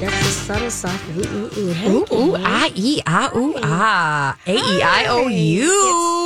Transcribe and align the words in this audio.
That's 0.00 0.16
the 0.16 0.32
subtle, 0.32 0.70
soft. 0.70 1.04
Ooh, 1.10 1.20
ooh, 1.20 1.50
ooh. 1.58 1.72
Hey, 1.74 1.90
Ooh, 1.90 2.06
ooh, 2.10 2.34
ah, 2.38 2.70
e, 2.74 3.02
ooh, 3.36 3.54
ah. 3.62 4.38
A, 4.46 4.54
E, 4.54 4.82
I, 4.82 5.04
O, 5.10 5.28
It's 5.28 5.36
U. 5.36 5.68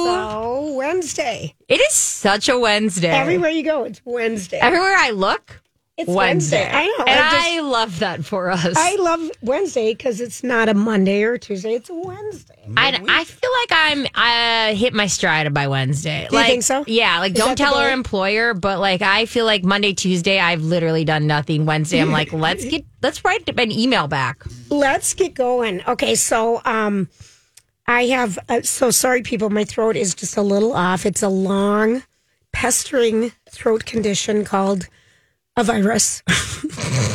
so 0.05 0.75
Wednesday. 0.77 1.55
It 1.67 1.81
is 1.81 1.93
such 1.93 2.49
a 2.49 2.57
Wednesday. 2.57 3.09
Everywhere 3.11 3.51
you 3.51 3.65
go, 3.65 3.83
it's 3.83 4.01
Wednesday. 4.05 4.59
Everywhere 4.61 4.95
I 4.97 5.11
look, 5.11 5.61
It's 5.97 6.09
Wednesday. 6.09 6.59
Wednesday. 6.59 6.77
I 6.77 6.87
know. 6.87 7.05
And 7.07 7.21
I 7.21 7.31
just- 7.31 7.47
I 7.47 7.61
love 7.61 7.99
that 8.01 8.25
for 8.25 8.51
us. 8.51 8.75
I 8.77 8.97
love 8.97 9.31
Wednesday 9.43 9.93
because 9.95 10.21
it's 10.21 10.43
not 10.43 10.69
a 10.69 10.75
Monday 10.75 11.23
or 11.23 11.39
Tuesday. 11.39 11.75
It's 11.75 11.89
a 11.89 11.95
Wednesday. 11.95 12.55
I, 12.77 13.01
I 13.09 13.23
feel 13.25 13.51
like 13.61 13.69
I'm 13.71 14.07
I 14.13 14.75
hit 14.75 14.93
my 14.93 15.07
stride 15.07 15.55
by 15.55 15.69
Wednesday. 15.69 16.27
you 16.29 16.37
like, 16.37 16.47
think 16.49 16.65
so? 16.65 16.83
Yeah, 16.89 17.21
like 17.21 17.33
Is 17.33 17.39
don't 17.39 17.57
tell 17.57 17.77
our 17.77 17.93
employer, 17.93 18.55
but 18.55 18.81
like 18.81 19.03
I 19.03 19.27
feel 19.27 19.45
like 19.45 19.63
Monday, 19.63 19.93
Tuesday, 19.93 20.41
I've 20.41 20.63
literally 20.63 21.05
done 21.05 21.29
nothing. 21.29 21.65
Wednesday, 21.65 22.01
I'm 22.01 22.11
like, 22.11 22.33
let's 22.33 22.65
get 22.65 22.85
let's 23.01 23.25
write 23.25 23.49
an 23.49 23.71
email 23.71 24.09
back. 24.09 24.43
Let's 24.71 25.15
get 25.15 25.35
going. 25.35 25.81
Okay, 25.87 26.17
so 26.17 26.61
um, 26.65 27.09
I 27.87 28.07
have. 28.07 28.37
Uh, 28.49 28.63
so 28.63 28.91
sorry, 28.91 29.23
people. 29.23 29.49
My 29.49 29.65
throat 29.65 29.95
is 29.95 30.13
just 30.17 30.37
a 30.37 30.43
little 30.43 30.73
off. 30.73 31.07
It's 31.07 31.23
a 31.23 31.29
long, 31.29 32.03
pestering 32.53 33.31
throat 33.49 33.85
condition 33.85 34.45
called 34.45 34.89
a 35.57 35.65
virus. 35.65 36.23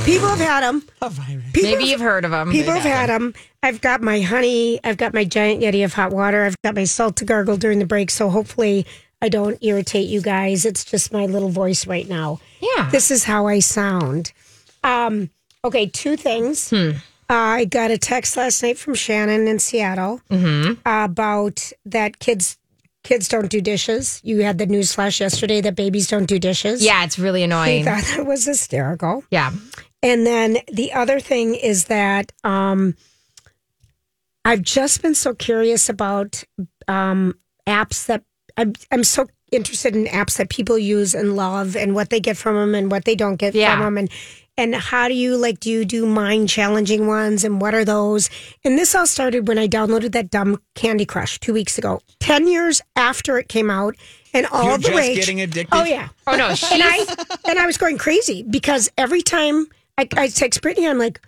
people 0.05 0.27
have 0.29 0.39
had 0.39 0.61
them. 0.61 0.84
A 1.02 1.09
virus. 1.09 1.43
Maybe 1.61 1.85
you've 1.85 1.99
heard 2.02 2.25
of 2.25 2.31
them. 2.31 2.52
People 2.52 2.73
have 2.73 2.84
had 2.84 3.09
them. 3.09 3.34
I've 3.62 3.81
got 3.81 4.02
my 4.02 4.21
honey. 4.21 4.79
I've 4.84 4.98
got 4.98 5.13
my 5.13 5.25
giant 5.25 5.62
yeti 5.62 5.84
of 5.84 5.93
hot 5.93 6.12
water. 6.12 6.43
I've 6.45 6.55
got 6.63 6.75
my 6.75 6.85
salt 6.85 7.15
to 7.17 7.25
gargle 7.25 7.57
during 7.57 7.79
the 7.79 7.85
break. 7.85 8.09
So 8.09 8.29
hopefully 8.29 8.85
I 9.21 9.29
don't 9.29 9.57
irritate 9.62 10.07
you 10.07 10.21
guys. 10.21 10.65
It's 10.65 10.85
just 10.85 11.12
my 11.12 11.25
little 11.25 11.49
voice 11.49 11.85
right 11.88 12.07
now. 12.07 12.39
Yeah. 12.62 12.89
This 12.89 13.12
is 13.12 13.25
how 13.25 13.48
I 13.48 13.59
sound. 13.59 14.31
Um, 14.84 15.29
okay, 15.65 15.87
two 15.87 16.15
things. 16.15 16.70
Hmm. 16.70 16.91
Uh, 17.31 17.35
I 17.35 17.65
got 17.65 17.91
a 17.91 17.98
text 17.98 18.37
last 18.37 18.63
night 18.63 18.77
from 18.77 18.95
Shannon 18.95 19.48
in 19.48 19.59
Seattle 19.59 20.21
Mm-hmm. 20.31 20.79
about 20.85 21.71
that 21.85 22.20
kids 22.20 22.57
kids 23.10 23.27
don't 23.27 23.49
do 23.49 23.60
dishes. 23.60 24.21
You 24.24 24.43
had 24.43 24.57
the 24.60 24.65
news 24.68 24.93
flash 24.93 25.20
yesterday 25.20 25.60
that 25.62 25.76
babies 25.76 26.07
don't 26.07 26.27
do 26.27 26.38
dishes. 26.40 26.84
Yeah, 26.85 27.04
it's 27.04 27.18
really 27.20 27.41
I 27.41 27.46
annoying. 27.46 27.84
thought 27.85 28.04
that 28.15 28.26
was 28.26 28.46
hysterical. 28.46 29.24
Yeah. 29.32 29.52
And 30.04 30.26
then 30.26 30.60
the 30.71 30.93
other 30.93 31.20
thing 31.20 31.55
is 31.55 31.85
that 31.85 32.32
um, 32.43 32.96
I've 34.46 34.62
just 34.62 35.02
been 35.02 35.15
so 35.15 35.34
curious 35.34 35.90
about 35.90 36.43
um, 36.87 37.34
apps 37.68 38.05
that 38.05 38.24
I'm, 38.55 38.74
I'm 38.91 39.04
so 39.04 39.27
interested 39.52 39.96
in 39.96 40.05
apps 40.05 40.37
that 40.37 40.49
people 40.49 40.77
use 40.77 41.15
and 41.15 41.35
love 41.35 41.76
and 41.76 41.96
what 41.96 42.12
they 42.12 42.20
get 42.20 42.37
from 42.37 42.55
them 42.55 42.76
and 42.76 42.91
what 42.91 43.05
they 43.05 43.15
don't 43.15 43.37
get 43.37 43.55
Yeah. 43.55 43.76
from 43.76 43.84
them 43.85 43.98
and 43.98 44.10
and 44.60 44.76
how 44.76 45.07
do 45.07 45.13
you 45.13 45.35
like 45.38 45.60
do 45.60 45.70
you 45.71 45.85
do 45.85 46.05
mind 46.05 46.49
challenging 46.49 47.07
ones 47.07 47.43
and 47.43 47.62
what 47.62 47.74
are 47.74 47.85
those 47.85 48.29
and 48.63 48.77
this 48.77 48.93
all 48.93 49.07
started 49.07 49.48
when 49.48 49.57
i 49.57 49.68
downloaded 49.68 50.12
that 50.12 50.29
dumb 50.29 50.62
candy 50.76 51.05
crush 51.05 51.40
two 51.40 51.54
weeks 51.54 51.77
ago 51.77 51.99
10 52.20 52.48
years 52.48 52.82
after 52.96 53.37
it 53.40 53.48
came 53.48 53.70
out 53.71 53.96
and 54.34 54.46
all 54.48 54.65
You're 54.65 54.77
the 54.77 54.84
just 54.84 54.98
rage 54.98 55.15
getting 55.15 55.41
addicted? 55.41 55.76
oh 55.76 55.84
yeah 55.85 56.10
Oh 56.27 56.35
no, 56.35 56.48
and 56.71 56.84
I 56.84 57.05
and 57.49 57.57
I 57.57 57.65
was 57.65 57.77
going 57.77 57.98
crazy 57.98 58.43
because 58.43 58.87
every 58.98 59.24
time 59.24 59.65
I, 59.98 60.07
I 60.15 60.27
text 60.27 60.62
Brittany, 60.62 60.87
I'm 60.87 60.99
like, 60.99 61.20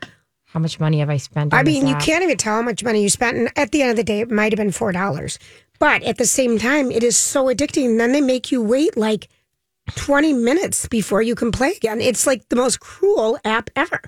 how 0.45 0.59
much 0.59 0.79
money 0.79 0.99
have 0.99 1.09
I 1.09 1.17
spent? 1.17 1.53
On 1.53 1.59
I 1.59 1.63
mean, 1.63 1.81
this 1.81 1.89
you 1.89 1.95
app? 1.95 2.03
can't 2.03 2.23
even 2.23 2.37
tell 2.37 2.57
how 2.57 2.61
much 2.61 2.83
money 2.83 3.01
you 3.01 3.09
spent, 3.09 3.35
and 3.37 3.49
at 3.57 3.71
the 3.71 3.81
end 3.81 3.89
of 3.91 3.97
the 3.97 4.03
day, 4.03 4.19
it 4.19 4.29
might 4.29 4.51
have 4.51 4.57
been 4.57 4.71
four 4.71 4.91
dollars. 4.91 5.39
But 5.79 6.03
at 6.03 6.17
the 6.19 6.25
same 6.27 6.59
time, 6.59 6.91
it 6.91 7.01
is 7.03 7.17
so 7.17 7.45
addicting. 7.45 7.85
And 7.85 7.99
then 7.99 8.11
they 8.11 8.21
make 8.21 8.51
you 8.51 8.61
wait 8.61 8.95
like 8.95 9.27
20 9.95 10.33
minutes 10.33 10.87
before 10.87 11.21
you 11.21 11.35
can 11.35 11.51
play 11.51 11.71
again. 11.71 12.01
It's 12.01 12.27
like 12.27 12.47
the 12.49 12.55
most 12.55 12.79
cruel 12.79 13.37
app 13.45 13.69
ever. 13.75 14.01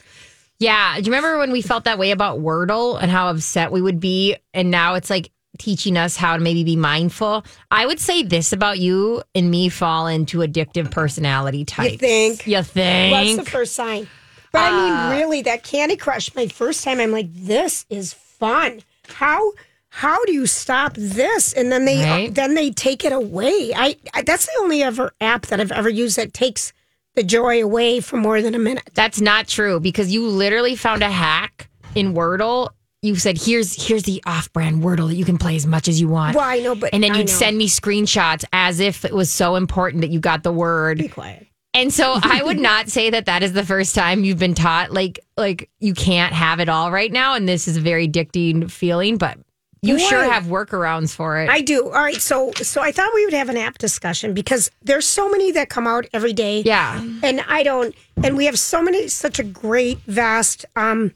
Yeah. 0.59 0.95
Do 0.95 1.03
you 1.03 1.11
remember 1.11 1.37
when 1.39 1.51
we 1.51 1.61
felt 1.61 1.83
that 1.85 1.97
way 1.97 2.11
about 2.11 2.39
Wordle 2.39 3.01
and 3.01 3.11
how 3.11 3.29
upset 3.29 3.71
we 3.71 3.81
would 3.81 3.99
be? 3.99 4.37
And 4.53 4.71
now 4.71 4.95
it's 4.95 5.09
like 5.09 5.31
teaching 5.57 5.97
us 5.97 6.15
how 6.15 6.37
to 6.37 6.41
maybe 6.41 6.63
be 6.63 6.75
mindful. 6.75 7.45
I 7.69 7.85
would 7.85 7.99
say 7.99 8.23
this 8.23 8.53
about 8.53 8.79
you 8.79 9.23
and 9.35 9.51
me 9.51 9.69
fall 9.69 10.07
into 10.07 10.39
addictive 10.39 10.89
personality 10.91 11.65
types. 11.65 11.93
You 11.93 11.97
think? 11.97 12.47
You 12.47 12.63
think? 12.63 13.11
What's 13.11 13.45
the 13.45 13.51
first 13.51 13.75
sign? 13.75 14.07
But 14.51 14.61
I 14.61 14.71
mean, 14.71 14.93
uh, 14.93 15.19
really, 15.19 15.41
that 15.43 15.63
Candy 15.63 15.97
Crush, 15.97 16.33
my 16.35 16.47
first 16.47 16.83
time, 16.83 16.99
I'm 16.99 17.11
like, 17.11 17.33
this 17.33 17.85
is 17.89 18.13
fun. 18.13 18.81
How 19.07 19.51
how 19.95 20.25
do 20.25 20.33
you 20.33 20.47
stop 20.47 20.93
this? 20.95 21.53
And 21.53 21.71
then 21.71 21.85
they 21.85 22.03
Right. 22.03 22.33
then 22.33 22.55
they 22.55 22.71
take 22.71 23.05
it 23.05 23.13
away. 23.13 23.71
I, 23.75 23.95
I 24.13 24.23
that's 24.23 24.47
the 24.47 24.51
only 24.61 24.81
ever 24.81 25.13
app 25.21 25.45
that 25.47 25.59
I've 25.59 25.71
ever 25.71 25.87
used 25.89 26.17
that 26.17 26.33
takes 26.33 26.73
the 27.15 27.21
joy 27.23 27.63
away 27.63 27.99
for 27.99 28.17
more 28.17 28.41
than 28.41 28.55
a 28.55 28.59
minute. 28.59 28.89
That's 28.95 29.21
not 29.21 29.47
true 29.47 29.79
because 29.79 30.11
you 30.11 30.27
literally 30.27 30.75
found 30.75 31.03
a 31.03 31.11
hack 31.11 31.69
in 31.93 32.15
Wordle. 32.15 32.69
You 33.03 33.15
said, 33.17 33.37
"Here's 33.37 33.85
here's 33.87 34.03
the 34.03 34.23
off-brand 34.25 34.81
Wordle 34.81 35.09
that 35.09 35.15
you 35.15 35.25
can 35.25 35.37
play 35.37 35.55
as 35.55 35.67
much 35.67 35.87
as 35.87 36.01
you 36.01 36.07
want." 36.07 36.35
Well, 36.35 36.43
I 36.49 36.59
know, 36.59 36.73
but 36.73 36.91
and 36.91 37.03
then 37.03 37.11
I 37.11 37.17
you'd 37.19 37.27
know. 37.27 37.33
send 37.33 37.57
me 37.57 37.67
screenshots 37.67 38.45
as 38.51 38.79
if 38.79 39.05
it 39.05 39.13
was 39.13 39.29
so 39.29 39.55
important 39.55 40.01
that 40.01 40.09
you 40.09 40.19
got 40.19 40.41
the 40.41 40.51
word. 40.53 40.97
Be 40.97 41.07
quiet. 41.07 41.45
And 41.75 41.93
so 41.93 42.17
I 42.23 42.41
would 42.41 42.59
not 42.59 42.89
say 42.89 43.11
that 43.11 43.25
that 43.25 43.43
is 43.43 43.53
the 43.53 43.65
first 43.65 43.93
time 43.93 44.23
you've 44.23 44.39
been 44.39 44.55
taught 44.55 44.91
like 44.91 45.19
like 45.37 45.69
you 45.79 45.93
can't 45.93 46.33
have 46.33 46.59
it 46.59 46.67
all 46.69 46.91
right 46.91 47.11
now, 47.11 47.35
and 47.35 47.47
this 47.47 47.67
is 47.67 47.77
a 47.77 47.81
very 47.81 48.07
addicting 48.07 48.71
feeling. 48.71 49.17
But 49.17 49.37
you 49.85 49.97
Boy. 49.97 50.03
sure 50.03 50.23
have 50.23 50.45
workarounds 50.45 51.13
for 51.13 51.39
it. 51.39 51.49
I 51.49 51.61
do. 51.61 51.83
All 51.85 51.91
right. 51.91 52.15
So 52.21 52.51
so 52.53 52.81
I 52.81 52.91
thought 52.91 53.11
we 53.13 53.25
would 53.25 53.33
have 53.33 53.49
an 53.49 53.57
app 53.57 53.77
discussion 53.77 54.33
because 54.33 54.71
there's 54.81 55.05
so 55.05 55.29
many 55.29 55.51
that 55.51 55.69
come 55.69 55.85
out 55.85 56.05
every 56.13 56.33
day. 56.33 56.61
yeah, 56.61 56.99
and 57.21 57.41
I 57.47 57.63
don't. 57.63 57.93
And 58.23 58.37
we 58.37 58.45
have 58.45 58.57
so 58.57 58.81
many, 58.81 59.07
such 59.09 59.39
a 59.39 59.43
great, 59.43 59.99
vast, 60.07 60.65
um, 60.75 61.11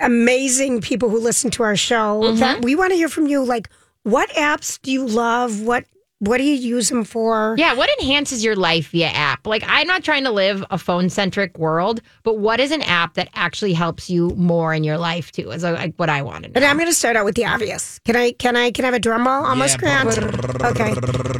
amazing 0.00 0.80
people 0.80 1.08
who 1.10 1.18
listen 1.20 1.50
to 1.52 1.62
our 1.62 1.76
show 1.76 2.22
Mm-hmm. 2.22 2.40
that 2.40 2.64
we 2.64 2.74
want 2.76 2.90
to 2.92 2.96
hear 2.96 3.08
from 3.08 3.26
you. 3.26 3.44
Like, 3.44 3.68
what 4.02 4.28
apps 4.30 4.80
do 4.82 4.92
you 4.92 5.04
love? 5.06 5.60
What 5.62 5.84
What 6.20 6.38
do 6.38 6.44
you 6.44 6.54
use 6.54 6.88
them 6.88 7.04
for? 7.04 7.54
yeah. 7.58 7.74
What 7.74 7.90
enhances 8.00 8.42
your 8.42 8.56
life 8.56 8.88
via 8.90 9.08
app? 9.08 9.46
Like 9.46 9.62
I'm 9.66 9.86
not 9.86 10.02
trying 10.02 10.24
to 10.24 10.30
live 10.30 10.64
a 10.70 10.78
phone 10.78 11.10
centric 11.10 11.58
world, 11.58 12.00
but 12.22 12.38
what 12.38 12.58
is 12.58 12.70
an 12.70 12.80
app 12.82 13.14
that 13.14 13.28
actually 13.34 13.74
helps 13.74 14.08
you 14.08 14.30
more 14.30 14.72
in 14.72 14.82
your 14.82 14.96
life 14.96 15.30
too? 15.30 15.50
Is 15.50 15.62
like 15.62 15.94
what 15.96 16.08
I 16.08 16.22
want 16.22 16.44
to 16.44 16.48
know. 16.48 16.52
And 16.56 16.64
I'm 16.64 16.76
going 16.78 16.88
to 16.88 16.94
start 16.94 17.16
out 17.16 17.26
with 17.26 17.34
the 17.34 17.44
obvious. 17.44 17.98
Can 18.06 18.16
I? 18.16 18.32
Can 18.32 18.56
I? 18.56 18.70
Can 18.70 18.84
I 18.84 18.88
have 18.88 18.94
a 18.94 18.98
drum 18.98 19.26
roll? 19.26 19.44
Almost 19.44 19.74
Yeah. 19.82 20.04
grant. 20.04 20.18
Okay. 20.64 20.90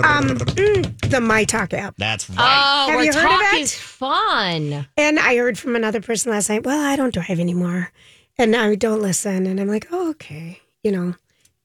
Um, 0.04 0.36
mm, 0.36 1.10
the 1.10 1.20
My 1.22 1.44
Talk 1.44 1.72
app. 1.72 1.94
That's 1.96 2.28
right. 2.28 2.36
Oh, 2.38 2.86
Have 2.90 2.96
where 2.96 3.04
you 3.04 3.12
heard 3.14 3.24
of 3.24 3.30
talk 3.30 3.54
it? 3.54 3.60
is 3.62 3.74
fun. 3.74 4.86
And 4.98 5.18
I 5.18 5.36
heard 5.36 5.58
from 5.58 5.74
another 5.74 6.00
person 6.02 6.32
last 6.32 6.48
night, 6.50 6.64
well, 6.66 6.80
I 6.80 6.96
don't 6.96 7.14
drive 7.14 7.40
anymore. 7.40 7.92
And 8.38 8.54
I 8.54 8.74
don't 8.74 9.00
listen. 9.00 9.46
And 9.46 9.58
I'm 9.58 9.68
like, 9.68 9.86
oh, 9.90 10.10
okay. 10.10 10.60
You 10.82 10.92
know, 10.92 11.14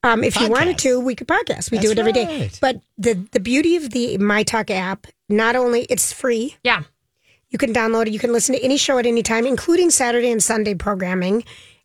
um, 0.03 0.23
if 0.23 0.39
you 0.39 0.49
wanted 0.49 0.77
to, 0.79 0.99
we 0.99 1.15
could 1.15 1.27
podcast. 1.27 1.71
We 1.71 1.77
do 1.77 1.91
it 1.91 1.99
every 1.99 2.11
day. 2.13 2.25
right. 2.41 2.57
But 2.61 2.81
the, 2.97 3.13
the 3.31 3.39
beauty 3.39 3.75
of 3.75 3.91
the 3.91 4.17
My 4.17 4.43
Talk 4.43 4.69
app, 4.71 5.07
not 5.29 5.55
only 5.55 5.83
it's 5.89 6.11
free, 6.11 6.55
Yeah. 6.63 6.83
you 7.49 7.57
can 7.59 7.73
download 7.73 8.07
it, 8.07 8.13
you 8.13 8.19
can 8.19 8.31
listen 8.33 8.55
to 8.55 8.61
any 8.63 8.77
show 8.77 8.97
at 8.97 9.05
any 9.05 9.21
time, 9.23 9.45
including 9.45 9.89
Saturday 9.91 10.31
and 10.31 10.41
Sunday 10.43 10.73
programming. 10.75 11.43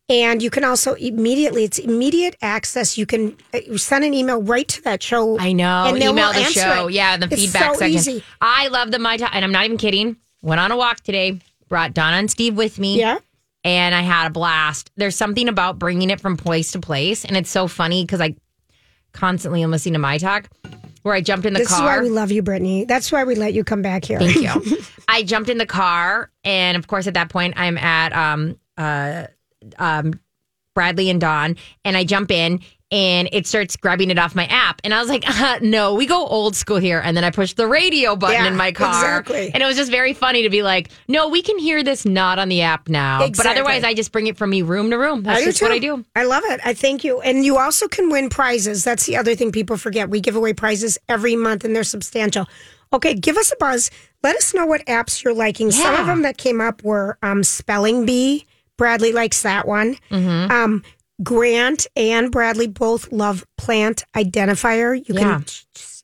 And 0.09 0.41
you 0.41 0.51
can 0.51 0.63
also 0.65 0.95
immediately, 0.95 1.65
it's 1.65 1.81
immediate 1.81 2.37
access. 2.41 2.97
You 2.97 3.07
can 3.07 3.37
uh, 3.53 3.77
send 3.77 4.05
an 4.05 4.15
email 4.15 4.41
right 4.41 4.69
to 4.69 4.83
that 4.83 5.03
show. 5.03 5.37
I 5.41 5.53
know. 5.53 5.85
And 5.87 5.97
Email 6.01 6.33
the 6.33 6.45
show. 6.45 6.87
it. 6.87 6.95
Yeah, 6.95 7.17
the 7.17 7.27
It's 7.27 7.43
feedback 7.43 7.75
so 7.75 7.79
section. 7.81 7.97
easy. 7.97 8.25
I 8.41 8.69
love 8.69 8.93
the 8.93 9.01
my 9.01 9.17
Talk, 9.17 9.31
and 9.35 9.45
I'm 9.45 9.51
not 9.51 9.65
even 9.65 9.79
kidding. 9.79 10.17
Went 10.43 10.61
on 10.61 10.71
a 10.71 10.77
walk 10.77 11.01
today. 11.01 11.41
Brought 11.69 11.93
Donna 11.93 12.19
and 12.19 12.31
Steve 12.31 12.57
with 12.57 12.79
me. 12.79 13.01
Yeah. 13.01 13.19
And 13.67 13.97
I 13.97 14.03
had 14.03 14.29
a 14.29 14.31
blast. 14.31 14.93
There's 14.97 15.17
something 15.17 15.49
about 15.49 15.77
bringing 15.79 16.11
it 16.11 16.21
from 16.21 16.37
place 16.37 16.71
to 16.73 16.79
place, 16.79 17.25
and 17.25 17.37
it's 17.37 17.51
so 17.51 17.67
funny 17.67 18.05
because 18.05 18.21
I 18.21 18.37
constantly 19.13 19.61
am 19.63 19.73
listening 19.73 19.95
to 19.95 19.99
my 19.99 20.19
talk. 20.19 20.49
Where 21.03 21.15
I 21.15 21.21
jumped 21.21 21.47
in 21.47 21.53
the 21.53 21.61
car 21.61 21.65
This 21.65 21.73
is 21.77 21.81
why 21.81 22.01
we 22.01 22.09
love 22.09 22.33
you, 22.33 22.43
Brittany. 22.43 22.85
That's 22.85 23.13
why 23.13 23.25
we 23.25 23.35
let 23.37 23.55
you 23.55 23.63
come 23.63 23.83
back 23.83 24.05
here. 24.05 24.19
Thank 24.19 24.37
you. 24.37 24.79
I 25.09 25.23
jumped 25.23 25.51
in 25.51 25.59
the 25.59 25.67
car, 25.67 26.31
and 26.45 26.77
of 26.77 26.87
course, 26.87 27.09
at 27.09 27.15
that 27.15 27.29
point, 27.29 27.55
I'm 27.57 27.77
at 27.77 28.13
um 28.13 28.59
uh 28.79 29.27
um 29.79 30.21
Bradley 30.75 31.11
and 31.11 31.21
Dawn, 31.21 31.57
and 31.85 31.97
I 31.97 32.05
jump 32.05 32.31
in. 32.31 32.61
And 32.93 33.29
it 33.33 33.49
starts 33.49 33.75
grabbing 33.75 34.11
it 34.13 34.19
off 34.19 34.37
my 34.37 34.47
app, 34.47 34.81
and 34.85 34.95
I 34.95 35.01
was 35.01 35.09
like, 35.09 35.25
uh, 35.29 35.59
"No, 35.61 35.95
we 35.95 36.07
go 36.07 36.25
old 36.25 36.55
school 36.55 36.77
here." 36.77 37.01
And 37.05 37.17
then 37.17 37.25
I 37.25 37.31
pushed 37.31 37.57
the 37.57 37.67
radio 37.67 38.15
button 38.15 38.45
Yeah, 38.45 38.47
in 38.47 38.57
my 38.57 38.71
car, 38.71 39.19
exactly. 39.19 39.51
and 39.53 39.61
it 39.61 39.67
was 39.67 39.77
just 39.77 39.91
very 39.91 40.13
funny 40.15 40.45
to 40.45 40.51
be 40.51 40.63
like, 40.63 40.91
"No, 41.09 41.29
we 41.29 41.43
can 41.43 41.59
hear 41.59 41.83
this 41.83 42.05
not 42.05 42.39
on 42.39 42.49
the 42.49 42.63
app 42.63 42.89
now." 42.89 43.27
But 43.29 43.45
otherwise, 43.45 43.83
I 43.83 43.93
just 43.93 44.13
bring 44.13 44.29
it 44.29 44.37
from 44.37 44.51
me 44.51 44.63
room 44.63 44.91
to 44.91 44.99
room. 44.99 45.25
That's 45.25 45.43
I 45.43 45.45
just 45.45 45.61
what. 45.61 45.73
I 45.73 45.81
do. 45.81 46.05
I 46.15 46.23
love 46.23 46.45
it. 46.47 46.61
I 46.65 46.75
thank 46.75 47.03
you. 47.03 47.21
And 47.23 47.45
you 47.45 47.59
also 47.59 47.89
can 47.89 48.09
win 48.09 48.29
prizes. 48.31 48.85
That's 48.85 49.05
the 49.05 49.17
other 49.17 49.35
thing 49.35 49.51
people 49.51 49.77
forget. 49.77 50.09
We 50.09 50.21
give 50.21 50.37
away 50.37 50.53
prizes 50.53 50.97
every 51.09 51.35
month 51.35 51.65
and 51.65 51.75
they're 51.75 51.83
substantial. 51.83 52.47
Okay, 52.93 53.15
give 53.15 53.37
us 53.37 53.51
a 53.53 53.57
buzz. 53.57 53.91
Let 54.23 54.37
us 54.37 54.55
know 54.55 54.65
what 54.65 54.87
apps 54.87 55.25
you're 55.25 55.35
liking. 55.35 55.73
Some 55.73 55.97
of 55.97 56.07
them 56.07 56.23
that 56.23 56.39
came 56.39 56.61
up 56.61 56.85
were 56.85 57.19
um, 57.21 57.43
Spelling 57.43 58.07
Bee. 58.07 58.47
Bradley 58.77 59.11
likes 59.13 59.43
that 59.43 59.67
one. 59.67 59.97
Mm-hmm. 60.11 60.53
Um, 60.53 60.83
Grant 61.23 61.87
and 61.97 62.31
Bradley 62.31 62.67
both 62.67 63.11
love 63.11 63.45
Plant 63.57 64.05
Identifier. 64.15 64.97
You 65.09 65.15
Yeah. 65.15 65.39
can 65.39 65.45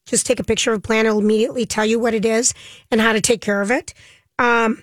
just 0.07 0.27
take 0.27 0.41
a 0.41 0.45
picture 0.45 0.73
of 0.73 0.79
a 0.79 0.81
plant; 0.81 1.07
it'll 1.07 1.19
immediately 1.21 1.67
tell 1.67 1.85
you 1.85 1.99
what 1.99 2.15
it 2.15 2.25
is 2.25 2.55
and 2.91 3.01
how 3.01 3.13
to 3.13 3.21
take 3.21 3.41
care 3.41 3.61
of 3.61 3.71
it. 3.71 3.95
Um, 4.39 4.83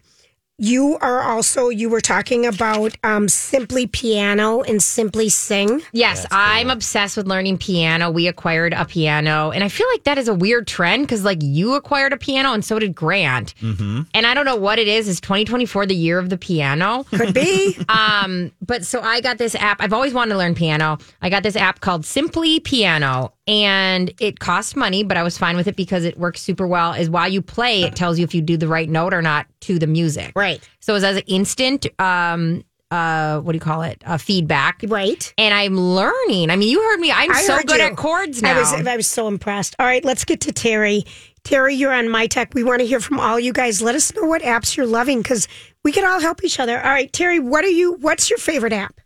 you 0.59 0.97
are 1.01 1.21
also 1.21 1.69
you 1.69 1.89
were 1.89 2.01
talking 2.01 2.45
about 2.45 2.95
um, 3.03 3.27
Simply 3.29 3.87
Piano 3.87 4.61
and 4.61 4.83
Simply 4.83 5.29
Sing. 5.29 5.81
Yes, 5.91 6.25
I'm 6.31 6.69
obsessed 6.69 7.17
with 7.17 7.27
learning 7.27 7.57
piano. 7.57 8.11
We 8.11 8.27
acquired 8.27 8.73
a 8.73 8.85
piano, 8.85 9.51
and 9.51 9.63
I 9.63 9.69
feel 9.69 9.87
like 9.91 10.03
that 10.03 10.17
is 10.17 10.27
a 10.27 10.33
weird 10.33 10.67
trend 10.67 11.03
because, 11.03 11.23
like, 11.23 11.39
you 11.41 11.75
acquired 11.75 12.13
a 12.13 12.17
piano, 12.17 12.53
and 12.53 12.63
so 12.63 12.77
did 12.77 12.93
Grant. 12.93 13.55
Mm-hmm. 13.61 14.01
And 14.13 14.25
I 14.25 14.33
don't 14.33 14.45
know 14.45 14.57
what 14.57 14.79
it 14.79 14.87
is. 14.87 15.07
Is 15.07 15.21
2024 15.21 15.85
the 15.85 15.95
year 15.95 16.19
of 16.19 16.29
the 16.29 16.37
piano? 16.37 17.05
Could 17.05 17.33
be. 17.33 17.77
Um, 17.89 18.51
but 18.61 18.85
so 18.85 19.01
I 19.01 19.19
got 19.19 19.37
this 19.37 19.55
app. 19.55 19.81
I've 19.81 19.93
always 19.93 20.13
wanted 20.13 20.33
to 20.33 20.37
learn 20.37 20.53
piano. 20.53 20.99
I 21.21 21.29
got 21.29 21.43
this 21.43 21.55
app 21.55 21.79
called 21.79 22.05
Simply 22.05 22.59
Piano, 22.59 23.33
and 23.49 24.13
it 24.19 24.39
cost 24.39 24.75
money, 24.75 25.03
but 25.03 25.17
I 25.17 25.23
was 25.23 25.35
fine 25.35 25.57
with 25.57 25.67
it 25.67 25.75
because 25.75 26.05
it 26.05 26.19
works 26.19 26.39
super 26.39 26.67
well. 26.67 26.93
Is 26.93 27.09
while 27.09 27.27
you 27.27 27.41
play, 27.41 27.81
it 27.81 27.95
tells 27.95 28.19
you 28.19 28.23
if 28.23 28.35
you 28.35 28.43
do 28.43 28.57
the 28.57 28.67
right 28.67 28.87
note 28.87 29.11
or 29.11 29.23
not 29.23 29.47
to 29.61 29.79
the 29.79 29.87
music. 29.87 30.33
Right. 30.35 30.61
So 30.81 30.93
it's 30.93 31.03
as 31.03 31.17
an 31.17 31.23
instant. 31.25 31.87
Um, 31.99 32.63
uh, 32.91 33.39
what 33.39 33.53
do 33.53 33.55
you 33.55 33.61
call 33.61 33.81
it? 33.81 34.03
Uh, 34.05 34.17
feedback. 34.19 34.83
Right. 34.87 35.33
And 35.39 35.53
I'm 35.53 35.75
learning. 35.75 36.51
I 36.51 36.57
mean, 36.57 36.69
you 36.69 36.79
heard 36.79 36.99
me. 36.99 37.11
I'm 37.11 37.31
I 37.31 37.41
so 37.41 37.57
good 37.63 37.79
you. 37.79 37.87
at 37.87 37.95
chords 37.95 38.43
now. 38.43 38.55
I 38.55 38.59
was 38.59 38.87
I 38.87 38.95
was 38.95 39.07
so 39.07 39.27
impressed. 39.27 39.75
All 39.79 39.85
right, 39.85 40.05
let's 40.05 40.25
get 40.25 40.41
to 40.41 40.51
Terry. 40.51 41.05
Terry, 41.43 41.73
you're 41.73 41.93
on 41.93 42.07
My 42.07 42.27
Talk. 42.27 42.49
We 42.53 42.63
want 42.63 42.81
to 42.81 42.85
hear 42.85 42.99
from 42.99 43.19
all 43.19 43.39
you 43.39 43.51
guys. 43.51 43.81
Let 43.81 43.95
us 43.95 44.13
know 44.13 44.25
what 44.25 44.43
apps 44.43 44.77
you're 44.77 44.85
loving 44.85 45.23
because 45.23 45.47
we 45.83 45.91
can 45.91 46.05
all 46.05 46.19
help 46.19 46.43
each 46.43 46.59
other. 46.59 46.77
All 46.77 46.91
right, 46.91 47.11
Terry, 47.11 47.39
what 47.39 47.65
are 47.65 47.69
you? 47.69 47.93
What's 47.93 48.29
your 48.29 48.37
favorite 48.37 48.73
app? 48.73 48.99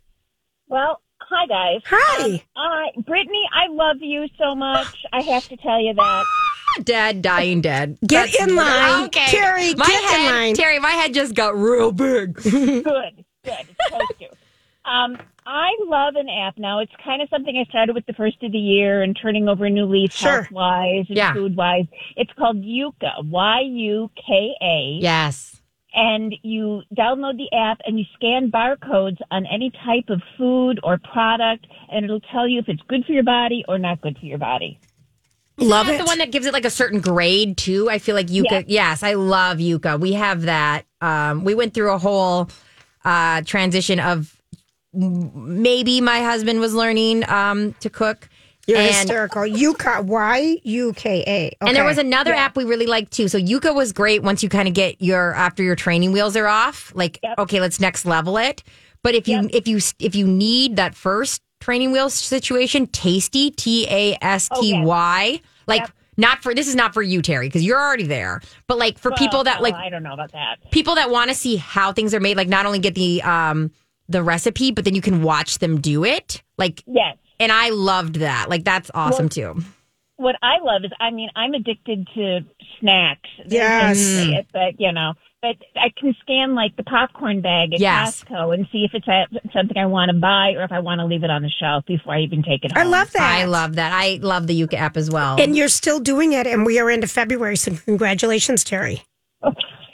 Well, 0.68 1.00
hi 1.28 1.46
guys. 1.46 1.80
Hi. 1.86 2.42
Uh, 2.56 3.00
Brittany, 3.02 3.42
I 3.52 3.68
love 3.72 3.96
you 4.00 4.26
so 4.38 4.54
much. 4.54 5.04
I 5.12 5.20
have 5.22 5.46
to 5.48 5.56
tell 5.56 5.80
you 5.80 5.94
that. 5.94 6.24
dead, 6.84 7.22
dying 7.22 7.60
dead. 7.60 7.98
Get 8.06 8.34
in 8.40 8.54
line. 8.56 9.04
Okay. 9.06 9.26
Terry, 9.26 9.74
my 9.74 9.86
get 9.86 10.02
in 10.02 10.08
head, 10.20 10.32
line. 10.32 10.54
Terry, 10.54 10.78
my 10.78 10.90
head 10.90 11.14
just 11.14 11.34
got 11.34 11.56
real 11.56 11.92
big. 11.92 12.34
Good, 12.42 12.82
good. 12.84 13.24
It's 13.44 13.70
supposed 13.88 14.18
to. 14.20 14.90
Um, 14.90 15.16
I 15.46 15.70
love 15.86 16.14
an 16.16 16.28
app 16.28 16.58
now. 16.58 16.78
It's 16.80 16.92
kind 17.02 17.20
of 17.22 17.28
something 17.28 17.56
I 17.56 17.68
started 17.68 17.94
with 17.94 18.06
the 18.06 18.12
first 18.14 18.42
of 18.42 18.52
the 18.52 18.58
year 18.58 19.02
and 19.02 19.16
turning 19.20 19.48
over 19.48 19.64
a 19.66 19.70
new 19.70 19.84
leaf 19.86 20.12
Sure. 20.12 20.42
health 20.42 20.50
wise 20.50 21.04
and 21.08 21.16
Yeah. 21.16 21.32
food 21.34 21.56
wise. 21.56 21.86
It's 22.16 22.32
called 22.34 22.62
Yuka, 22.62 23.24
Y 23.24 23.60
U 23.60 24.10
K 24.16 24.50
A. 24.62 24.98
yes. 25.00 25.53
And 25.94 26.34
you 26.42 26.82
download 26.96 27.36
the 27.36 27.56
app 27.56 27.78
and 27.86 27.98
you 27.98 28.04
scan 28.14 28.50
barcodes 28.50 29.18
on 29.30 29.46
any 29.46 29.70
type 29.70 30.08
of 30.08 30.20
food 30.36 30.80
or 30.82 30.98
product, 31.12 31.66
and 31.90 32.04
it'll 32.04 32.20
tell 32.20 32.48
you 32.48 32.58
if 32.58 32.68
it's 32.68 32.82
good 32.88 33.04
for 33.04 33.12
your 33.12 33.22
body 33.22 33.64
or 33.68 33.78
not 33.78 34.00
good 34.00 34.18
for 34.18 34.26
your 34.26 34.38
body. 34.38 34.80
Love 35.56 35.88
it. 35.88 35.98
the 35.98 36.04
one 36.04 36.18
that 36.18 36.32
gives 36.32 36.46
it 36.46 36.52
like 36.52 36.64
a 36.64 36.70
certain 36.70 37.00
grade 37.00 37.56
too. 37.56 37.88
I 37.88 37.98
feel 37.98 38.16
like 38.16 38.26
Yuka. 38.26 38.64
Yes, 38.66 39.04
I 39.04 39.14
love 39.14 39.58
Yuka. 39.58 40.00
We 40.00 40.14
have 40.14 40.42
that. 40.42 40.84
Um, 41.00 41.44
we 41.44 41.54
went 41.54 41.74
through 41.74 41.92
a 41.92 41.98
whole 41.98 42.48
uh, 43.04 43.42
transition 43.42 44.00
of 44.00 44.36
maybe 44.92 46.00
my 46.00 46.20
husband 46.20 46.58
was 46.60 46.74
learning 46.74 47.28
um, 47.28 47.72
to 47.80 47.90
cook. 47.90 48.28
You're 48.66 48.78
and, 48.78 48.94
hysterical. 48.94 49.42
Yuka, 49.42 50.04
Y 50.04 50.58
U 50.62 50.92
K 50.94 51.24
A. 51.26 51.56
and 51.66 51.76
there 51.76 51.84
was 51.84 51.98
another 51.98 52.32
app 52.32 52.56
we 52.56 52.64
really 52.64 52.86
liked 52.86 53.12
too. 53.12 53.28
So 53.28 53.38
Yuka 53.38 53.74
was 53.74 53.92
great 53.92 54.22
once 54.22 54.42
you 54.42 54.48
kind 54.48 54.68
of 54.68 54.74
get 54.74 55.00
your 55.02 55.34
after 55.34 55.62
your 55.62 55.76
training 55.76 56.12
wheels 56.12 56.36
are 56.36 56.46
off. 56.46 56.92
Like 56.94 57.18
Yep. 57.22 57.38
okay, 57.40 57.60
let's 57.60 57.80
next 57.80 58.06
level 58.06 58.38
it. 58.38 58.62
But 59.02 59.14
if 59.14 59.28
you 59.28 59.48
if 59.52 59.68
you 59.68 59.80
if 59.98 60.14
you 60.14 60.26
need 60.26 60.76
that 60.76 60.94
first 60.94 61.42
training 61.60 61.92
wheels 61.92 62.14
situation, 62.14 62.86
Tasty 62.86 63.50
T 63.50 63.86
A 63.88 64.16
S 64.22 64.48
T 64.60 64.80
Y, 64.80 65.40
like 65.66 65.80
Yep. 65.80 65.90
not 66.16 66.42
for 66.42 66.54
this 66.54 66.66
is 66.68 66.74
not 66.74 66.94
for 66.94 67.02
you 67.02 67.20
Terry 67.20 67.48
because 67.48 67.62
you're 67.62 67.80
already 67.80 68.06
there. 68.06 68.40
But 68.66 68.78
like 68.78 68.98
for 68.98 69.10
people 69.12 69.44
that 69.44 69.60
like 69.60 69.74
I 69.74 69.90
don't 69.90 70.02
know 70.02 70.14
about 70.14 70.32
that. 70.32 70.70
people 70.70 70.94
that 70.94 71.10
want 71.10 71.28
to 71.28 71.34
see 71.34 71.56
how 71.56 71.92
things 71.92 72.14
are 72.14 72.20
made, 72.20 72.38
like 72.38 72.48
not 72.48 72.64
only 72.64 72.78
get 72.78 72.94
the 72.94 73.20
um 73.22 73.72
the 74.08 74.22
recipe, 74.22 74.70
but 74.70 74.84
then 74.86 74.94
you 74.94 75.02
can 75.02 75.22
watch 75.22 75.58
them 75.58 75.82
do 75.82 76.04
it. 76.04 76.42
Like 76.56 76.82
Yes. 76.86 77.18
And 77.40 77.52
I 77.52 77.70
loved 77.70 78.16
that. 78.16 78.48
Like 78.48 78.64
that's 78.64 78.90
awesome 78.94 79.28
too. 79.28 79.56
what 80.16 80.36
I 80.42 80.58
love 80.62 80.84
is, 80.84 80.92
I 81.00 81.10
mean, 81.10 81.28
I'm 81.34 81.54
addicted 81.54 82.06
to 82.14 82.40
snacks. 82.80 83.28
Yes. 83.46 83.98
Say 83.98 84.28
mm. 84.28 84.38
it, 84.38 84.46
but 84.52 84.78
you 84.80 84.92
know, 84.92 85.14
but 85.42 85.56
I 85.76 85.90
can 85.94 86.14
scan 86.22 86.54
like 86.54 86.74
the 86.76 86.84
popcorn 86.84 87.42
bag 87.42 87.74
at 87.74 87.80
Yes. 87.80 88.24
Costco 88.24 88.54
and 88.54 88.66
see 88.72 88.84
if 88.84 88.92
it's 88.94 89.06
a, 89.06 89.26
something 89.52 89.76
I 89.76 89.84
want 89.86 90.10
to 90.10 90.16
buy 90.16 90.54
or 90.56 90.62
if 90.62 90.72
I 90.72 90.80
want 90.80 91.00
to 91.00 91.04
leave 91.04 91.22
it 91.22 91.30
on 91.30 91.42
the 91.42 91.50
shelf 91.50 91.84
before 91.86 92.14
I 92.14 92.20
even 92.20 92.42
take 92.42 92.64
it 92.64 92.72
home. 92.72 92.86
I 92.86 92.88
love 92.88 93.12
that. 93.12 93.22
I 93.22 93.44
love 93.44 93.74
that. 93.74 93.92
I 93.92 94.20
love 94.22 94.46
the 94.46 94.58
Yuka 94.58 94.74
app 94.74 94.96
as 94.96 95.10
well. 95.10 95.38
And 95.38 95.54
you're 95.54 95.68
still 95.68 96.00
doing 96.00 96.32
it, 96.32 96.46
and 96.46 96.64
we 96.64 96.78
are 96.78 96.90
into 96.90 97.06
February. 97.06 97.56
So 97.56 97.74
congratulations, 97.76 98.64
Terry. 98.64 99.02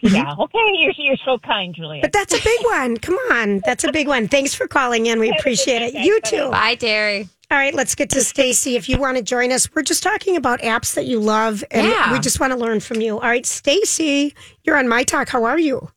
Mm-hmm. 0.03 0.15
Yeah. 0.15 0.35
Okay. 0.39 0.59
You're 0.75 0.93
you're 0.97 1.17
so 1.25 1.39
kind, 1.39 1.75
Julia. 1.75 2.03
But 2.03 2.13
that's 2.13 2.35
a 2.35 2.43
big 2.43 2.61
one. 2.65 2.97
Come 2.97 3.17
on, 3.33 3.61
that's 3.65 3.85
a 3.85 3.93
big 3.93 4.09
one. 4.09 4.29
Thanks 4.29 4.55
for 4.55 4.67
calling 4.67 5.07
in. 5.07 5.21
We 5.21 5.31
appreciate 5.31 5.83
it. 5.83 5.95
You 5.95 6.21
too. 6.23 6.51
Bye, 6.51 6.77
Terry. 6.77 7.29
All 7.51 7.59
right, 7.59 7.75
let's 7.75 7.97
get 7.97 8.11
to 8.11 8.21
Stacy. 8.21 8.77
If 8.77 8.89
you 8.89 8.99
want 8.99 9.17
to 9.17 9.25
join 9.25 9.51
us, 9.51 9.69
we're 9.75 9.83
just 9.83 10.05
talking 10.05 10.37
about 10.37 10.61
apps 10.61 10.95
that 10.95 11.07
you 11.07 11.19
love, 11.19 11.65
and 11.73 11.85
Yeah. 11.85 12.13
we 12.13 12.21
just 12.21 12.39
want 12.39 12.53
to 12.53 12.59
learn 12.59 12.79
from 12.79 13.01
you. 13.01 13.15
All 13.15 13.29
right, 13.29 13.45
Stacy, 13.45 14.35
you're 14.63 14.77
on 14.77 14.89
my 14.89 15.03
talk. 15.03 15.29
How 15.29 15.43
are 15.45 15.59
you? 15.59 15.91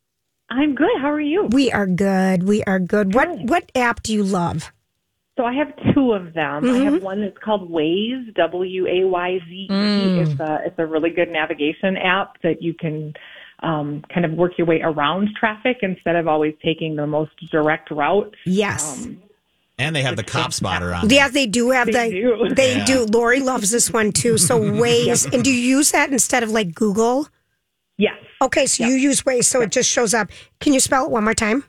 I'm 0.50 0.74
good. 0.74 0.90
How 1.00 1.10
are 1.10 1.20
you? 1.20 1.46
We 1.46 1.70
are 1.70 1.86
good. 1.86 2.42
We 2.42 2.64
are 2.64 2.80
good. 2.80 3.14
What 3.14 3.28
what 3.44 3.70
app 3.74 4.02
do 4.02 4.12
you 4.12 4.24
love? 4.24 4.72
So 5.36 5.44
I 5.44 5.52
have 5.54 5.72
two 5.94 6.12
of 6.12 6.32
them. 6.32 6.64
I 6.64 6.78
have 6.84 6.94
mm-hmm. 6.94 7.04
one 7.04 7.20
that's 7.20 7.38
called 7.38 7.68
Waze, 7.70 8.32
W 8.34 8.86
A 8.86 9.04
Y 9.06 9.38
Z 9.48 9.52
E. 9.52 9.68
Mm. 9.68 10.26
It's 10.26 10.40
a 10.40 10.60
it's 10.66 10.78
a 10.78 10.86
really 10.86 11.10
good 11.10 11.28
navigation 11.28 11.96
app 11.96 12.40
that 12.42 12.62
you 12.62 12.72
can 12.74 13.14
um, 13.64 14.02
kind 14.12 14.24
of 14.26 14.32
work 14.32 14.52
your 14.58 14.66
way 14.66 14.80
around 14.82 15.30
traffic 15.38 15.78
instead 15.82 16.16
of 16.16 16.28
always 16.28 16.54
taking 16.64 16.96
the 16.96 17.06
most 17.06 17.32
direct 17.50 17.90
route. 17.90 18.34
Yes. 18.44 19.06
And 19.78 19.96
they 19.96 20.02
have 20.02 20.16
the 20.16 20.22
cop 20.22 20.52
spotter 20.52 20.94
on. 20.94 21.10
yeah, 21.10 21.28
they 21.28 21.46
do 21.46 21.70
have 21.70 21.86
They 21.88 22.10
the. 22.10 22.20
do. 22.48 22.54
They 22.54 22.76
Yeah. 22.76 22.84
do. 22.84 23.04
Lori 23.06 23.40
loves 23.40 23.70
this 23.70 23.90
one 23.90 24.12
too. 24.12 24.38
So 24.38 24.60
Waze, 24.82 25.32
and 25.32 25.42
do 25.42 25.50
you 25.50 25.58
use 25.76 25.90
that 25.92 26.10
instead 26.12 26.42
of 26.42 26.50
like 26.50 26.74
Google? 26.74 27.28
Yes, 27.96 28.14
Okay, 28.42 28.66
so 28.66 28.84
you 28.84 28.94
use 28.94 29.22
Waze, 29.22 29.44
so 29.44 29.62
it 29.62 29.70
just 29.70 29.88
shows 29.90 30.12
up. 30.14 30.28
Can 30.60 30.72
you 30.74 30.80
spell 30.80 31.04
it 31.06 31.10
one 31.10 31.24
more 31.24 31.32
time? 31.34 31.64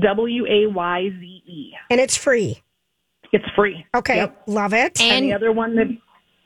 W 0.00 0.44
A 0.46 0.66
Y 0.70 1.10
Z 1.18 1.42
E. 1.46 1.72
And 1.90 2.00
it's 2.00 2.16
free. 2.16 2.62
It's 3.32 3.44
free. 3.56 3.84
Okay, 3.94 4.16
Yep. 4.16 4.42
love 4.46 4.72
it. 4.74 5.00
And 5.00 5.24
the 5.24 5.32
other 5.32 5.52
one 5.52 5.74
that 5.76 5.88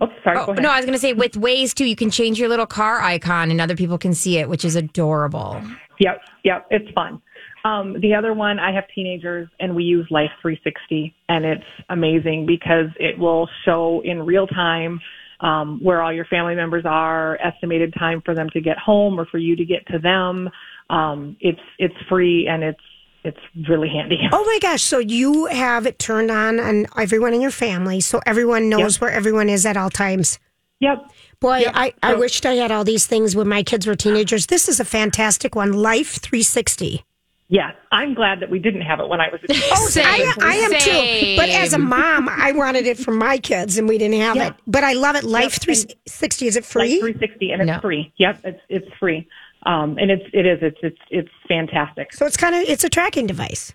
oh 0.00 0.08
sorry, 0.24 0.38
oh, 0.38 0.46
go 0.46 0.52
ahead. 0.52 0.62
no, 0.62 0.70
I 0.70 0.76
was 0.76 0.84
going 0.84 0.94
to 0.94 1.00
say 1.00 1.12
with 1.12 1.32
Waze 1.32 1.74
too, 1.74 1.84
you 1.84 1.96
can 1.96 2.10
change 2.10 2.38
your 2.38 2.48
little 2.48 2.66
car 2.66 3.00
icon 3.00 3.50
and 3.50 3.60
other 3.60 3.76
people 3.76 3.98
can 3.98 4.14
see 4.14 4.38
it, 4.38 4.48
which 4.48 4.64
is 4.64 4.76
adorable. 4.76 5.60
Yep, 5.98 6.22
yep, 6.44 6.66
it's 6.70 6.90
fun. 6.94 7.20
Um, 7.64 8.00
the 8.00 8.14
other 8.14 8.32
one, 8.32 8.58
I 8.58 8.72
have 8.72 8.84
teenagers 8.94 9.48
and 9.58 9.76
we 9.76 9.84
use 9.84 10.06
Life 10.10 10.30
360 10.40 11.14
and 11.28 11.44
it's 11.44 11.64
amazing 11.90 12.46
because 12.46 12.86
it 12.98 13.18
will 13.18 13.48
show 13.64 14.00
in 14.04 14.24
real 14.24 14.46
time 14.46 15.00
um, 15.40 15.82
where 15.82 16.02
all 16.02 16.12
your 16.12 16.24
family 16.26 16.54
members 16.54 16.84
are, 16.86 17.38
estimated 17.42 17.94
time 17.98 18.22
for 18.24 18.34
them 18.34 18.48
to 18.52 18.60
get 18.60 18.78
home 18.78 19.18
or 19.18 19.26
for 19.26 19.38
you 19.38 19.56
to 19.56 19.64
get 19.64 19.86
to 19.88 19.98
them. 19.98 20.50
Um, 20.90 21.36
it's 21.40 21.60
it's 21.78 21.94
free 22.08 22.46
and 22.48 22.62
it's 22.62 22.80
it's 23.24 23.38
really 23.68 23.88
handy. 23.88 24.18
Oh 24.32 24.44
my 24.44 24.58
gosh! 24.60 24.82
So 24.82 24.98
you 24.98 25.46
have 25.46 25.86
it 25.86 25.98
turned 25.98 26.30
on 26.30 26.58
on 26.60 26.86
everyone 26.96 27.34
in 27.34 27.40
your 27.40 27.50
family, 27.50 28.00
so 28.00 28.20
everyone 28.26 28.68
knows 28.68 29.00
where 29.00 29.10
everyone 29.10 29.48
is 29.48 29.64
at 29.66 29.76
all 29.76 29.90
times. 29.90 30.38
Yep. 30.80 31.10
Boy, 31.40 31.58
Yep. 31.58 31.72
I, 31.74 31.92
I 32.02 32.12
So- 32.14 32.18
wished 32.20 32.46
I 32.46 32.54
had 32.54 32.70
all 32.72 32.84
these 32.84 33.06
things 33.06 33.34
when 33.36 33.48
my 33.48 33.62
kids 33.62 33.86
were 33.86 33.94
teenagers. 33.94 34.46
This 34.46 34.68
is 34.68 34.80
a 34.80 34.84
fantastic 34.84 35.54
one. 35.54 35.72
Life 35.72 36.16
360. 36.20 37.04
Yes, 37.48 37.74
I'm 37.90 38.14
glad 38.14 38.38
that 38.40 38.48
we 38.50 38.60
didn't 38.60 38.82
have 38.82 39.00
it 39.00 39.08
when 39.08 39.20
I 39.20 39.28
was 39.28 39.40
a 39.42 39.48
teenager. 39.48 39.66
Oh, 39.72 39.86
same. 39.88 40.04
I, 40.06 40.32
I 40.40 40.54
am 40.54 40.70
too. 40.80 41.36
But 41.36 41.48
as 41.48 41.72
a 41.72 41.78
mom, 41.78 42.28
I 42.28 42.52
wanted 42.52 42.86
it 42.86 42.96
for 42.96 43.10
my 43.12 43.38
kids, 43.38 43.76
and 43.76 43.88
we 43.88 43.98
didn't 43.98 44.20
have 44.20 44.36
Yeah. 44.36 44.46
it. 44.48 44.54
But 44.68 44.84
I 44.84 44.92
love 44.92 45.16
it. 45.16 45.24
Life 45.24 45.54
Yep, 45.54 45.62
360. 46.06 46.46
Is 46.46 46.56
it 46.56 46.60
Life 46.60 46.66
free? 46.68 47.00
360 47.00 47.50
and 47.50 47.62
it's 47.62 47.66
No. 47.68 47.80
free. 47.80 48.12
Yep, 48.18 48.40
it's 48.44 48.60
it's 48.68 48.88
free. 49.00 49.26
Um, 49.66 49.98
and 49.98 50.10
it's 50.10 50.24
it 50.32 50.46
is 50.46 50.58
it's 50.62 50.78
it's 50.82 50.98
it's 51.10 51.28
fantastic. 51.48 52.12
So 52.12 52.24
it's 52.26 52.36
kind 52.36 52.54
of 52.54 52.62
it's 52.62 52.84
a 52.84 52.88
tracking 52.88 53.26
device. 53.26 53.74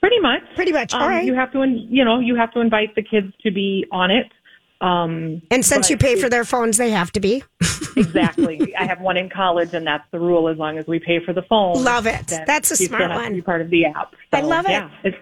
Pretty 0.00 0.18
much. 0.20 0.40
Pretty 0.56 0.72
much. 0.72 0.92
Um, 0.94 1.02
All 1.02 1.08
right. 1.08 1.24
You 1.24 1.34
have 1.34 1.52
to, 1.52 1.62
in- 1.62 1.86
you 1.88 2.04
know, 2.04 2.18
you 2.18 2.34
have 2.34 2.50
to 2.54 2.60
invite 2.60 2.94
the 2.96 3.02
kids 3.02 3.32
to 3.44 3.52
be 3.52 3.86
on 3.92 4.10
it. 4.10 4.26
Um, 4.80 5.42
And 5.52 5.64
since 5.64 5.88
you 5.90 5.96
pay 5.96 6.16
for 6.20 6.28
their 6.28 6.44
phones, 6.44 6.76
they 6.76 6.90
have 6.90 7.12
to 7.12 7.20
be. 7.20 7.44
exactly, 7.96 8.74
I 8.74 8.84
have 8.84 9.00
one 9.00 9.16
in 9.16 9.30
college, 9.30 9.74
and 9.74 9.86
that's 9.86 10.02
the 10.10 10.18
rule. 10.18 10.48
As 10.48 10.58
long 10.58 10.76
as 10.76 10.88
we 10.88 10.98
pay 10.98 11.24
for 11.24 11.32
the 11.32 11.42
phone, 11.42 11.84
Love 11.84 12.08
it. 12.08 12.26
That's 12.46 12.72
a 12.72 12.76
smart 12.76 13.02
still 13.02 13.08
have 13.10 13.18
to 13.18 13.22
one. 13.22 13.32
Be 13.34 13.42
part 13.42 13.60
of 13.60 13.70
the 13.70 13.84
app. 13.86 14.12
I 14.32 14.40
love 14.40 14.64
it. 14.66 14.70
Yeah, 14.72 14.90
it's, 15.04 15.16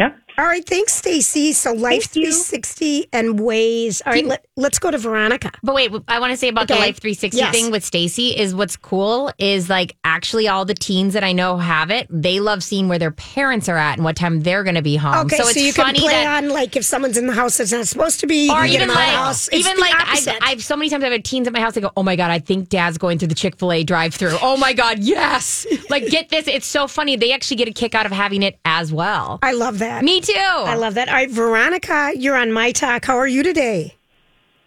yeah. 0.00 0.08
All 0.40 0.46
right, 0.46 0.64
thanks, 0.64 0.94
Stacy. 0.94 1.52
So 1.52 1.74
Life 1.74 2.04
Thank 2.04 2.16
you. 2.16 2.32
360 2.32 3.08
and 3.12 3.38
ways. 3.38 4.00
All 4.06 4.12
right, 4.14 4.24
let, 4.24 4.46
let's 4.56 4.78
go 4.78 4.90
to 4.90 4.96
Veronica. 4.96 5.52
But 5.62 5.74
wait, 5.74 5.92
I 6.08 6.18
want 6.18 6.30
to 6.30 6.36
say 6.38 6.48
about 6.48 6.66
the 6.66 6.76
Life 6.76 6.98
360 6.98 7.36
Yes. 7.36 7.54
thing 7.54 7.70
with 7.70 7.84
Stacy 7.84 8.28
is 8.28 8.54
what's 8.54 8.74
cool 8.74 9.30
is 9.36 9.68
like 9.68 9.96
actually 10.02 10.48
all 10.48 10.64
the 10.64 10.72
teens 10.72 11.12
that 11.12 11.22
I 11.22 11.32
know 11.32 11.58
have 11.58 11.90
it. 11.90 12.06
They 12.08 12.40
love 12.40 12.62
seeing 12.62 12.88
where 12.88 12.98
their 12.98 13.10
parents 13.10 13.68
are 13.68 13.76
at 13.76 13.98
and 13.98 14.04
what 14.04 14.16
time 14.16 14.40
they're 14.40 14.64
going 14.64 14.76
to 14.76 14.82
be 14.82 14.96
home. 14.96 15.26
Okay, 15.26 15.36
so 15.36 15.42
so, 15.42 15.50
it's 15.50 15.58
you 15.60 15.74
can 15.74 15.84
funny 15.84 16.00
play 16.00 16.12
that. 16.12 16.42
on 16.42 16.48
like 16.48 16.74
if 16.74 16.86
someone's 16.86 17.18
in 17.18 17.26
the 17.26 17.34
house 17.34 17.58
that's 17.58 17.72
not 17.72 17.86
supposed 17.86 18.20
to 18.20 18.26
be, 18.26 18.46
you 18.46 18.52
or 18.52 18.62
can 18.62 18.70
even 18.70 18.88
like, 18.88 19.10
house. 19.10 19.52
Even 19.52 19.76
like 19.78 19.92
I've. 19.94 20.38
I've 20.40 20.64
so 20.64 20.74
many 20.74 20.88
times 20.88 21.04
I've 21.04 21.12
had 21.12 21.22
teens 21.22 21.48
at 21.48 21.52
my 21.52 21.60
house. 21.60 21.74
They 21.74 21.82
go, 21.82 21.92
"Oh 21.98 22.02
my 22.02 22.16
god, 22.16 22.30
I 22.30 22.38
think 22.38 22.70
Dad's 22.70 22.96
going 22.96 23.18
through 23.18 23.28
the 23.28 23.34
Chick 23.34 23.56
Fil 23.56 23.72
A 23.72 23.84
drive-through." 23.84 24.38
Oh 24.40 24.56
my 24.56 24.72
god, 24.72 25.00
yes! 25.00 25.66
like 25.90 26.06
get 26.06 26.30
this, 26.30 26.48
it's 26.48 26.66
so 26.66 26.88
funny. 26.88 27.16
They 27.16 27.32
actually 27.32 27.58
get 27.58 27.68
a 27.68 27.72
kick 27.72 27.94
out 27.94 28.06
of 28.06 28.12
having 28.12 28.42
it 28.42 28.58
as 28.64 28.90
well. 28.90 29.38
I 29.42 29.52
love 29.52 29.80
that. 29.80 30.02
Me 30.02 30.22
too. 30.22 30.29
I 30.36 30.74
love 30.76 30.94
that. 30.94 31.08
All 31.08 31.14
right, 31.14 31.30
Veronica, 31.30 32.12
you're 32.16 32.36
on 32.36 32.52
my 32.52 32.72
talk. 32.72 33.04
How 33.04 33.16
are 33.18 33.26
you 33.28 33.42
today? 33.42 33.96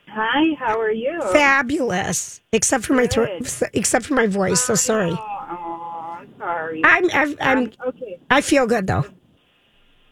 Hi, 0.10 0.53
how 0.60 0.79
are 0.79 0.91
you? 0.91 1.20
Fabulous, 1.32 2.41
except 2.51 2.84
for 2.86 2.93
my 2.93 3.08
throat, 3.08 3.29
except 3.74 4.05
for 4.05 4.13
my 4.13 4.27
voice. 4.27 4.62
So 4.62 4.75
sorry. 4.75 5.12
Oh, 5.12 6.20
sorry. 6.38 6.82
I'm, 6.84 7.10
I'm, 7.12 7.36
I'm 7.41 7.58
Um, 7.58 7.72
okay, 7.88 8.20
I 8.29 8.41
feel 8.41 8.67
good 8.67 8.86
though. 8.88 9.05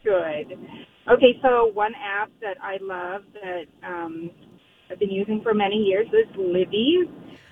good. 0.02 0.58
Okay, 1.10 1.38
so 1.42 1.66
one 1.74 1.94
app 1.94 2.30
that 2.40 2.56
I 2.62 2.78
love 2.80 3.22
that 3.34 3.64
um, 3.88 4.30
I've 4.90 4.98
been 4.98 5.10
using 5.10 5.40
for 5.42 5.54
many 5.54 5.76
years 5.76 6.06
is 6.08 6.26
Libby. 6.36 7.08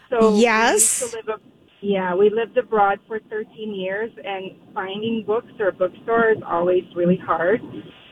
So 0.09 0.33
we 0.35 0.43
Yes. 0.43 1.01
used 1.03 1.13
to 1.13 1.17
live 1.19 1.29
ab- 1.29 1.50
yeah, 1.83 2.15
we 2.15 2.31
lived 2.31 2.59
abroad 2.59 2.99
for 3.07 3.21
13 3.31 3.75
years, 3.75 4.11
and 4.23 4.53
finding 4.75 5.25
books 5.27 5.53
or 5.59 5.73
bookstore 5.73 6.33
is 6.33 6.39
always 6.47 6.85
really 6.95 7.19
hard. 7.25 7.61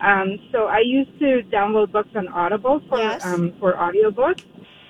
Um, 0.03 0.39
so 0.53 0.67
I 0.67 0.81
used 0.85 1.19
to 1.19 1.43
download 1.53 1.93
books 1.93 2.11
on 2.17 2.29
Audible 2.29 2.81
for 2.89 2.99
Yes. 2.99 3.21
um, 3.25 3.53
for 3.61 3.75
audiobooks, 3.75 4.43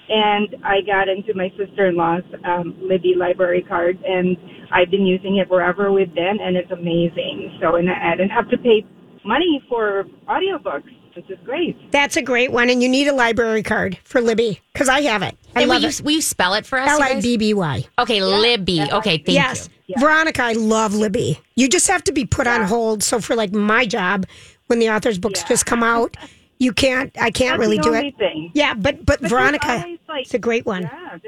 and 0.08 0.56
I 0.64 0.80
got 0.86 1.08
into 1.08 1.34
my 1.34 1.50
sister-in-law's 1.58 2.22
um, 2.44 2.76
Libby 2.80 3.14
library 3.16 3.64
card, 3.66 3.98
and 4.04 4.36
I've 4.72 4.90
been 4.90 5.06
using 5.06 5.36
it 5.38 5.50
wherever 5.50 5.90
we've 5.92 6.14
been, 6.14 6.38
and 6.40 6.56
it's 6.56 6.70
amazing. 6.70 7.58
So, 7.60 7.76
and 7.76 7.88
I 7.90 8.12
didn't 8.16 8.30
have 8.30 8.48
to 8.50 8.58
pay 8.58 8.84
money 9.24 9.62
for 9.68 10.04
audiobooks, 10.28 10.88
which 11.18 11.30
is 11.30 11.44
great. 11.44 11.90
That's 11.90 12.16
a 12.16 12.22
great 12.22 12.52
one, 12.52 12.70
and 12.70 12.80
you 12.80 12.88
need 12.88 13.08
a 13.08 13.12
library 13.12 13.64
card 13.64 13.98
for 14.04 14.20
Libby 14.20 14.60
because 14.72 14.88
I 14.88 15.00
have 15.02 15.22
it. 15.22 15.36
I 15.56 15.62
and 15.62 15.68
will 15.68 15.74
love 15.76 15.82
you, 15.82 15.88
it. 15.88 16.00
will 16.02 16.12
you 16.12 16.22
spell 16.22 16.54
it 16.54 16.64
for 16.64 16.78
us? 16.78 16.88
L 16.88 16.98
you 16.98 17.04
I 17.04 17.12
guys? 17.14 17.22
B 17.24 17.36
B 17.36 17.54
Y. 17.54 17.84
Okay, 17.98 18.22
Libby. 18.22 18.82
Okay, 18.92 19.18
thank 19.18 19.28
Yes, 19.30 19.68
you. 19.88 19.96
Veronica, 19.98 20.42
I 20.44 20.52
love 20.52 20.94
Libby. 20.94 21.40
You 21.56 21.68
just 21.68 21.88
have 21.88 22.04
to 22.04 22.12
be 22.12 22.24
put 22.24 22.46
on 22.46 22.62
hold. 22.62 23.02
So 23.02 23.20
for 23.20 23.34
like 23.34 23.52
my 23.52 23.84
job, 23.84 24.26
when 24.68 24.78
the 24.78 24.90
author's 24.90 25.18
books 25.18 25.42
just 25.42 25.66
come 25.66 25.82
out, 25.82 26.16
you 26.60 26.72
can't. 26.72 27.10
I 27.20 27.30
can't 27.32 27.58
That's 27.58 27.60
really 27.60 27.78
the 27.78 27.82
do 27.82 27.94
only 27.96 28.08
it. 28.08 28.16
Thing. 28.18 28.50
Yeah, 28.54 28.74
but 28.74 29.04
but, 29.04 29.18
there's 29.20 29.30
Veronica, 29.32 29.70
always, 29.72 29.98
like- 30.08 30.22
it's 30.22 30.34
a 30.34 30.38
great 30.38 30.66
one. 30.66 30.82
Yeah, 30.84 31.18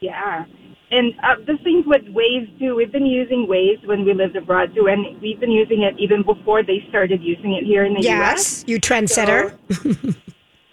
yeah. 0.00 0.44
And 0.92 1.14
uh, 1.22 1.36
the 1.46 1.56
things 1.64 1.86
with 1.86 2.02
Waze 2.14 2.58
too, 2.58 2.74
we've 2.76 2.92
been 2.92 3.06
using 3.06 3.46
Waze 3.48 3.84
when 3.86 4.04
we 4.04 4.12
lived 4.12 4.36
abroad 4.36 4.74
too, 4.74 4.88
and 4.88 5.20
we've 5.22 5.40
been 5.40 5.50
using 5.50 5.82
it 5.82 5.94
even 5.98 6.22
before 6.22 6.62
they 6.62 6.84
started 6.90 7.22
using 7.22 7.54
it 7.54 7.64
here 7.64 7.84
in 7.84 7.94
the 7.94 8.02
U.S. 8.02 8.62
Yes, 8.62 8.64
you 8.66 8.78
trendsetter. 8.78 9.56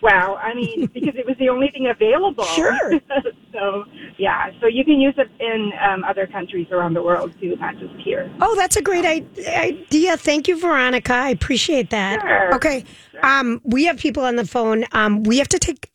Wow, 0.01 0.35
I 0.41 0.53
mean, 0.53 0.85
because 0.93 1.15
it 1.15 1.25
was 1.25 1.35
the 1.39 1.49
only 1.49 1.69
thing 1.71 1.87
available. 1.87 2.45
Sure. 2.45 2.99
so, 3.53 3.85
yeah, 4.17 4.51
so 4.61 4.67
you 4.67 4.85
can 4.85 4.99
use 4.99 5.15
it 5.17 5.29
in 5.39 5.71
um, 5.81 6.03
other 6.03 6.27
countries 6.27 6.67
around 6.71 6.93
the 6.93 7.03
world 7.03 7.33
too, 7.39 7.55
not 7.57 7.77
just 7.77 7.93
here. 7.95 8.31
Oh, 8.41 8.55
that's 8.55 8.75
a 8.75 8.81
great 8.81 9.05
idea. 9.05 10.17
Thank 10.17 10.47
you, 10.47 10.59
Veronica. 10.59 11.13
I 11.13 11.29
appreciate 11.29 11.89
that. 11.89 12.21
Sure. 12.21 12.55
Okay. 12.55 12.83
Um, 13.23 13.61
we 13.63 13.85
have 13.85 13.97
people 13.97 14.23
on 14.23 14.35
the 14.35 14.45
phone. 14.45 14.85
Um, 14.91 15.23
we 15.23 15.37
have 15.37 15.49
to 15.49 15.59
take 15.59 15.91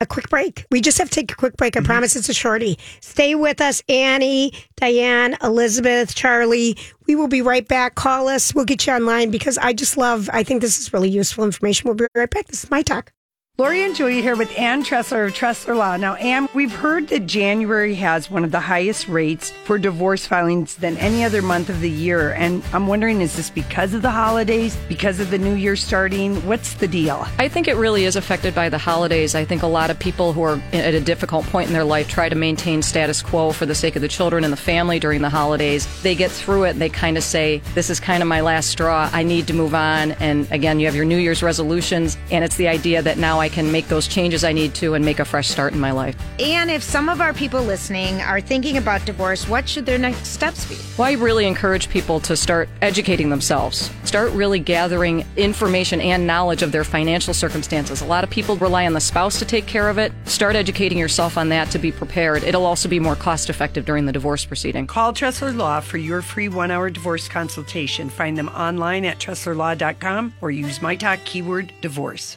a 0.00 0.06
quick 0.06 0.28
break. 0.30 0.66
We 0.70 0.80
just 0.80 0.98
have 0.98 1.08
to 1.10 1.14
take 1.14 1.32
a 1.32 1.36
quick 1.36 1.56
break. 1.56 1.76
I 1.76 1.80
mm-hmm. 1.80 1.86
promise 1.86 2.16
it's 2.16 2.28
a 2.28 2.34
shorty. 2.34 2.78
Stay 3.00 3.34
with 3.34 3.60
us, 3.60 3.82
Annie, 3.88 4.52
Diane, 4.76 5.36
Elizabeth, 5.42 6.14
Charlie. 6.14 6.76
We 7.06 7.16
will 7.16 7.28
be 7.28 7.42
right 7.42 7.66
back. 7.66 7.94
Call 7.94 8.28
us. 8.28 8.54
We'll 8.54 8.64
get 8.64 8.86
you 8.86 8.92
online 8.92 9.30
because 9.30 9.58
I 9.58 9.72
just 9.72 9.96
love, 9.96 10.30
I 10.32 10.42
think 10.42 10.62
this 10.62 10.78
is 10.78 10.92
really 10.92 11.10
useful 11.10 11.44
information. 11.44 11.88
We'll 11.88 11.96
be 11.96 12.06
right 12.14 12.30
back. 12.30 12.46
This 12.46 12.64
is 12.64 12.70
my 12.70 12.82
talk. 12.82 13.12
Lori 13.60 13.84
and 13.84 13.94
Julia 13.94 14.22
here 14.22 14.36
with 14.36 14.58
Ann 14.58 14.82
Tressler 14.82 15.26
of 15.26 15.34
Tressler 15.34 15.76
Law. 15.76 15.98
Now, 15.98 16.14
Ann, 16.14 16.48
we've 16.54 16.72
heard 16.72 17.08
that 17.08 17.26
January 17.26 17.94
has 17.96 18.30
one 18.30 18.42
of 18.42 18.52
the 18.52 18.58
highest 18.58 19.06
rates 19.06 19.50
for 19.50 19.76
divorce 19.76 20.24
filings 20.24 20.76
than 20.76 20.96
any 20.96 21.24
other 21.24 21.42
month 21.42 21.68
of 21.68 21.82
the 21.82 21.90
year. 21.90 22.32
And 22.32 22.62
I'm 22.72 22.86
wondering, 22.86 23.20
is 23.20 23.36
this 23.36 23.50
because 23.50 23.92
of 23.92 24.00
the 24.00 24.10
holidays, 24.10 24.78
because 24.88 25.20
of 25.20 25.30
the 25.30 25.36
new 25.36 25.52
year 25.52 25.76
starting? 25.76 26.36
What's 26.46 26.72
the 26.72 26.88
deal? 26.88 27.26
I 27.38 27.48
think 27.48 27.68
it 27.68 27.76
really 27.76 28.06
is 28.06 28.16
affected 28.16 28.54
by 28.54 28.70
the 28.70 28.78
holidays. 28.78 29.34
I 29.34 29.44
think 29.44 29.62
a 29.62 29.66
lot 29.66 29.90
of 29.90 29.98
people 29.98 30.32
who 30.32 30.40
are 30.40 30.58
at 30.72 30.94
a 30.94 31.00
difficult 31.00 31.44
point 31.44 31.66
in 31.66 31.74
their 31.74 31.84
life 31.84 32.08
try 32.08 32.30
to 32.30 32.34
maintain 32.34 32.80
status 32.80 33.20
quo 33.20 33.52
for 33.52 33.66
the 33.66 33.74
sake 33.74 33.94
of 33.94 34.00
the 34.00 34.08
children 34.08 34.42
and 34.42 34.54
the 34.54 34.56
family 34.56 34.98
during 34.98 35.20
the 35.20 35.28
holidays. 35.28 35.86
They 36.00 36.14
get 36.14 36.30
through 36.30 36.64
it 36.64 36.70
and 36.70 36.80
they 36.80 36.88
kind 36.88 37.18
of 37.18 37.22
say, 37.22 37.58
This 37.74 37.90
is 37.90 38.00
kind 38.00 38.22
of 38.22 38.28
my 38.30 38.40
last 38.40 38.70
straw. 38.70 39.10
I 39.12 39.22
need 39.22 39.46
to 39.48 39.52
move 39.52 39.74
on. 39.74 40.12
And 40.12 40.50
again, 40.50 40.80
you 40.80 40.86
have 40.86 40.96
your 40.96 41.04
New 41.04 41.18
Year's 41.18 41.42
resolutions, 41.42 42.16
and 42.30 42.42
it's 42.42 42.56
the 42.56 42.66
idea 42.66 43.02
that 43.02 43.18
now 43.18 43.38
I 43.38 43.49
can 43.50 43.70
make 43.70 43.88
those 43.88 44.08
changes 44.08 44.44
I 44.44 44.52
need 44.52 44.74
to 44.76 44.94
and 44.94 45.04
make 45.04 45.18
a 45.18 45.24
fresh 45.24 45.48
start 45.48 45.72
in 45.72 45.80
my 45.80 45.90
life. 45.90 46.16
And 46.38 46.70
if 46.70 46.82
some 46.82 47.08
of 47.08 47.20
our 47.20 47.32
people 47.34 47.62
listening 47.62 48.20
are 48.20 48.40
thinking 48.40 48.76
about 48.76 49.04
divorce, 49.04 49.48
what 49.48 49.68
should 49.68 49.86
their 49.86 49.98
next 49.98 50.26
steps 50.26 50.66
be? 50.66 50.76
Well, 50.96 51.08
I 51.08 51.12
really 51.12 51.46
encourage 51.46 51.88
people 51.88 52.20
to 52.20 52.36
start 52.36 52.68
educating 52.82 53.30
themselves. 53.30 53.90
Start 54.04 54.32
really 54.32 54.58
gathering 54.58 55.24
information 55.36 56.00
and 56.00 56.26
knowledge 56.26 56.62
of 56.62 56.72
their 56.72 56.84
financial 56.84 57.34
circumstances. 57.34 58.00
A 58.00 58.06
lot 58.06 58.24
of 58.24 58.30
people 58.30 58.56
rely 58.56 58.86
on 58.86 58.92
the 58.92 59.00
spouse 59.00 59.38
to 59.38 59.44
take 59.44 59.66
care 59.66 59.88
of 59.88 59.98
it. 59.98 60.12
Start 60.24 60.56
educating 60.56 60.98
yourself 60.98 61.36
on 61.36 61.48
that 61.50 61.70
to 61.70 61.78
be 61.78 61.92
prepared. 61.92 62.42
It'll 62.44 62.66
also 62.66 62.88
be 62.88 63.00
more 63.00 63.16
cost 63.16 63.50
effective 63.50 63.84
during 63.84 64.06
the 64.06 64.12
divorce 64.12 64.44
proceeding. 64.44 64.86
Call 64.86 65.12
Tressler 65.12 65.56
Law 65.56 65.80
for 65.80 65.98
your 65.98 66.22
free 66.22 66.48
one 66.48 66.70
hour 66.70 66.90
divorce 66.90 67.28
consultation. 67.28 68.08
Find 68.10 68.36
them 68.36 68.48
online 68.48 69.04
at 69.04 69.18
TresslerLaw.com 69.18 70.34
or 70.40 70.50
use 70.50 70.82
my 70.82 70.96
talk 70.96 71.20
keyword 71.24 71.72
divorce. 71.80 72.36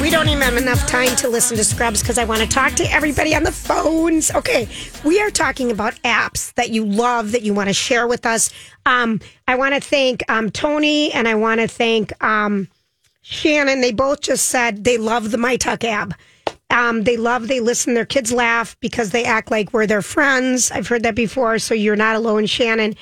We 0.00 0.10
don't 0.10 0.28
even 0.28 0.42
have 0.42 0.56
enough 0.56 0.86
time 0.86 1.16
to 1.16 1.28
listen 1.28 1.56
to 1.56 1.64
Scrubs 1.64 2.02
because 2.02 2.18
I 2.18 2.24
want 2.24 2.40
to 2.40 2.46
talk 2.46 2.74
to 2.74 2.84
everybody 2.84 3.34
on 3.34 3.42
the 3.42 3.50
phones. 3.50 4.32
Okay, 4.32 4.68
we 5.04 5.20
are 5.20 5.30
talking 5.30 5.72
about 5.72 5.94
apps 5.96 6.54
that 6.54 6.70
you 6.70 6.84
love 6.84 7.32
that 7.32 7.42
you 7.42 7.52
want 7.52 7.68
to 7.68 7.74
share 7.74 8.06
with 8.06 8.24
us. 8.24 8.50
Um, 8.86 9.20
I 9.48 9.56
want 9.56 9.74
to 9.74 9.80
thank 9.80 10.22
um, 10.30 10.50
Tony 10.50 11.12
and 11.12 11.26
I 11.26 11.34
want 11.34 11.60
to 11.60 11.66
thank 11.66 12.12
um, 12.22 12.68
Shannon. 13.22 13.80
They 13.80 13.92
both 13.92 14.20
just 14.20 14.46
said 14.46 14.84
they 14.84 14.98
love 14.98 15.32
the 15.32 15.36
MyTalk 15.36 15.82
app. 15.82 16.14
Um, 16.70 17.02
they 17.02 17.16
love, 17.16 17.48
they 17.48 17.58
listen, 17.58 17.94
their 17.94 18.06
kids 18.06 18.32
laugh 18.32 18.76
because 18.80 19.10
they 19.10 19.24
act 19.24 19.50
like 19.50 19.72
we're 19.72 19.86
their 19.86 20.02
friends. 20.02 20.70
I've 20.70 20.86
heard 20.86 21.02
that 21.02 21.16
before, 21.16 21.58
so 21.58 21.74
you're 21.74 21.96
not 21.96 22.14
alone, 22.14 22.46
Shannon. 22.46 22.94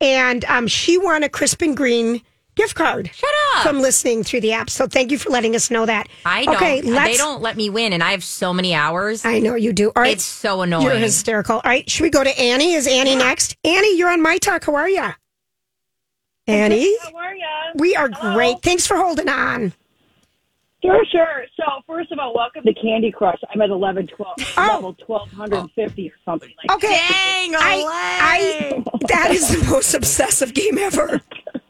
And 0.00 0.44
um, 0.46 0.66
she 0.66 0.96
won 0.96 1.22
a 1.22 1.28
Crisp 1.28 1.60
and 1.60 1.76
Green 1.76 2.22
gift 2.58 2.74
card. 2.74 3.10
Shut 3.14 3.30
up. 3.54 3.62
From 3.62 3.80
listening 3.80 4.24
through 4.24 4.42
the 4.42 4.52
app. 4.52 4.68
So 4.68 4.86
thank 4.86 5.10
you 5.10 5.16
for 5.16 5.30
letting 5.30 5.54
us 5.54 5.70
know 5.70 5.86
that. 5.86 6.08
I 6.26 6.44
don't. 6.44 6.56
Okay, 6.56 6.82
let's. 6.82 7.12
they 7.12 7.16
don't 7.16 7.40
let 7.40 7.56
me 7.56 7.70
win, 7.70 7.92
and 7.94 8.02
I 8.02 8.10
have 8.10 8.24
so 8.24 8.52
many 8.52 8.74
hours. 8.74 9.24
I 9.24 9.38
know 9.38 9.54
you 9.54 9.72
do. 9.72 9.90
All 9.96 10.02
right. 10.02 10.12
It's 10.12 10.24
so 10.24 10.60
annoying. 10.60 10.84
You're 10.84 10.96
hysterical. 10.96 11.56
All 11.56 11.62
right. 11.64 11.88
Should 11.88 12.02
we 12.02 12.10
go 12.10 12.22
to 12.22 12.38
Annie? 12.38 12.74
Is 12.74 12.86
Annie 12.86 13.16
next? 13.16 13.56
Annie, 13.64 13.96
you're 13.96 14.10
on 14.10 14.20
my 14.20 14.36
talk. 14.38 14.64
How 14.64 14.74
are 14.74 14.88
you? 14.88 15.08
Annie? 16.46 16.96
How 17.02 17.16
are 17.16 17.34
ya? 17.34 17.46
We 17.76 17.94
are 17.94 18.08
great. 18.08 18.62
Thanks 18.62 18.86
for 18.86 18.96
holding 18.96 19.28
on. 19.28 19.72
Sure, 20.82 21.04
sure. 21.10 21.44
So 21.56 21.64
first 21.86 22.12
of 22.12 22.20
all, 22.20 22.34
welcome 22.34 22.62
to 22.62 22.72
Candy 22.72 23.10
Crush. 23.10 23.38
I'm 23.52 23.60
at 23.60 23.70
11, 23.70 24.06
12, 24.06 24.56
level 24.56 24.96
1250 25.06 26.08
or 26.08 26.12
something 26.24 26.48
like 26.56 26.68
that 26.68 26.74
Okay. 26.76 26.86
Dang, 26.86 27.54
I, 27.56 27.84
I, 28.20 28.84
that 29.08 29.32
is 29.32 29.48
the 29.48 29.68
most 29.68 29.92
obsessive 29.92 30.54
game 30.54 30.78
ever. 30.78 31.20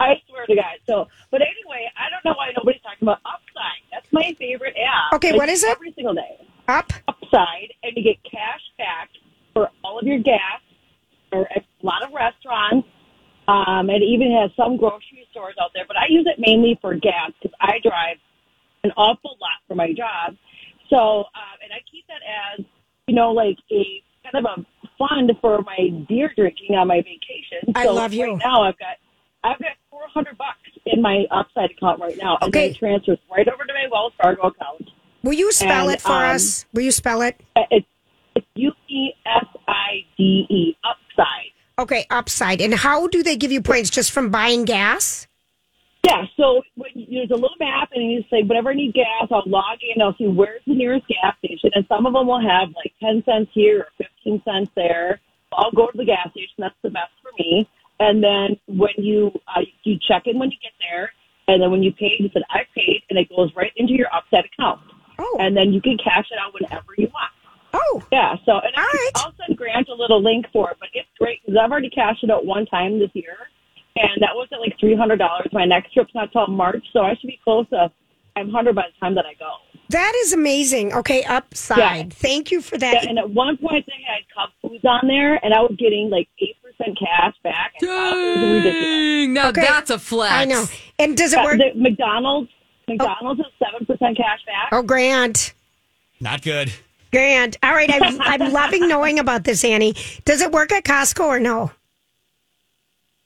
I 0.00 0.14
swear 0.28 0.46
to 0.46 0.54
God. 0.54 0.78
So, 0.86 1.08
but 1.30 1.40
anyway, 1.42 1.90
I 1.96 2.10
don't 2.10 2.24
know 2.24 2.36
why 2.36 2.52
nobody's 2.56 2.82
talking 2.82 3.02
about 3.02 3.18
Upside. 3.26 3.82
That's 3.92 4.06
my 4.12 4.34
favorite 4.38 4.74
app. 4.78 5.14
Okay, 5.14 5.36
what 5.36 5.48
it? 5.48 5.64
Every 5.64 5.92
single 5.92 6.14
day. 6.14 6.38
Up. 6.68 6.92
Upside, 7.08 7.72
and 7.82 7.96
you 7.96 8.02
get 8.02 8.22
cash 8.24 8.62
back 8.76 9.10
for 9.54 9.70
all 9.82 9.98
of 9.98 10.06
your 10.06 10.18
gas 10.18 10.62
or 11.32 11.48
a 11.54 11.64
lot 11.82 12.02
of 12.02 12.12
restaurants. 12.12 12.86
Um, 13.48 13.88
and 13.88 14.04
even 14.04 14.30
has 14.42 14.50
some 14.56 14.76
grocery 14.76 15.26
stores 15.30 15.54
out 15.58 15.70
there, 15.74 15.84
but 15.88 15.96
I 15.96 16.04
use 16.10 16.26
it 16.28 16.36
mainly 16.38 16.78
for 16.82 16.94
gas 16.94 17.32
because 17.40 17.56
I 17.62 17.80
drive 17.82 18.18
an 18.84 18.90
awful 18.90 19.38
lot 19.40 19.64
for 19.66 19.74
my 19.74 19.88
job. 19.94 20.36
So, 20.90 21.24
um, 21.32 21.56
and 21.64 21.72
I 21.72 21.80
keep 21.90 22.06
that 22.08 22.20
as, 22.60 22.66
you 23.06 23.14
know, 23.14 23.32
like 23.32 23.56
a 23.72 24.02
kind 24.22 24.44
of 24.44 24.58
a 24.58 24.66
fund 24.98 25.32
for 25.40 25.62
my 25.62 26.04
beer 26.06 26.30
drinking 26.36 26.76
on 26.76 26.88
my 26.88 26.98
vacation. 26.98 27.72
I 27.74 27.84
so 27.84 27.94
love 27.94 28.12
you. 28.12 28.32
Right 28.32 28.42
now, 28.44 28.64
I've 28.64 28.78
got 28.78 28.96
I've 29.44 29.58
got 29.58 29.70
four 29.90 30.02
hundred 30.12 30.36
bucks 30.38 30.58
in 30.86 31.00
my 31.02 31.24
Upside 31.30 31.70
account 31.70 32.00
right 32.00 32.16
now, 32.20 32.38
and 32.40 32.48
Okay. 32.48 32.68
then 32.68 32.70
it 32.72 32.78
transfers 32.78 33.18
right 33.30 33.46
over 33.48 33.64
to 33.64 33.72
my 33.72 33.86
Wells 33.90 34.12
Fargo 34.20 34.48
account. 34.48 34.90
Will 35.22 35.34
you 35.34 35.52
spell 35.52 35.88
And, 35.88 35.94
it 35.94 36.00
for 36.00 36.12
um, 36.12 36.34
us? 36.34 36.64
Will 36.72 36.82
you 36.82 36.92
spell 36.92 37.22
it? 37.22 37.40
It's 37.70 37.86
it's 38.34 38.46
U 38.54 38.72
E 38.88 39.10
S 39.26 39.46
I 39.66 40.04
D 40.16 40.46
E 40.48 40.76
Upside. 40.84 41.52
Okay, 41.78 42.06
upside. 42.10 42.60
And 42.60 42.74
how 42.74 43.06
do 43.06 43.22
they 43.22 43.36
give 43.36 43.52
you 43.52 43.62
points 43.62 43.90
just 43.90 44.10
from 44.10 44.30
buying 44.30 44.64
gas? 44.64 45.28
Yeah, 46.04 46.24
so 46.36 46.62
when 46.76 46.90
there's 46.94 47.30
a 47.30 47.34
little 47.34 47.56
map, 47.60 47.90
and 47.92 48.10
you 48.10 48.22
say, 48.30 48.42
whenever 48.42 48.70
I 48.70 48.74
need 48.74 48.94
gas, 48.94 49.28
I'll 49.30 49.42
log 49.46 49.78
in, 49.94 50.00
I'll 50.00 50.16
see 50.16 50.26
where's 50.26 50.62
the 50.66 50.74
nearest 50.74 51.06
gas 51.06 51.36
station, 51.38 51.70
and 51.74 51.84
some 51.88 52.06
of 52.06 52.14
them 52.14 52.26
will 52.26 52.40
have 52.40 52.68
like 52.74 52.92
10 53.00 53.22
cents 53.24 53.50
here 53.52 53.80
or 53.80 54.06
15 54.24 54.42
cents 54.44 54.70
there. 54.74 55.20
I'll 55.52 55.70
go 55.72 55.86
to 55.86 55.96
the 55.96 56.04
gas 56.04 56.30
station, 56.30 56.54
that's 56.58 56.74
the 56.82 56.90
best 56.90 57.10
for 57.22 57.30
me. 57.38 57.68
And 58.00 58.22
then 58.22 58.56
when 58.66 58.94
you, 58.96 59.32
uh, 59.54 59.60
you 59.82 59.98
check 60.06 60.22
in 60.26 60.38
when 60.38 60.50
you 60.50 60.58
get 60.62 60.72
there, 60.78 61.12
and 61.48 61.62
then 61.62 61.70
when 61.70 61.82
you 61.82 61.92
pay, 61.92 62.12
you 62.18 62.28
said, 62.32 62.42
I 62.50 62.60
paid, 62.74 63.02
and 63.10 63.18
it 63.18 63.28
goes 63.28 63.50
right 63.56 63.72
into 63.76 63.94
your 63.94 64.06
Upside 64.14 64.44
account. 64.44 64.80
Oh. 65.18 65.36
And 65.40 65.56
then 65.56 65.72
you 65.72 65.80
can 65.80 65.96
cash 65.98 66.26
it 66.30 66.38
out 66.38 66.52
whenever 66.54 66.94
you 66.96 67.08
want. 67.08 67.32
Oh. 67.72 68.02
Yeah, 68.12 68.34
so, 68.44 68.52
and 68.52 68.74
All 68.76 68.82
I, 68.82 68.92
right. 68.94 69.10
I'll 69.16 69.34
send 69.44 69.58
Grant 69.58 69.88
a 69.88 69.94
little 69.94 70.22
link 70.22 70.46
for 70.52 70.70
it, 70.70 70.76
but 70.78 70.88
it's 70.94 71.08
great 71.18 71.40
because 71.44 71.58
I've 71.62 71.70
already 71.70 71.90
cashed 71.90 72.22
it 72.22 72.30
out 72.30 72.46
one 72.46 72.66
time 72.66 72.98
this 72.98 73.10
year, 73.14 73.36
and 73.96 74.22
that 74.22 74.34
was 74.34 74.48
at 74.52 74.60
like 74.60 74.78
$300. 74.78 75.18
My 75.52 75.64
next 75.64 75.92
trip's 75.92 76.14
not 76.14 76.32
till 76.32 76.46
March, 76.46 76.84
so 76.92 77.00
I 77.00 77.14
should 77.14 77.26
be 77.26 77.40
close 77.42 77.68
to 77.70 77.90
500 78.34 78.74
by 78.74 78.82
the 78.82 79.00
time 79.00 79.14
that 79.16 79.26
I 79.26 79.34
go. 79.34 79.50
That 79.90 80.12
is 80.22 80.32
amazing. 80.32 80.92
Okay, 80.92 81.24
upside. 81.24 81.78
Yeah. 81.78 82.02
Thank 82.10 82.50
you 82.50 82.60
for 82.60 82.76
that. 82.76 83.04
Yeah, 83.04 83.08
and 83.08 83.18
at 83.18 83.30
one 83.30 83.56
point 83.56 83.86
they 83.86 84.04
had 84.06 84.22
Cub 84.34 84.50
Foods 84.60 84.84
on 84.84 85.08
there, 85.08 85.42
and 85.42 85.54
I 85.54 85.60
was 85.60 85.74
getting 85.78 86.10
like 86.10 86.28
8% 86.80 86.98
cash 86.98 87.34
back. 87.42 87.72
I 87.82 87.86
thought 87.86 88.12
it 88.16 88.16
was 88.40 88.54
ridiculous. 88.64 88.84
Dang, 88.84 89.32
now 89.34 89.48
Okay. 89.48 89.60
that's 89.62 89.90
a 89.90 89.98
flex. 89.98 90.32
I 90.32 90.44
know. 90.44 90.64
And 90.98 91.16
does 91.16 91.32
it 91.32 91.38
Uh, 91.38 91.44
work? 91.44 91.58
the 91.58 91.72
McDonald's, 91.74 92.50
McDonald's 92.88 93.40
is 93.40 93.46
7% 93.60 94.16
cash 94.16 94.40
back. 94.46 94.68
Oh, 94.72 94.82
Grant. 94.82 95.52
Not 96.20 96.42
good. 96.42 96.72
Grant. 97.12 97.56
All 97.62 97.72
right. 97.72 97.90
I'm, 97.92 98.20
I'm 98.42 98.52
loving 98.52 98.88
knowing 98.88 99.18
about 99.18 99.44
this, 99.44 99.64
Annie. 99.64 99.94
Does 100.24 100.40
it 100.40 100.52
work 100.52 100.72
at 100.72 100.84
Costco 100.84 101.24
or 101.24 101.40
no? 101.40 101.70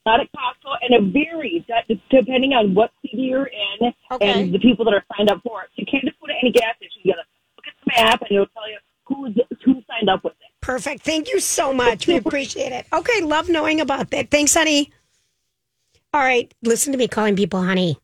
Not 0.05 0.21
at 0.21 0.27
Costco, 0.33 0.77
and 0.83 0.95
it 0.95 1.13
varies 1.13 1.63
that, 1.69 1.87
depending 2.11 2.53
on 2.55 2.75
what 2.75 2.91
city 3.03 3.23
you're 3.23 3.47
in 3.47 3.93
Okay. 4.11 4.29
and 4.43 4.53
the 4.53 4.59
people 4.59 4.85
that 4.87 4.95
are 4.95 5.05
signed 5.17 5.31
up 5.31 5.41
for 5.47 5.63
it. 5.63 5.69
So 5.71 5.75
You 5.77 5.87
can't 5.87 6.05
just 6.05 6.19
put 6.19 6.31
it 6.31 6.35
in 6.43 6.49
any 6.49 6.53
gas 6.53 6.75
station. 6.77 7.03
You 7.05 7.13
gotta 7.13 7.25
look 7.57 7.67
at 7.69 7.75
the 7.85 8.03
map, 8.03 8.21
and 8.23 8.33
it'll 8.33 8.47
tell 8.47 8.69
you 8.69 8.79
who's 9.05 9.37
who 9.65 9.75
signed 9.89 10.09
up 10.11 10.25
with 10.25 10.33
it. 10.33 10.42
Perfect. 10.63 11.03
Thank 11.03 11.29
you 11.29 11.41
so 11.41 11.75
much. 11.75 12.07
We 12.07 12.17
appreciate 12.17 12.73
it. 12.73 12.87
Okay. 12.93 13.21
Love 13.21 13.51
knowing 13.51 13.81
about 13.81 14.11
that. 14.11 14.31
Thanks, 14.31 14.55
honey. 14.55 14.91
All 16.15 16.21
right. 16.23 16.53
Listen 16.63 16.93
to 16.93 16.99
me 16.99 17.09
calling 17.09 17.37
people 17.37 17.63
honey. 17.63 17.99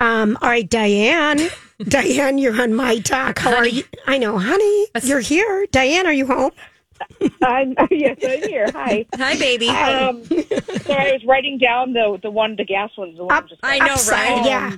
Um, 0.00 0.38
all 0.40 0.48
right, 0.48 0.68
Diane. 0.68 1.40
Diane, 1.80 2.38
you're 2.38 2.60
on 2.60 2.74
my 2.74 2.98
talk. 3.00 3.38
How 3.38 3.54
are 3.54 3.66
you? 3.66 3.84
I 4.06 4.18
know, 4.18 4.38
honey. 4.38 4.86
You're 5.02 5.20
here. 5.20 5.66
Diane, 5.70 6.06
are 6.06 6.12
you 6.12 6.26
home? 6.26 6.52
I'm, 7.42 7.74
yes, 7.90 8.18
I'm 8.22 8.42
here. 8.42 8.66
Hi. 8.72 9.06
Hi, 9.14 9.38
baby. 9.38 9.68
Um, 9.68 10.24
sorry, 10.24 11.10
I 11.10 11.12
was 11.12 11.24
writing 11.26 11.58
down 11.58 11.92
the 11.92 12.18
the 12.22 12.30
one, 12.30 12.56
the 12.56 12.64
gas 12.64 12.90
ones. 12.96 13.16
The 13.16 13.24
one 13.24 13.36
Up, 13.36 13.48
just 13.48 13.60
I 13.62 13.78
know, 13.78 13.92
upside, 13.92 14.38
right? 14.38 14.46
Yeah. 14.46 14.76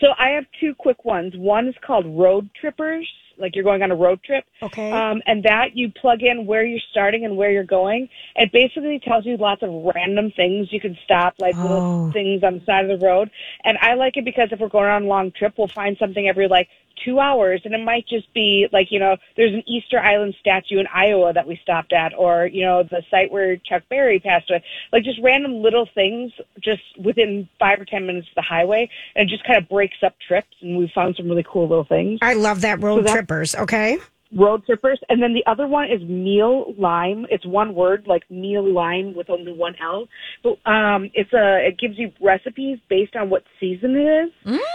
So 0.00 0.08
I 0.18 0.30
have 0.30 0.44
two 0.60 0.74
quick 0.74 1.04
ones. 1.04 1.34
One 1.36 1.68
is 1.68 1.74
called 1.84 2.06
Road 2.06 2.50
Trippers, 2.60 3.08
like 3.38 3.54
you're 3.54 3.64
going 3.64 3.82
on 3.82 3.90
a 3.90 3.94
road 3.96 4.22
trip. 4.22 4.44
Okay. 4.62 4.90
Um, 4.90 5.22
and 5.26 5.42
that 5.44 5.74
you 5.76 5.90
plug 5.90 6.22
in 6.22 6.46
where 6.46 6.64
you're 6.64 6.80
starting 6.90 7.24
and 7.24 7.36
where 7.36 7.50
you're 7.50 7.64
going. 7.64 8.08
It 8.34 8.52
basically 8.52 9.00
tells 9.00 9.24
you 9.26 9.36
lots 9.36 9.62
of 9.62 9.70
random 9.94 10.30
things 10.34 10.72
you 10.72 10.80
can 10.80 10.96
stop, 11.04 11.34
like 11.38 11.54
Oh. 11.56 11.62
little 11.62 12.12
things 12.12 12.42
on 12.42 12.58
the 12.58 12.64
side 12.64 12.88
of 12.88 12.98
the 13.00 13.06
road. 13.06 13.30
And 13.64 13.76
I 13.80 13.94
like 13.94 14.16
it 14.16 14.24
because 14.24 14.48
if 14.52 14.60
we're 14.60 14.68
going 14.68 14.88
on 14.90 15.04
a 15.04 15.06
long 15.06 15.32
trip, 15.32 15.54
we'll 15.56 15.68
find 15.68 15.96
something 15.98 16.26
every 16.28 16.48
like 16.48 16.68
two 17.04 17.20
hours, 17.20 17.60
and 17.66 17.74
it 17.74 17.84
might 17.84 18.06
just 18.08 18.32
be 18.32 18.66
like 18.72 18.86
you 18.90 18.98
know, 18.98 19.16
there's 19.36 19.52
an 19.52 19.62
Easter 19.66 19.98
Island 20.00 20.34
statue 20.40 20.78
in 20.78 20.86
Iowa 20.94 21.30
that 21.34 21.46
we 21.46 21.58
stopped 21.62 21.92
at, 21.92 22.12
or 22.16 22.46
you 22.46 22.64
know, 22.64 22.84
the 22.84 23.02
site 23.10 23.30
where 23.30 23.56
Chuck 23.56 23.82
Berry 23.90 24.18
passed 24.18 24.48
away. 24.50 24.64
Like 24.94 25.04
just 25.04 25.18
random 25.22 25.62
little 25.62 25.86
things, 25.94 26.32
just 26.64 26.80
within 26.98 27.50
five 27.58 27.78
or 27.78 27.84
ten 27.84 28.06
minutes 28.06 28.28
of 28.28 28.36
the 28.36 28.42
highway, 28.48 28.88
and 29.14 29.28
it 29.28 29.32
just 29.32 29.46
kind 29.46 29.62
of 29.62 29.68
breaks 29.68 29.98
up 30.02 30.14
trips. 30.26 30.48
And 30.62 30.78
we 30.78 30.90
found 30.94 31.16
some 31.16 31.28
really 31.28 31.44
cool 31.46 31.68
little 31.68 31.84
things. 31.84 32.18
I 32.22 32.32
love 32.32 32.62
that 32.62 32.82
road 32.82 33.00
So 33.00 33.02
that- 33.12 33.25
trippers. 33.26 33.54
Okay. 33.54 33.98
Road 34.36 34.66
trippers, 34.66 34.98
and 35.08 35.22
then 35.22 35.34
the 35.34 35.48
other 35.48 35.68
one 35.68 35.84
is 35.88 36.00
Mealime. 36.02 37.26
It's 37.30 37.46
one 37.46 37.76
word, 37.76 38.06
like 38.08 38.24
Mealime 38.28 39.14
with 39.14 39.30
only 39.30 39.52
one 39.52 39.76
L. 39.80 40.08
But 40.42 40.58
um, 40.68 41.10
it's 41.14 41.32
a 41.32 41.64
it 41.68 41.78
gives 41.78 41.96
you 41.96 42.10
recipes 42.20 42.78
based 42.90 43.14
on 43.14 43.30
what 43.30 43.44
season 43.60 43.94
it 43.94 44.26
is, 44.26 44.32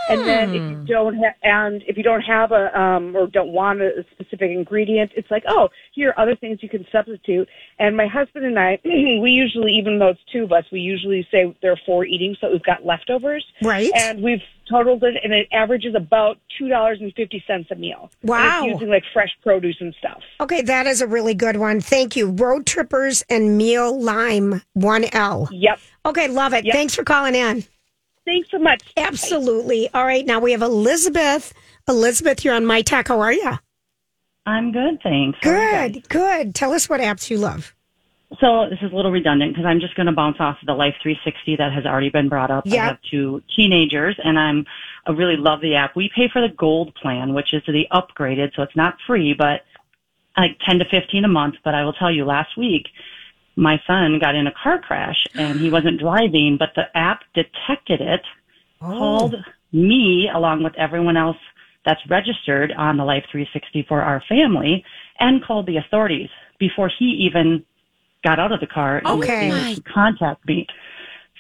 and 0.10 0.26
then 0.26 0.52
if 0.56 0.70
you 0.70 0.86
don't 0.88 1.16
have 1.16 1.34
and 1.44 1.84
if 1.86 1.98
you 1.98 2.04
don't 2.04 2.22
have 2.22 2.54
a 2.54 2.80
um 2.80 3.14
or 3.14 3.28
don't 3.28 3.52
want 3.52 3.82
a 3.82 4.06
specific 4.14 4.52
ingredient, 4.52 5.12
it's 5.18 5.30
like 5.30 5.44
oh 5.50 5.68
here 5.94 6.12
are 6.16 6.20
other 6.24 6.38
things 6.38 6.60
you 6.64 6.70
can 6.70 6.88
substitute. 6.90 7.50
And 7.78 7.98
my 7.98 8.08
husband 8.08 8.46
and 8.46 8.58
I, 8.58 8.80
we 8.86 9.32
usually 9.32 9.74
even 9.74 10.00
though 10.00 10.10
it's 10.12 10.22
two 10.32 10.46
of 10.46 10.54
us, 10.54 10.64
we 10.72 10.80
usually 10.80 11.28
say 11.30 11.54
there 11.62 11.74
are 11.74 11.80
four 11.86 12.06
eating, 12.06 12.38
so 12.40 12.50
we've 12.50 12.64
got 12.64 12.86
leftovers, 12.86 13.46
Right. 13.62 13.92
and 13.96 14.24
we've 14.24 14.42
totaled 14.72 15.04
it, 15.04 15.16
and 15.24 15.34
it 15.34 15.48
averages 15.52 15.94
about 15.96 16.38
two 16.58 16.68
dollars 16.70 17.00
and 17.02 17.14
fifty 17.14 17.44
cents 17.46 17.68
a 17.72 17.76
meal. 17.76 18.10
And 18.22 18.30
Wow. 18.30 18.64
it's 18.64 18.74
using 18.74 18.90
like 18.90 19.04
fresh 19.14 19.30
produce 19.44 19.78
and 19.80 19.94
stuff. 20.00 20.22
Okay, 20.40 20.62
that 20.62 20.88
is 20.88 21.02
a 21.02 21.08
really 21.08 21.34
good 21.36 21.58
one. 21.58 21.82
Thank 21.82 22.16
you. 22.16 22.32
Road 22.32 22.66
trippers 22.66 23.22
and 23.30 23.60
Mealime, 23.60 24.64
one 24.74 25.06
L. 25.14 25.50
Yep. 25.52 25.80
Okay, 26.06 26.28
love 26.28 26.54
it. 26.54 26.66
Yep. 26.66 26.74
Thanks 26.74 26.96
for 26.96 27.04
calling 27.04 27.36
in. 27.36 27.64
Thanks 28.26 28.50
so 28.52 28.60
much. 28.60 28.82
Absolutely. 28.98 29.90
All 29.94 30.06
right, 30.06 30.26
now 30.26 30.40
we 30.40 30.52
have 30.54 30.62
Elizabeth. 30.62 31.54
Elizabeth, 31.88 32.46
you're 32.46 32.54
on 32.54 32.66
my 32.66 32.82
talk. 32.82 33.08
How 33.10 33.20
are 33.20 33.34
you? 33.34 33.52
I'm 34.46 34.72
good, 34.72 35.00
thanks. 35.04 35.38
How 35.42 35.52
Good, 35.90 36.10
good. 36.10 36.56
Tell 36.56 36.74
us 36.74 36.88
what 36.90 37.02
apps 37.02 37.30
you 37.30 37.38
love. 37.38 37.76
So 38.40 38.68
this 38.70 38.80
is 38.82 38.92
a 38.92 38.96
little 38.96 39.12
redundant 39.12 39.54
because 39.54 39.66
I'm 39.66 39.82
just 39.82 39.96
going 39.96 40.06
to 40.06 40.14
bounce 40.14 40.38
off 40.40 40.58
of 40.62 40.66
the 40.66 40.74
Life 40.74 40.96
360 41.04 41.58
that 41.58 41.74
has 41.74 41.86
already 41.86 42.10
been 42.10 42.30
brought 42.30 42.50
up. 42.50 42.66
Yep. 42.66 42.80
I 42.80 42.86
have 42.86 42.98
two 43.10 43.42
teenagers, 43.56 44.18
and 44.24 44.40
I'm 44.40 44.66
I 45.06 45.12
really 45.12 45.36
love 45.38 45.62
the 45.62 45.76
app. 45.76 45.96
We 45.96 46.10
pay 46.16 46.30
for 46.32 46.42
the 46.42 46.54
gold 46.56 46.96
plan, 46.96 47.34
which 47.34 47.54
is 47.54 47.62
the 47.68 47.86
upgraded, 47.92 48.56
so 48.56 48.62
it's 48.62 48.76
not 48.76 48.96
free, 49.06 49.34
but 49.38 49.62
like 50.38 50.58
10 50.66 50.80
to 50.80 50.86
15 50.86 51.26
a 51.26 51.28
month. 51.28 51.56
But 51.64 51.76
I 51.76 51.84
will 51.84 51.94
tell 51.94 52.12
you, 52.12 52.24
last 52.24 52.58
week 52.58 52.88
my 53.58 53.82
son 53.86 54.18
got 54.20 54.36
in 54.36 54.48
a 54.48 54.54
car 54.64 54.80
crash 54.80 55.28
and 55.36 55.60
he 55.60 55.70
wasn't 55.70 56.00
driving, 56.00 56.56
but 56.58 56.70
the 56.76 56.86
app 56.96 57.22
detected 57.34 58.00
it, 58.00 58.22
oh. 58.82 58.86
called 58.86 59.36
me 59.74 60.30
along 60.34 60.64
with 60.64 60.74
everyone 60.78 61.18
else 61.18 61.38
that's 61.86 62.02
registered 62.10 62.72
on 62.78 62.98
the 62.98 63.04
Life 63.04 63.26
360 63.32 63.86
for 63.90 64.02
our 64.02 64.24
family, 64.30 64.86
and 65.20 65.44
called 65.44 65.66
the 65.66 65.78
authorities 65.78 66.30
before 66.60 66.90
he 66.98 67.06
even 67.06 67.66
got 68.24 68.40
out 68.40 68.52
of 68.52 68.60
the 68.60 68.68
car 68.68 68.98
and 68.98 69.20
was 69.20 69.28
Okay. 69.28 69.48
able 69.48 69.76
to 69.76 69.82
contact 69.82 70.46
me. 70.48 70.68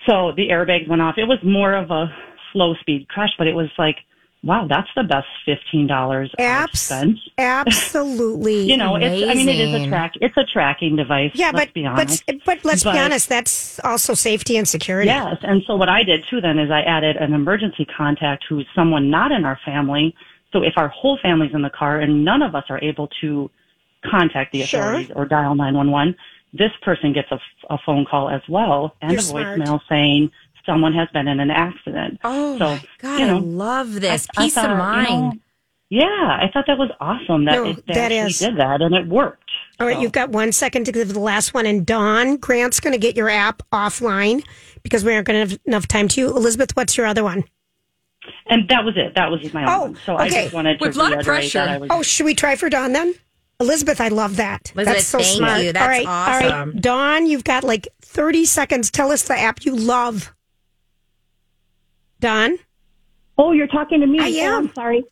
So 0.08 0.32
the 0.36 0.50
airbags 0.50 0.88
went 0.88 1.02
off. 1.02 1.15
It 1.17 1.26
was 1.28 1.38
more 1.44 1.74
of 1.74 1.91
a 1.91 2.13
slow 2.52 2.74
speed 2.76 3.08
crash, 3.08 3.30
but 3.38 3.48
it 3.48 3.54
was 3.54 3.70
like, 3.78 3.98
wow, 4.44 4.65
that's 4.67 4.89
the 4.96 5.04
best 5.04 5.28
fifteen 5.46 5.86
dollars 5.86 6.32
Apps, 6.39 6.78
spent. 6.78 7.20
absolutely. 7.38 8.62
You 8.72 8.78
know, 8.78 8.96
it's 8.96 9.30
I 9.30 9.34
mean 9.36 9.48
it 9.50 9.60
is 9.60 9.84
a 9.84 9.88
track 9.88 10.13
it's 10.22 10.36
a 10.38 10.44
tracking 10.52 10.96
device. 10.96 11.32
Yeah, 11.36 11.52
let's 11.54 11.67
but 11.67 11.74
be 11.74 11.84
but 11.84 11.89
honest. 11.91 12.24
but 12.46 12.65
let's 12.65 12.84
But- 12.84 12.94
be 12.94 13.00
honest. 13.00 13.30
That's 13.30 13.80
also 13.84 14.13
safety 14.15 14.58
and 14.58 14.67
security. 14.67 15.08
Yes, 15.08 15.38
and 15.44 15.62
so 15.67 15.76
what 15.76 15.89
I 15.89 16.02
did 16.04 16.26
too 16.30 16.41
then 16.41 16.58
is 16.58 16.72
I 16.72 16.82
added 16.82 17.17
an 17.17 17.34
emergency 17.34 17.86
contact 17.86 18.46
who's 18.50 18.65
someone 18.74 19.10
not 19.12 19.32
in 19.32 19.46
our 19.46 19.60
family. 19.63 20.15
So 20.52 20.63
if 20.63 20.74
our 20.78 20.88
whole 20.89 21.17
family's 21.22 21.54
in 21.54 21.62
the 21.62 21.70
car 21.70 22.00
and 22.00 22.26
none 22.26 22.41
of 22.41 22.56
us 22.56 22.63
are 22.70 22.80
able 22.84 23.08
to 23.22 23.50
contact 24.10 24.52
the 24.52 24.63
Sure. 24.63 24.82
authorities 24.82 25.12
or 25.15 25.26
dial 25.26 25.54
911, 25.56 26.15
this 26.53 26.71
person 26.81 27.13
gets 27.13 27.29
a, 27.31 27.39
a 27.69 27.77
phone 27.85 28.05
call 28.05 28.29
as 28.29 28.41
well 28.49 28.95
and 29.01 29.11
You're 29.11 29.19
a 29.19 29.23
smart. 29.23 29.59
voicemail 29.59 29.79
saying 29.87 30.31
someone 30.65 30.93
has 30.93 31.07
been 31.13 31.27
in 31.27 31.39
an 31.39 31.49
accident. 31.51 32.19
Oh 32.23 32.57
so, 32.57 32.65
my 32.75 32.83
God, 32.99 33.19
you 33.19 33.27
know, 33.27 33.37
I 33.37 33.39
love 33.39 33.93
this. 34.01 34.27
I- 34.37 34.41
I 34.41 34.45
Peace 34.45 34.57
of 34.57 34.63
thought, 34.63 34.69
you 34.71 34.77
know, 35.09 35.21
mind. 35.21 35.39
yeah, 35.89 36.03
I 36.41 36.49
thought 36.53 36.65
that 36.67 36.77
was 36.77 36.89
awesome 36.99 37.45
that 37.45 37.53
No, 37.55 37.65
it, 37.69 37.87
that 37.87 37.97
actually 38.11 38.17
is. 38.27 38.39
did 38.39 38.57
that 38.57 38.81
and 38.81 38.93
it 38.95 39.07
worked. 39.07 39.49
All 39.79 39.87
right, 39.87 39.95
So- 39.95 40.01
you've 40.01 40.11
got 40.11 40.29
one 40.29 40.51
second 40.51 40.85
to 40.85 40.91
give 40.91 41.13
the 41.13 41.19
last 41.19 41.53
one. 41.53 41.65
And 41.65 41.85
Dawn, 41.85 42.37
Grant's 42.37 42.79
going 42.79 42.93
to 42.93 42.99
get 42.99 43.15
your 43.15 43.29
app 43.29 43.63
offline 43.71 44.43
because 44.83 45.03
we 45.03 45.13
aren't 45.13 45.25
going 45.27 45.43
to 45.47 45.51
have 45.51 45.59
enough 45.65 45.87
time 45.87 46.07
to 46.09 46.21
you. 46.21 46.27
Elizabeth, 46.27 46.75
what's 46.75 46.95
your 46.97 47.07
other 47.07 47.23
one? 47.23 47.43
And 48.47 48.67
that 48.69 48.83
was 48.85 48.93
it. 48.97 49.15
That 49.15 49.31
was 49.31 49.51
my 49.53 49.63
Oh, 49.65 49.85
own. 49.85 49.97
So 50.05 50.15
I 50.15 50.27
okay. 50.27 50.43
just 50.43 50.53
wanted 50.53 50.77
to 50.79 50.85
With 50.85 50.95
a 50.95 50.99
lot 50.99 51.13
of 51.17 51.25
pressure. 51.25 51.59
that 51.59 51.69
I 51.69 51.77
was 51.79 51.89
Oh, 51.91 52.01
should 52.03 52.25
we 52.25 52.35
try 52.35 52.55
for 52.55 52.69
Dawn 52.69 52.93
then? 52.93 53.15
Elizabeth, 53.62 54.02
I 54.02 54.10
love 54.10 54.36
that. 54.38 54.71
Elizabeth, 54.76 54.95
That's 54.97 55.08
so 55.08 55.19
thank 55.19 55.38
smart. 55.38 55.62
you. 55.62 55.71
That's 55.74 55.82
all 55.84 55.88
right, 55.88 56.06
All 56.06 56.50
awesome. 56.52 56.71
right, 56.71 56.82
Dawn, 56.82 57.26
you've 57.28 57.43
got 57.43 57.63
like 57.63 57.88
30 58.02 58.45
seconds. 58.45 58.91
Tell 58.91 59.12
us 59.12 59.24
the 59.24 59.38
app 59.39 59.63
you 59.65 59.76
love. 59.76 60.34
Dawn? 62.19 62.58
Oh, 63.38 63.52
you're 63.52 63.67
talking 63.67 64.02
to 64.02 64.08
me. 64.08 64.19
I 64.19 64.30
Oh, 64.45 64.58
am. 64.58 64.67
I'm 64.67 64.74
sorry. 64.74 65.04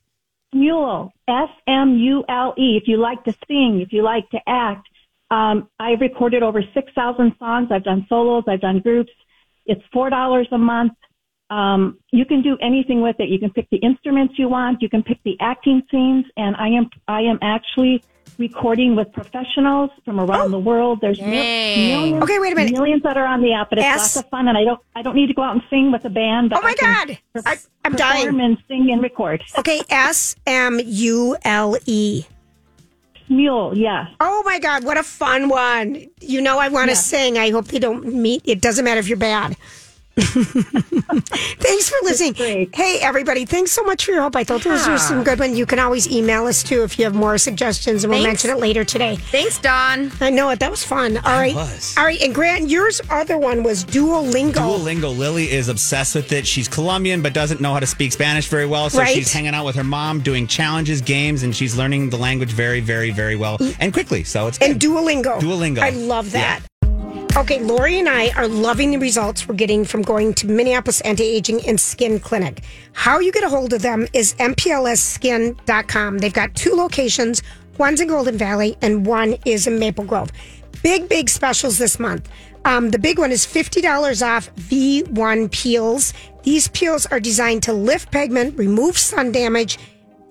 Smule, 0.54 1.12
S 1.28 1.50
M 1.68 1.96
U 1.98 2.24
L 2.28 2.54
E. 2.58 2.78
If 2.82 2.88
you 2.88 2.98
like 2.98 3.24
to 3.26 3.34
sing, 3.48 3.82
if 3.82 3.94
you 3.94 4.02
like 4.04 4.30
to 4.32 4.40
act, 4.48 4.88
um, 5.32 5.70
I've 5.80 6.02
recorded 6.02 6.42
over 6.44 6.62
6,000 6.74 7.36
songs. 7.38 7.70
I've 7.72 7.84
done 7.84 8.06
solos. 8.10 8.44
I've 8.48 8.62
done 8.62 8.80
groups. 8.80 9.12
It's 9.68 9.82
$4 9.94 10.46
a 10.52 10.58
month. 10.58 10.94
Um, 11.52 12.00
you 12.12 12.26
can 12.26 12.42
do 12.42 12.58
anything 12.62 13.02
with 13.02 13.16
it. 13.20 13.30
You 13.30 13.38
can 13.40 13.52
pick 13.52 13.68
the 13.70 13.78
instruments 13.78 14.36
you 14.38 14.50
want. 14.50 14.82
You 14.82 14.90
can 14.90 15.04
pick 15.04 15.20
the 15.24 15.38
acting 15.40 15.82
scenes. 15.92 16.26
And 16.38 16.56
I 16.56 16.70
am, 16.70 16.90
I 17.08 17.22
am 17.22 17.38
actually 17.44 18.04
recording 18.40 18.96
with 18.96 19.12
professionals 19.14 19.92
from 20.06 20.20
around 20.20 20.52
the 20.52 20.60
world. 20.60 21.00
There's 21.02 21.20
mil- 21.20 21.30
millions. 21.30 22.24
Okay, 22.24 22.40
wait 22.40 22.54
a 22.54 22.56
minute. 22.56 22.72
Millions 22.74 23.04
that 23.04 23.18
are 23.18 23.26
on 23.28 23.42
the 23.42 23.54
app, 23.54 23.70
but 23.70 23.78
it's 23.80 23.86
S- 23.88 23.98
lots 24.16 24.16
of 24.16 24.30
fun. 24.30 24.48
And 24.48 24.58
I 24.58 24.64
don't, 24.64 24.80
I 24.96 25.02
don't 25.02 25.16
need 25.16 25.28
to 25.28 25.34
go 25.34 25.44
out 25.44 25.54
and 25.54 25.62
sing 25.70 25.92
with 25.92 26.06
a 26.06 26.10
band. 26.10 26.50
But 26.50 26.60
Oh 26.60 26.62
my 26.62 26.70
I 26.70 26.74
can 26.74 27.08
God. 27.08 27.18
I, 27.46 27.58
I'm 27.86 27.94
dying. 27.94 28.26
perform 28.26 28.42
and 28.42 28.58
sing 28.68 28.90
and 28.92 29.02
record. 29.04 29.44
Okay, 29.58 29.82
S 29.90 30.36
M 30.48 30.80
U 30.84 31.36
L 31.44 31.78
E. 31.86 32.24
Smule, 33.30 33.74
yeah. 33.76 34.08
Oh 34.20 34.42
my 34.46 34.58
God, 34.58 34.84
what 34.84 34.98
a 34.98 35.04
fun 35.04 35.50
one. 35.50 36.08
You 36.20 36.42
know, 36.42 36.58
I 36.58 36.70
want 36.70 36.88
to 36.90 36.94
Yeah. 36.96 37.00
sing. 37.02 37.38
I 37.38 37.52
hope 37.52 37.66
they 37.68 37.78
don't 37.78 38.06
meet. 38.16 38.42
It 38.46 38.60
doesn't 38.62 38.84
matter 38.84 39.00
if 39.00 39.08
you're 39.08 39.18
bad. 39.20 39.56
thanks 41.60 41.90
for 41.90 41.96
listening. 42.04 42.70
Hey, 42.74 43.00
everybody, 43.02 43.46
thanks 43.46 43.72
so 43.72 43.84
much 43.84 44.06
for 44.06 44.12
your 44.12 44.22
help. 44.22 44.36
I 44.36 44.44
thought 44.44 44.62
those 44.64 44.88
were 44.88 44.98
some 44.98 45.24
good 45.24 45.40
ones. 45.40 45.58
You 45.58 45.66
can 45.66 45.80
always 45.80 46.10
email 46.12 46.46
us 46.46 46.64
too 46.64 46.84
if 46.84 46.98
you 47.00 47.06
have 47.06 47.16
more 47.16 47.38
suggestions, 47.38 48.04
and 48.04 48.12
we'll 48.12 48.24
Thanks. 48.24 48.44
mention 48.44 48.58
it 48.58 48.62
later 48.62 48.84
today. 48.84 49.16
Thanks, 49.16 49.58
Don. 49.60 50.12
I 50.22 50.30
know 50.30 50.50
it. 50.50 50.60
That 50.60 50.72
was 50.72 50.84
fun. 50.84 51.18
All 51.18 51.24
right. 51.40 51.56
was. 51.56 51.96
All 51.98 52.04
right. 52.06 52.22
And 52.22 52.34
Grant, 52.34 52.70
yours 52.70 53.02
other 53.10 53.38
one 53.38 53.64
was 53.64 53.86
Duolingo. 53.86 54.54
Duolingo. 54.54 55.16
Lily 55.18 55.50
is 55.52 55.70
obsessed 55.70 56.16
with 56.16 56.32
it. 56.32 56.46
She's 56.46 56.68
Colombian, 56.68 57.22
but 57.22 57.34
doesn't 57.34 57.62
know 57.62 57.74
how 57.74 57.80
to 57.80 57.88
speak 57.88 58.12
Spanish 58.12 58.48
very 58.48 58.66
well. 58.66 58.90
So 58.90 59.00
Right. 59.00 59.16
she's 59.16 59.32
hanging 59.32 59.54
out 59.54 59.66
with 59.66 59.76
her 59.76 59.84
mom, 59.84 60.22
doing 60.22 60.48
challenges, 60.48 61.02
games, 61.02 61.44
and 61.44 61.56
she's 61.56 61.76
learning 61.78 62.10
the 62.10 62.18
language 62.18 62.52
very, 62.52 62.80
very, 62.82 63.12
very 63.12 63.36
well 63.36 63.58
and 63.80 63.94
quickly. 63.94 64.24
So 64.24 64.48
it's 64.48 64.58
good. 64.58 64.72
and 64.72 64.80
Duolingo. 64.82 65.40
Duolingo. 65.40 65.80
I 65.80 65.90
love 65.92 66.32
that. 66.32 66.62
Okay, 67.40 67.62
Lori 67.62 67.98
and 67.98 68.10
I 68.10 68.32
are 68.32 68.50
loving 68.50 68.92
the 68.92 68.98
results 68.98 69.48
we're 69.48 69.56
getting 69.56 69.86
from 69.86 70.02
going 70.02 70.34
to 70.34 70.46
Minneapolis 70.46 71.00
Anti-Aging 71.00 71.66
and 71.66 71.80
Skin 71.80 72.20
Clinic. 72.20 72.66
How 72.92 73.20
you 73.20 73.32
get 73.32 73.46
a 73.46 73.50
hold 73.50 73.72
of 73.72 73.82
them 73.82 74.06
is 74.12 74.34
mplsskin.com. 74.34 76.18
They've 76.18 76.34
got 76.34 76.54
two 76.56 76.74
locations. 76.74 77.42
One's 77.78 78.02
in 78.02 78.10
Golden 78.10 78.38
Valley 78.38 78.76
and 78.82 79.06
one 79.06 79.38
is 79.46 79.68
in 79.68 79.80
Maple 79.80 80.04
Grove. 80.04 80.34
Big, 80.84 81.08
big 81.08 81.30
specials 81.30 81.78
this 81.78 81.98
month. 81.98 82.28
Um, 82.66 82.90
the 82.90 83.00
big 83.00 83.18
one 83.18 83.32
is 83.32 83.46
$50 83.46 84.22
off 84.28 84.54
V1 84.56 85.50
peels. 85.50 86.14
These 86.44 86.68
peels 86.68 87.06
are 87.06 87.22
designed 87.22 87.64
to 87.64 87.72
lift 87.72 88.12
pigment, 88.12 88.58
remove 88.58 88.98
sun 88.98 89.32
damage, 89.32 89.78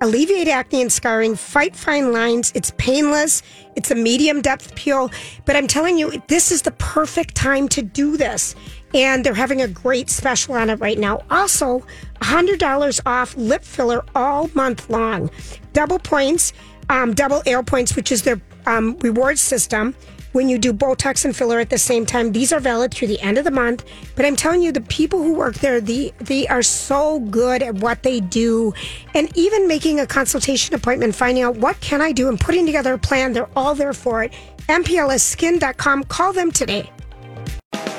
alleviate 0.00 0.48
acne 0.48 0.82
and 0.82 0.92
scarring, 0.92 1.34
fight 1.34 1.74
fine 1.74 2.12
lines. 2.12 2.52
It's 2.54 2.72
painless. 2.78 3.42
It's 3.76 3.90
a 3.90 3.94
medium 3.94 4.40
depth 4.42 4.74
peel. 4.74 5.10
But 5.44 5.56
I'm 5.56 5.66
telling 5.66 5.98
you, 5.98 6.22
this 6.28 6.50
is 6.50 6.62
the 6.62 6.72
perfect 6.72 7.34
time 7.34 7.68
to 7.68 7.82
do 7.82 8.16
this. 8.16 8.54
And 8.94 9.24
they're 9.24 9.34
having 9.34 9.60
a 9.60 9.68
great 9.68 10.08
special 10.10 10.54
on 10.54 10.70
it 10.70 10.80
right 10.80 10.98
now. 10.98 11.22
Also, 11.30 11.84
$100 12.20 13.00
off 13.06 13.36
lip 13.36 13.62
filler 13.62 14.04
all 14.14 14.50
month 14.54 14.88
long. 14.88 15.30
Double 15.72 15.98
points, 15.98 16.52
um, 16.88 17.14
double 17.14 17.42
air 17.46 17.62
points, 17.62 17.96
which 17.96 18.10
is 18.10 18.22
their 18.22 18.40
um, 18.66 18.96
reward 19.00 19.38
system 19.38 19.94
when 20.32 20.48
you 20.48 20.58
do 20.58 20.72
Botox 20.72 21.24
and 21.24 21.34
filler 21.34 21.58
at 21.58 21.70
the 21.70 21.78
same 21.78 22.06
time. 22.06 22.32
These 22.32 22.52
are 22.52 22.60
valid 22.60 22.92
through 22.92 23.08
the 23.08 23.20
end 23.20 23.38
of 23.38 23.44
the 23.44 23.50
month. 23.50 23.84
But 24.16 24.24
I'm 24.24 24.36
telling 24.36 24.62
you, 24.62 24.72
the 24.72 24.80
people 24.82 25.22
who 25.22 25.34
work 25.34 25.54
there, 25.56 25.80
the, 25.80 26.12
they 26.18 26.46
are 26.48 26.62
so 26.62 27.20
good 27.20 27.62
at 27.62 27.76
what 27.76 28.02
they 28.02 28.20
do. 28.20 28.74
And 29.14 29.36
even 29.36 29.68
making 29.68 30.00
a 30.00 30.06
consultation 30.06 30.74
appointment, 30.74 31.14
finding 31.14 31.42
out 31.42 31.56
what 31.56 31.80
can 31.80 32.00
I 32.00 32.12
do 32.12 32.28
and 32.28 32.38
putting 32.38 32.66
together 32.66 32.94
a 32.94 32.98
plan, 32.98 33.32
they're 33.32 33.50
all 33.56 33.74
there 33.74 33.92
for 33.92 34.22
it. 34.22 34.32
MPLSskin.com. 34.68 36.04
Call 36.04 36.32
them 36.32 36.52
today. 36.52 36.90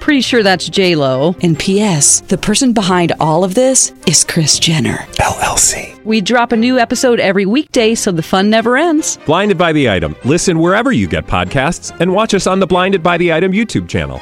Pretty 0.00 0.20
sure 0.20 0.42
that's 0.42 0.68
J 0.68 0.94
Lo. 0.94 1.36
And 1.42 1.58
P.S. 1.58 2.20
The 2.22 2.38
person 2.38 2.72
behind 2.72 3.12
all 3.20 3.44
of 3.44 3.54
this 3.54 3.92
is 4.06 4.24
Kris 4.24 4.58
Jenner 4.58 4.98
LLC. 5.16 6.02
We 6.04 6.20
drop 6.20 6.52
a 6.52 6.56
new 6.56 6.78
episode 6.78 7.20
every 7.20 7.44
weekday, 7.44 7.94
so 7.94 8.10
the 8.10 8.22
fun 8.22 8.48
never 8.48 8.76
ends. 8.76 9.18
Blinded 9.26 9.58
by 9.58 9.72
the 9.72 9.90
item. 9.90 10.16
Listen 10.24 10.58
wherever 10.58 10.92
you 10.92 11.06
get 11.06 11.26
podcasts, 11.26 11.98
and 12.00 12.12
watch 12.12 12.32
us 12.32 12.46
on 12.46 12.60
the 12.60 12.66
Blinded 12.66 13.02
by 13.02 13.18
the 13.18 13.32
Item 13.32 13.52
YouTube 13.52 13.88
channel. 13.88 14.20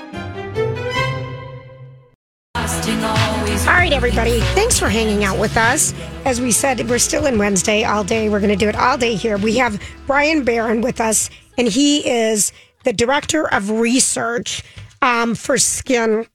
All 3.68 3.72
right, 3.72 3.92
everybody. 3.92 4.40
Thanks 4.54 4.78
for 4.78 4.88
hanging 4.88 5.24
out 5.24 5.38
with 5.38 5.56
us. 5.56 5.94
As 6.24 6.40
we 6.40 6.50
said, 6.52 6.88
we're 6.88 6.98
still 6.98 7.26
in 7.26 7.38
Wednesday 7.38 7.84
all 7.84 8.02
day. 8.04 8.28
We're 8.28 8.40
going 8.40 8.50
to 8.50 8.56
do 8.56 8.68
it 8.68 8.76
all 8.76 8.96
day 8.98 9.14
here. 9.14 9.38
We 9.38 9.56
have 9.58 9.80
Bryan 10.06 10.44
Barron 10.44 10.80
with 10.80 11.00
us, 11.00 11.30
and 11.58 11.68
he 11.68 12.08
is 12.08 12.52
the 12.84 12.92
director 12.92 13.48
of 13.52 13.70
research 13.70 14.62
um, 15.06 15.36
for 15.36 15.56
skin 15.56 16.26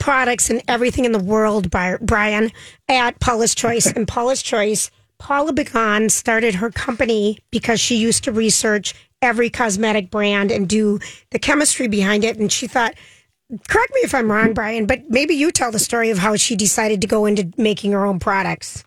products 0.00 0.50
and 0.50 0.60
everything 0.66 1.04
in 1.04 1.12
the 1.12 1.20
world, 1.20 1.70
Bryan, 1.70 2.50
at 2.88 3.20
Paula's 3.20 3.54
Choice. 3.54 3.86
And 3.86 4.08
Paula's 4.08 4.42
Choice, 4.42 4.90
Paula 5.18 5.52
Begoun 5.52 6.10
started 6.10 6.56
her 6.56 6.70
company 6.70 7.38
because 7.52 7.78
she 7.78 7.96
used 7.96 8.24
to 8.24 8.32
research 8.32 8.92
every 9.22 9.48
cosmetic 9.48 10.10
brand 10.10 10.50
and 10.50 10.68
do 10.68 10.98
the 11.30 11.38
chemistry 11.38 11.86
behind 11.86 12.24
it. 12.24 12.36
And 12.38 12.50
she 12.50 12.66
thought, 12.66 12.94
correct 13.68 13.92
me 13.94 14.00
if 14.00 14.14
I'm 14.14 14.30
wrong, 14.32 14.52
Bryan, 14.52 14.86
but 14.86 15.08
maybe 15.08 15.34
you 15.34 15.52
tell 15.52 15.70
the 15.70 15.78
story 15.78 16.10
of 16.10 16.18
how 16.18 16.34
she 16.34 16.56
decided 16.56 17.00
to 17.02 17.06
go 17.06 17.24
into 17.24 17.52
making 17.56 17.92
her 17.92 18.04
own 18.04 18.18
products. 18.18 18.84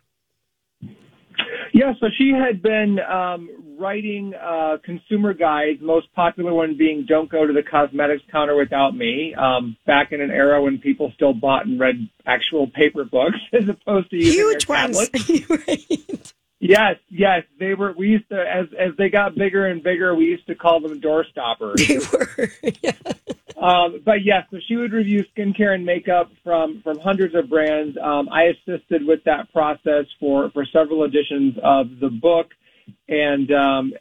Yeah, 1.73 1.93
so 1.99 2.07
she 2.17 2.31
had 2.31 2.61
been 2.61 2.97
um, 2.99 3.77
writing 3.79 4.33
uh, 4.33 4.77
consumer 4.83 5.33
guides, 5.33 5.79
most 5.81 6.13
popular 6.13 6.53
one 6.53 6.77
being 6.77 7.05
"Don't 7.07 7.29
Go 7.29 7.45
to 7.45 7.53
the 7.53 7.63
Cosmetics 7.63 8.23
Counter 8.31 8.55
Without 8.55 8.95
Me." 8.95 9.33
Um, 9.35 9.77
back 9.85 10.11
in 10.11 10.21
an 10.21 10.31
era 10.31 10.61
when 10.61 10.79
people 10.79 11.11
still 11.15 11.33
bought 11.33 11.65
and 11.65 11.79
read 11.79 12.09
actual 12.25 12.67
paper 12.67 13.05
books 13.05 13.37
as 13.53 13.67
opposed 13.69 14.09
to 14.11 14.17
using 14.17 14.33
Huge 14.33 14.65
their 14.65 14.77
ones. 14.77 15.09
tablets. 15.09 16.33
Yes, 16.59 16.95
yes, 17.09 17.43
they 17.57 17.73
were. 17.73 17.93
We 17.97 18.07
used 18.09 18.29
to, 18.29 18.35
as 18.35 18.67
as 18.77 18.89
they 18.97 19.09
got 19.09 19.35
bigger 19.35 19.67
and 19.67 19.81
bigger, 19.81 20.13
we 20.13 20.25
used 20.25 20.47
to 20.47 20.55
call 20.55 20.81
them 20.81 20.99
door 20.99 21.25
stoppers. 21.31 21.87
They 21.87 21.99
were. 21.99 22.93
Um, 23.59 23.99
but 24.05 24.23
yes, 24.23 24.45
so 24.51 24.57
she 24.69 24.77
would 24.77 24.93
review 24.93 25.25
skincare 25.35 25.75
and 25.75 25.85
makeup 25.85 26.31
from 26.45 26.81
from 26.81 26.97
hundreds 26.97 27.35
of 27.35 27.49
brands. 27.49 27.97
Um, 28.01 28.29
I 28.29 28.43
assisted 28.43 29.05
with 29.05 29.21
that 29.25 29.51
process 29.51 30.05
for 30.17 30.49
for 30.51 30.65
several 30.71 31.03
editions 31.03 31.55
of 31.61 31.87
the 31.99 32.07
book, 32.07 32.51
and 33.09 33.51
um, 33.51 33.93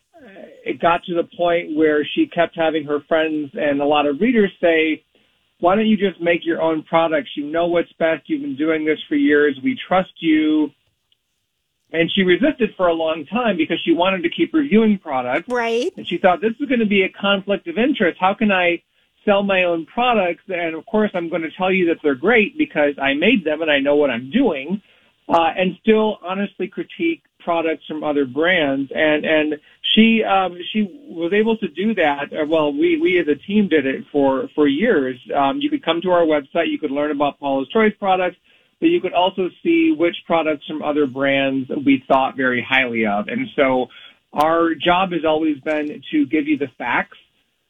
it 0.64 0.80
got 0.80 1.02
to 1.04 1.14
the 1.14 1.28
point 1.36 1.76
where 1.76 2.06
she 2.14 2.26
kept 2.26 2.56
having 2.56 2.84
her 2.84 3.00
friends 3.08 3.50
and 3.54 3.80
a 3.80 3.84
lot 3.84 4.06
of 4.06 4.20
readers 4.20 4.52
say, 4.60 5.02
why 5.60 5.74
don't 5.74 5.86
you 5.86 5.96
just 5.96 6.20
make 6.20 6.44
your 6.44 6.62
own 6.62 6.82
products? 6.84 7.30
You 7.36 7.50
know 7.50 7.66
what's 7.66 7.92
best. 7.98 8.28
You've 8.28 8.42
been 8.42 8.56
doing 8.56 8.84
this 8.84 8.98
for 9.08 9.16
years. 9.16 9.58
We 9.62 9.78
trust 9.88 10.12
you. 10.20 10.70
And 11.90 12.10
she 12.12 12.22
resisted 12.22 12.74
for 12.76 12.88
a 12.88 12.92
long 12.92 13.24
time 13.24 13.56
because 13.56 13.80
she 13.82 13.92
wanted 13.92 14.22
to 14.24 14.28
keep 14.28 14.52
reviewing 14.52 14.98
products. 14.98 15.48
Right. 15.48 15.90
And 15.96 16.06
she 16.06 16.18
thought 16.18 16.40
this 16.40 16.52
was 16.60 16.68
going 16.68 16.80
to 16.80 16.86
be 16.86 17.02
a 17.02 17.08
conflict 17.08 17.66
of 17.66 17.78
interest. 17.78 18.18
How 18.20 18.34
can 18.34 18.52
I 18.52 18.82
sell 19.24 19.42
my 19.42 19.64
own 19.64 19.86
products? 19.86 20.42
And 20.48 20.74
of 20.74 20.84
course, 20.84 21.10
I'm 21.14 21.30
going 21.30 21.42
to 21.42 21.50
tell 21.50 21.72
you 21.72 21.86
that 21.86 21.98
they're 22.02 22.14
great 22.14 22.58
because 22.58 22.94
I 23.00 23.14
made 23.14 23.44
them 23.44 23.62
and 23.62 23.70
I 23.70 23.78
know 23.80 23.96
what 23.96 24.10
I'm 24.10 24.30
doing. 24.30 24.82
Uh, 25.30 25.52
and 25.56 25.76
still 25.82 26.18
honestly 26.22 26.68
critique 26.68 27.22
products 27.40 27.84
from 27.86 28.02
other 28.02 28.24
brands. 28.26 28.90
And, 28.94 29.24
and 29.24 29.54
she, 29.94 30.22
um, 30.24 30.58
she 30.72 30.82
was 31.06 31.32
able 31.32 31.56
to 31.58 31.68
do 31.68 31.94
that. 31.94 32.32
Uh, 32.32 32.46
Well, 32.46 32.72
we, 32.72 32.98
we 33.00 33.18
as 33.18 33.28
a 33.28 33.34
team 33.34 33.68
did 33.68 33.86
it 33.86 34.04
for, 34.12 34.48
for 34.54 34.66
years. 34.66 35.18
Um, 35.34 35.60
you 35.60 35.70
could 35.70 35.84
come 35.84 36.00
to 36.02 36.10
our 36.10 36.22
website. 36.24 36.70
You 36.70 36.78
could 36.78 36.90
learn 36.90 37.10
about 37.10 37.38
Paula's 37.38 37.68
Choice 37.68 37.92
products 37.98 38.36
but 38.80 38.86
you 38.86 39.00
could 39.00 39.12
also 39.12 39.48
see 39.62 39.94
which 39.96 40.16
products 40.26 40.66
from 40.66 40.82
other 40.82 41.06
brands 41.06 41.68
we 41.84 42.02
thought 42.06 42.36
very 42.36 42.64
highly 42.66 43.06
of. 43.06 43.28
And 43.28 43.46
so 43.56 43.86
our 44.32 44.74
job 44.74 45.12
has 45.12 45.24
always 45.26 45.58
been 45.60 46.02
to 46.12 46.26
give 46.26 46.46
you 46.46 46.58
the 46.58 46.68
facts, 46.76 47.16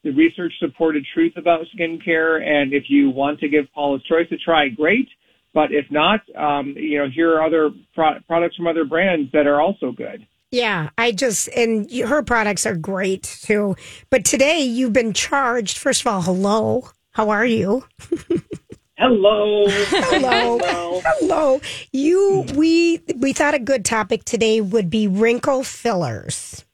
the 0.04 0.10
research 0.10 0.52
supported 0.58 1.04
truth 1.14 1.34
about 1.36 1.60
skincare. 1.76 2.42
And 2.42 2.72
if 2.72 2.84
you 2.88 3.10
want 3.10 3.40
to 3.40 3.48
give 3.48 3.66
Paula's 3.74 4.02
Choice 4.04 4.26
a 4.32 4.36
try, 4.36 4.68
great. 4.68 5.08
But 5.54 5.72
if 5.72 5.86
not, 5.90 6.20
um, 6.36 6.74
you 6.76 6.98
know, 6.98 7.08
here 7.08 7.34
are 7.34 7.44
other 7.44 7.70
pro- 7.94 8.20
products 8.26 8.56
from 8.56 8.66
other 8.66 8.84
brands 8.84 9.32
that 9.32 9.46
are 9.46 9.60
also 9.60 9.92
good. 9.92 10.26
Yeah, 10.50 10.90
I 10.96 11.12
just 11.12 11.48
and 11.48 11.90
her 11.90 12.22
products 12.22 12.64
are 12.64 12.76
great 12.76 13.22
too. 13.22 13.76
But 14.08 14.24
today 14.24 14.60
you've 14.60 14.94
been 14.94 15.12
charged. 15.12 15.76
First 15.76 16.02
of 16.02 16.06
all, 16.06 16.22
hello. 16.22 16.90
How 17.12 17.30
are 17.30 17.44
you? 17.44 17.84
Hello. 18.98 19.64
Hello. 19.68 20.58
Hello. 21.04 21.60
You 21.92 22.44
we 22.56 23.00
we 23.16 23.32
thought 23.32 23.54
a 23.54 23.60
good 23.60 23.84
topic 23.84 24.24
today 24.24 24.60
would 24.60 24.90
be 24.90 25.06
wrinkle 25.06 25.62
fillers. 25.62 26.64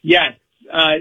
Yes, 0.00 0.32
uh, 0.72 0.92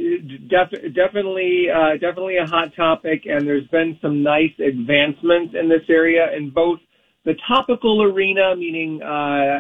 def- 0.50 0.94
definitely, 0.94 1.68
uh, 1.74 1.94
definitely 1.94 2.36
a 2.38 2.46
hot 2.46 2.76
topic, 2.76 3.24
and 3.26 3.48
there's 3.48 3.68
been 3.70 3.98
some 4.02 4.22
nice 4.24 4.52
advancements 4.60 5.56
in 5.58 5.70
this 5.70 5.88
area 5.90 6.28
in 6.36 6.50
both 6.50 6.80
the 7.24 7.34
topical 7.48 8.04
arena, 8.04 8.56
meaning 8.58 9.02
uh, 9.02 9.60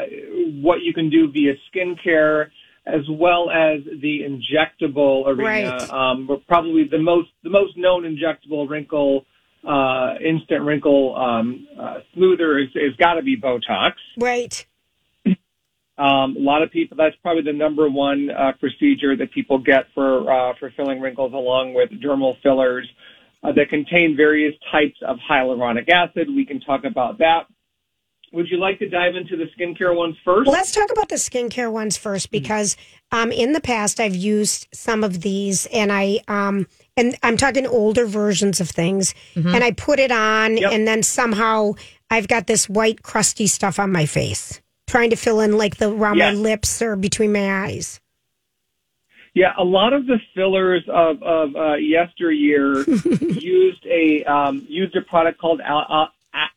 what 0.61 0.81
you 0.81 0.93
can 0.93 1.09
do 1.09 1.31
via 1.31 1.53
skincare, 1.73 2.47
as 2.85 3.01
well 3.09 3.49
as 3.49 3.81
the 4.01 4.21
injectable 4.21 5.27
arena. 5.27 5.77
Right. 5.79 5.89
Um, 5.91 6.27
probably 6.47 6.87
the 6.89 6.99
most 6.99 7.29
the 7.43 7.49
most 7.49 7.77
known 7.77 8.03
injectable 8.03 8.69
wrinkle, 8.69 9.25
uh, 9.67 10.15
instant 10.23 10.63
wrinkle 10.63 11.15
um, 11.15 11.67
uh, 11.79 11.99
smoother 12.13 12.57
is, 12.57 12.69
is 12.75 12.95
got 12.97 13.13
to 13.15 13.21
be 13.21 13.37
Botox. 13.37 13.93
Right. 14.17 14.65
Um, 15.97 16.35
a 16.35 16.39
lot 16.39 16.63
of 16.63 16.71
people, 16.71 16.97
that's 16.97 17.15
probably 17.21 17.43
the 17.43 17.53
number 17.53 17.87
one 17.87 18.31
uh, 18.31 18.53
procedure 18.59 19.15
that 19.15 19.31
people 19.31 19.59
get 19.59 19.85
for 19.93 20.31
uh, 20.31 20.53
for 20.59 20.71
filling 20.71 20.99
wrinkles, 20.99 21.33
along 21.33 21.75
with 21.75 21.91
dermal 21.91 22.41
fillers 22.41 22.89
uh, 23.43 23.51
that 23.51 23.69
contain 23.69 24.15
various 24.17 24.55
types 24.71 24.97
of 25.05 25.17
hyaluronic 25.29 25.89
acid. 25.89 26.27
We 26.33 26.45
can 26.45 26.59
talk 26.59 26.85
about 26.85 27.19
that. 27.19 27.45
Would 28.33 28.47
you 28.49 28.57
like 28.57 28.79
to 28.79 28.87
dive 28.87 29.15
into 29.17 29.35
the 29.35 29.45
skincare 29.57 29.93
ones 29.95 30.15
first? 30.23 30.49
Let's 30.49 30.71
talk 30.71 30.89
about 30.91 31.09
the 31.09 31.15
skincare 31.15 31.71
ones 31.71 31.97
first 31.97 32.31
because 32.31 32.77
um, 33.11 33.31
in 33.31 33.51
the 33.51 33.59
past 33.59 33.99
I've 33.99 34.15
used 34.15 34.67
some 34.73 35.03
of 35.03 35.21
these 35.21 35.65
and 35.67 35.91
I 35.91 36.21
um, 36.29 36.65
and 36.95 37.15
I'm 37.23 37.35
talking 37.35 37.67
older 37.67 38.05
versions 38.05 38.61
of 38.61 38.69
things 38.69 39.13
Mm-hmm. 39.35 39.53
and 39.53 39.63
I 39.63 39.71
put 39.71 39.99
it 39.99 40.11
on 40.11 40.57
and 40.63 40.87
then 40.87 41.03
somehow 41.03 41.73
I've 42.09 42.27
got 42.29 42.47
this 42.47 42.69
white 42.69 43.03
crusty 43.03 43.47
stuff 43.47 43.79
on 43.79 43.91
my 43.91 44.05
face 44.05 44.61
trying 44.87 45.09
to 45.09 45.15
fill 45.17 45.39
in 45.41 45.57
like 45.57 45.77
the 45.77 45.89
around 45.89 46.17
my 46.17 46.29
Yes. 46.31 46.37
lips 46.37 46.81
or 46.81 46.95
between 46.95 47.33
my 47.33 47.65
eyes. 47.65 47.99
Yeah, 49.33 49.53
a 49.57 49.63
lot 49.63 49.93
of 49.93 50.07
the 50.07 50.19
fillers 50.35 50.83
of, 50.89 51.21
of 51.23 51.55
uh, 51.55 51.73
yesteryear 51.75 52.83
used 53.21 53.85
a 53.85 54.23
um, 54.25 54.65
used 54.69 54.95
a 54.95 55.01
product 55.01 55.39
called 55.39 55.61
al- 55.61 55.85
al- 55.89 56.11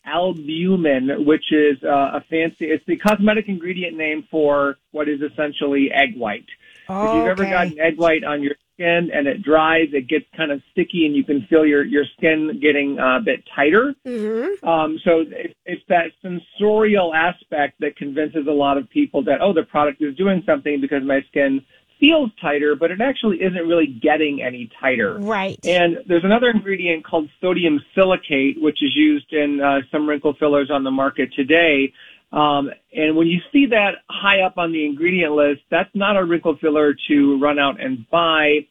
albumin, 0.05 1.25
which 1.27 1.53
is 1.53 1.77
uh, 1.85 2.19
a 2.19 2.25
fancy. 2.31 2.67
It's 2.67 2.85
the 2.87 2.97
cosmetic 2.97 3.47
ingredient 3.49 3.97
name 3.97 4.27
for 4.31 4.77
what 4.93 5.09
is 5.09 5.21
essentially 5.21 5.91
egg 5.93 6.17
white. 6.17 6.47
if 6.89 7.15
you've 7.15 7.27
ever 7.27 7.43
Okay. 7.43 7.51
gotten 7.51 7.81
egg 7.81 7.97
white 7.97 8.25
on 8.25 8.43
your 8.43 8.55
skin 8.75 9.11
and 9.13 9.27
it 9.27 9.43
dries, 9.43 9.89
it 9.93 10.07
gets 10.09 10.27
kind 10.37 10.53
of 10.53 10.61
sticky, 10.73 11.07
and 11.07 11.17
you 11.17 11.25
can 11.25 11.47
feel 11.49 11.65
your 11.65 11.85
your 11.85 12.05
skin 12.17 12.59
getting 12.61 12.99
uh, 12.99 13.19
a 13.19 13.21
bit 13.25 13.43
tighter. 13.55 13.95
Mm-hmm. 14.07 14.67
Um, 14.69 14.99
so 15.05 15.21
it, 15.21 15.57
it's 15.65 15.83
that 15.89 16.13
sensorial 16.21 17.15
aspect 17.15 17.81
that 17.81 17.97
convinces 17.97 18.47
a 18.47 18.53
lot 18.53 18.77
of 18.77 18.89
people 18.91 19.25
that 19.25 19.41
oh, 19.41 19.53
the 19.53 19.63
product 19.63 20.03
is 20.03 20.15
doing 20.17 20.43
something 20.45 20.81
because 20.81 21.03
my 21.05 21.21
skin 21.31 21.65
feels 22.05 22.31
tighter, 22.41 22.77
but 22.77 22.91
it 22.91 23.01
actually 23.01 23.39
isn't 23.39 23.67
really 23.67 23.87
getting 24.03 24.43
any 24.43 24.71
tighter. 24.79 25.19
Right. 25.19 25.59
And 25.65 25.99
there's 26.07 26.25
another 26.25 26.51
ingredient 26.51 27.05
called 27.05 27.31
sodium 27.41 27.81
silicate, 27.95 28.61
which 28.61 28.83
is 28.83 28.95
used 28.95 29.33
in 29.33 29.61
uh, 29.61 29.81
some 29.91 30.07
wrinkle 30.07 30.35
fillers 30.39 30.71
on 30.71 30.85
the 30.85 30.91
market 30.91 31.33
today. 31.35 31.93
Um, 32.33 32.71
and 32.93 33.17
when 33.17 33.27
you 33.27 33.41
see 33.53 33.67
that 33.71 33.93
high 34.11 34.43
up 34.43 34.59
on 34.59 34.73
the 34.73 34.85
ingredient 34.85 35.33
list, 35.33 35.63
that's 35.71 35.89
not 35.95 36.17
a 36.17 36.25
wrinkle 36.25 36.59
filler 36.61 36.95
to 37.09 37.39
run 37.41 37.59
out 37.59 37.81
and 37.81 38.05
buy, 38.11 38.67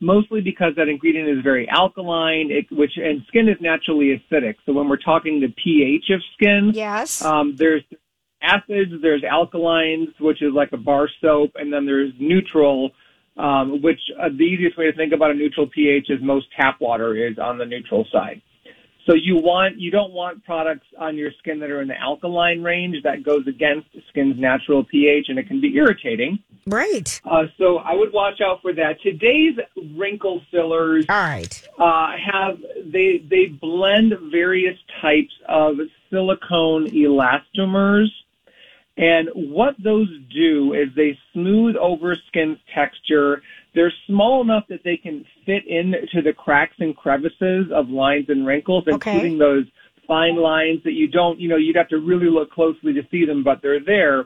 mostly 0.00 0.40
because 0.40 0.74
that 0.76 0.88
ingredient 0.88 1.28
is 1.28 1.42
very 1.42 1.68
alkaline, 1.68 2.50
it, 2.52 2.66
which 2.70 2.92
and 2.96 3.22
skin 3.26 3.48
is 3.48 3.56
naturally 3.60 4.22
acidic. 4.30 4.54
So 4.64 4.72
when 4.74 4.88
we're 4.88 4.98
talking 4.98 5.40
the 5.40 5.52
pH 5.64 6.10
of 6.14 6.20
skin, 6.34 6.72
Yes. 6.74 7.24
um, 7.24 7.56
there's 7.56 7.82
acids, 8.46 8.92
there's 9.02 9.22
alkalines, 9.22 10.08
which 10.20 10.42
is 10.42 10.52
like 10.54 10.72
a 10.72 10.76
bar 10.76 11.08
soap, 11.20 11.52
and 11.56 11.72
then 11.72 11.86
there's 11.86 12.12
neutral, 12.18 12.90
um, 13.36 13.82
which 13.82 14.00
uh, 14.20 14.28
the 14.28 14.44
easiest 14.44 14.78
way 14.78 14.86
to 14.86 14.96
think 14.96 15.12
about 15.12 15.30
a 15.30 15.34
neutral 15.34 15.66
pH 15.66 16.06
is 16.08 16.18
most 16.22 16.46
tap 16.58 16.80
water 16.80 17.14
is 17.14 17.38
on 17.38 17.58
the 17.58 17.66
neutral 17.66 18.06
side. 18.12 18.40
So 19.06 19.14
you 19.14 19.36
want 19.36 19.78
you 19.78 19.92
don't 19.92 20.12
want 20.12 20.44
products 20.44 20.86
on 20.98 21.16
your 21.16 21.30
skin 21.38 21.60
that 21.60 21.70
are 21.70 21.80
in 21.80 21.86
the 21.86 21.98
alkaline 21.98 22.62
range. 22.62 22.96
That 23.04 23.22
goes 23.22 23.46
against 23.46 23.86
skin's 24.08 24.38
natural 24.38 24.82
pH, 24.82 25.26
and 25.28 25.38
it 25.38 25.46
can 25.46 25.60
be 25.60 25.76
irritating. 25.76 26.40
Right. 26.66 27.20
Uh, 27.24 27.44
so 27.56 27.78
I 27.78 27.94
would 27.94 28.12
watch 28.12 28.40
out 28.44 28.62
for 28.62 28.72
that. 28.72 29.00
Today's 29.02 29.56
wrinkle 29.96 30.42
fillers, 30.50 31.06
all 31.08 31.16
right, 31.16 31.68
uh, 31.78 32.08
have 32.32 32.58
they 32.84 33.24
they 33.30 33.46
blend 33.46 34.12
various 34.32 34.76
types 35.00 35.32
of 35.48 35.76
silicone 36.10 36.88
elastomers, 36.90 38.08
and 38.96 39.28
what 39.34 39.74
those 39.82 40.08
do 40.34 40.72
is 40.72 40.88
they 40.96 41.18
smooth 41.32 41.76
over 41.76 42.16
skin's 42.28 42.58
texture. 42.74 43.42
They're 43.74 43.92
small 44.06 44.40
enough 44.40 44.64
that 44.68 44.84
they 44.84 44.96
can 44.96 45.24
fit 45.44 45.66
into 45.66 46.22
the 46.22 46.32
cracks 46.32 46.76
and 46.78 46.96
crevices 46.96 47.66
of 47.72 47.90
lines 47.90 48.26
and 48.28 48.46
wrinkles, 48.46 48.84
Okay. 48.88 49.10
including 49.10 49.38
those 49.38 49.66
fine 50.06 50.36
lines 50.36 50.82
that 50.84 50.92
you 50.92 51.08
don't, 51.08 51.38
you 51.38 51.48
know, 51.48 51.56
you'd 51.56 51.76
have 51.76 51.88
to 51.88 51.98
really 51.98 52.30
look 52.30 52.50
closely 52.50 52.94
to 52.94 53.02
see 53.10 53.26
them, 53.26 53.42
but 53.42 53.60
they're 53.60 53.84
there. 53.84 54.24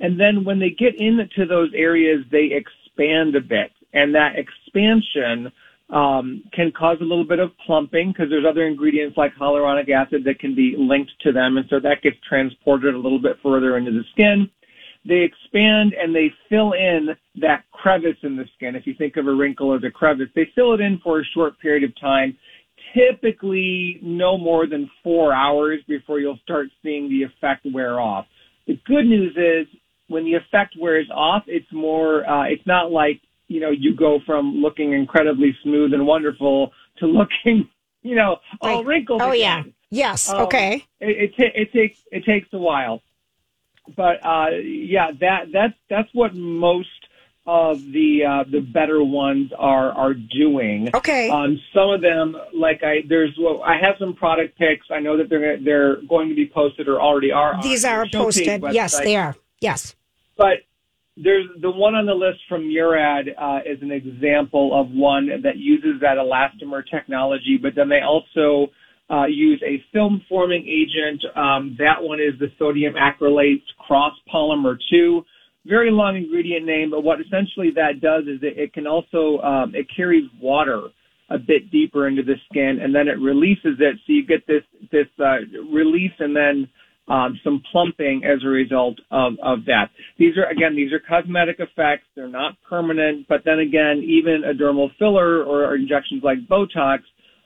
And 0.00 0.20
then 0.20 0.44
when 0.44 0.58
they 0.58 0.70
get 0.70 1.00
into 1.00 1.46
those 1.46 1.70
areas, 1.74 2.24
they 2.30 2.50
expand 2.52 3.36
a 3.36 3.40
bit. 3.40 3.72
And 3.92 4.14
that 4.14 4.36
expansion 4.36 5.50
um, 5.92 6.44
can 6.52 6.72
cause 6.72 6.98
a 7.00 7.04
little 7.04 7.24
bit 7.24 7.38
of 7.38 7.50
plumping 7.66 8.12
because 8.12 8.30
there's 8.30 8.44
other 8.48 8.66
ingredients 8.66 9.16
like 9.16 9.32
hyaluronic 9.34 9.90
acid 9.90 10.22
that 10.24 10.38
can 10.38 10.54
be 10.54 10.74
linked 10.78 11.12
to 11.22 11.32
them. 11.32 11.56
And 11.56 11.66
so 11.68 11.80
that 11.80 12.02
gets 12.02 12.16
transported 12.28 12.94
a 12.94 12.98
little 12.98 13.20
bit 13.20 13.36
further 13.42 13.76
into 13.76 13.90
the 13.90 14.04
skin. 14.12 14.48
They 15.04 15.22
expand 15.22 15.94
and 15.94 16.14
they 16.14 16.30
fill 16.48 16.72
in 16.72 17.08
that 17.40 17.64
crevice 17.72 18.18
in 18.22 18.36
the 18.36 18.44
skin. 18.56 18.76
If 18.76 18.86
you 18.86 18.94
think 18.94 19.16
of 19.16 19.26
a 19.26 19.34
wrinkle 19.34 19.74
as 19.74 19.82
a 19.82 19.90
crevice, 19.90 20.28
they 20.34 20.48
fill 20.54 20.74
it 20.74 20.80
in 20.80 21.00
for 21.02 21.20
a 21.20 21.24
short 21.34 21.58
period 21.58 21.84
of 21.84 21.98
time 21.98 22.36
typically 22.94 23.98
no 24.02 24.36
more 24.38 24.66
than 24.66 24.90
four 25.02 25.32
hours 25.32 25.80
before 25.86 26.20
you'll 26.20 26.38
start 26.42 26.68
seeing 26.82 27.08
the 27.08 27.22
effect 27.22 27.66
wear 27.72 28.00
off. 28.00 28.26
The 28.66 28.80
good 28.86 29.06
news 29.06 29.36
is 29.36 29.66
when 30.08 30.24
the 30.24 30.34
effect 30.34 30.74
wears 30.78 31.08
off, 31.14 31.44
it's 31.46 31.70
more, 31.72 32.28
uh, 32.28 32.44
it's 32.44 32.66
not 32.66 32.90
like, 32.90 33.20
you 33.50 33.58
know, 33.58 33.70
you 33.70 33.94
go 33.96 34.20
from 34.24 34.54
looking 34.54 34.92
incredibly 34.92 35.56
smooth 35.64 35.92
and 35.92 36.06
wonderful 36.06 36.72
to 36.98 37.06
looking, 37.06 37.68
you 38.02 38.14
know, 38.14 38.36
all 38.60 38.84
wrinkled. 38.84 39.20
Oh, 39.20 39.32
yeah. 39.32 39.64
Yes. 39.90 40.30
Um, 40.30 40.42
okay. 40.42 40.86
It, 41.00 41.32
it, 41.32 41.36
ta- 41.36 41.60
it 41.60 41.72
takes, 41.72 41.98
it 42.12 42.24
takes 42.24 42.48
a 42.52 42.58
while. 42.58 43.02
But, 43.96 44.24
uh, 44.24 44.50
yeah, 44.62 45.10
that, 45.20 45.46
that's, 45.52 45.74
that's 45.88 46.08
what 46.12 46.32
most 46.32 46.88
of 47.46 47.78
the 47.90 48.20
uh, 48.24 48.44
the 48.48 48.60
better 48.60 49.02
ones 49.02 49.50
are 49.58 49.90
are 49.92 50.12
doing. 50.14 50.90
Okay. 50.94 51.30
Um, 51.30 51.58
some 51.74 51.90
of 51.90 52.02
them, 52.02 52.36
like 52.54 52.82
I, 52.84 52.98
there's 53.08 53.36
well, 53.40 53.62
I 53.64 53.78
have 53.80 53.96
some 53.98 54.14
product 54.14 54.58
picks. 54.58 54.86
I 54.90 55.00
know 55.00 55.16
that 55.16 55.30
they're 55.30 55.58
they're 55.58 56.02
going 56.02 56.28
to 56.28 56.34
be 56.34 56.46
posted 56.46 56.86
or 56.86 57.00
already 57.00 57.32
are. 57.32 57.60
These 57.62 57.82
the 57.82 57.88
are 57.88 58.06
posted. 58.12 58.62
Yes, 58.70 59.00
they 59.00 59.16
are. 59.16 59.34
Yes. 59.60 59.96
But 60.36 60.58
there's 61.16 61.46
the 61.60 61.70
one 61.70 61.94
on 61.94 62.06
the 62.06 62.14
list 62.14 62.40
from 62.48 62.72
Murad 62.72 63.26
uh, 63.38 63.58
is 63.66 63.82
an 63.82 63.90
example 63.90 64.78
of 64.78 64.90
one 64.90 65.28
that 65.42 65.56
uses 65.56 66.00
that 66.00 66.16
elastomer 66.16 66.82
technology, 66.88 67.58
but 67.60 67.72
then 67.74 67.88
they 67.88 68.00
also 68.00 68.72
uh, 69.10 69.26
use 69.26 69.62
a 69.66 69.82
film 69.92 70.22
forming 70.28 70.62
agent. 70.66 71.22
Um, 71.36 71.76
that 71.78 72.00
one 72.00 72.20
is 72.20 72.38
the 72.38 72.46
sodium 72.58 72.94
acrylate 72.94 73.62
cross 73.86 74.14
polymer 74.32 74.76
2. 74.90 75.22
Very 75.66 75.90
long 75.90 76.16
ingredient 76.16 76.64
name, 76.64 76.90
but 76.90 77.02
what 77.02 77.20
essentially 77.20 77.70
that 77.74 78.00
does 78.00 78.22
is 78.24 78.40
it, 78.42 78.56
it 78.56 78.72
can 78.72 78.86
also, 78.86 79.38
um, 79.42 79.74
it 79.74 79.86
carries 79.94 80.24
water 80.40 80.88
a 81.28 81.38
bit 81.38 81.70
deeper 81.70 82.08
into 82.08 82.22
the 82.22 82.34
skin 82.48 82.78
and 82.82 82.94
then 82.94 83.08
it 83.08 83.18
releases 83.20 83.76
it. 83.78 83.96
So 84.06 84.12
you 84.12 84.26
get 84.26 84.46
this, 84.46 84.62
this, 84.90 85.06
uh, 85.18 85.36
release 85.70 86.12
and 86.18 86.34
then, 86.34 86.68
um, 87.10 87.38
some 87.42 87.60
plumping 87.72 88.22
as 88.24 88.42
a 88.44 88.48
result 88.48 88.98
of, 89.10 89.32
of 89.42 89.64
that. 89.66 89.90
These 90.16 90.36
are, 90.38 90.48
again, 90.48 90.76
these 90.76 90.92
are 90.92 91.00
cosmetic 91.00 91.56
effects. 91.58 92.04
They're 92.14 92.28
not 92.28 92.54
permanent, 92.68 93.26
but 93.28 93.40
then 93.44 93.58
again, 93.58 94.02
even 94.06 94.44
a 94.44 94.54
dermal 94.54 94.90
filler 94.96 95.42
or 95.42 95.74
injections 95.74 96.22
like 96.22 96.38
Botox, 96.48 97.00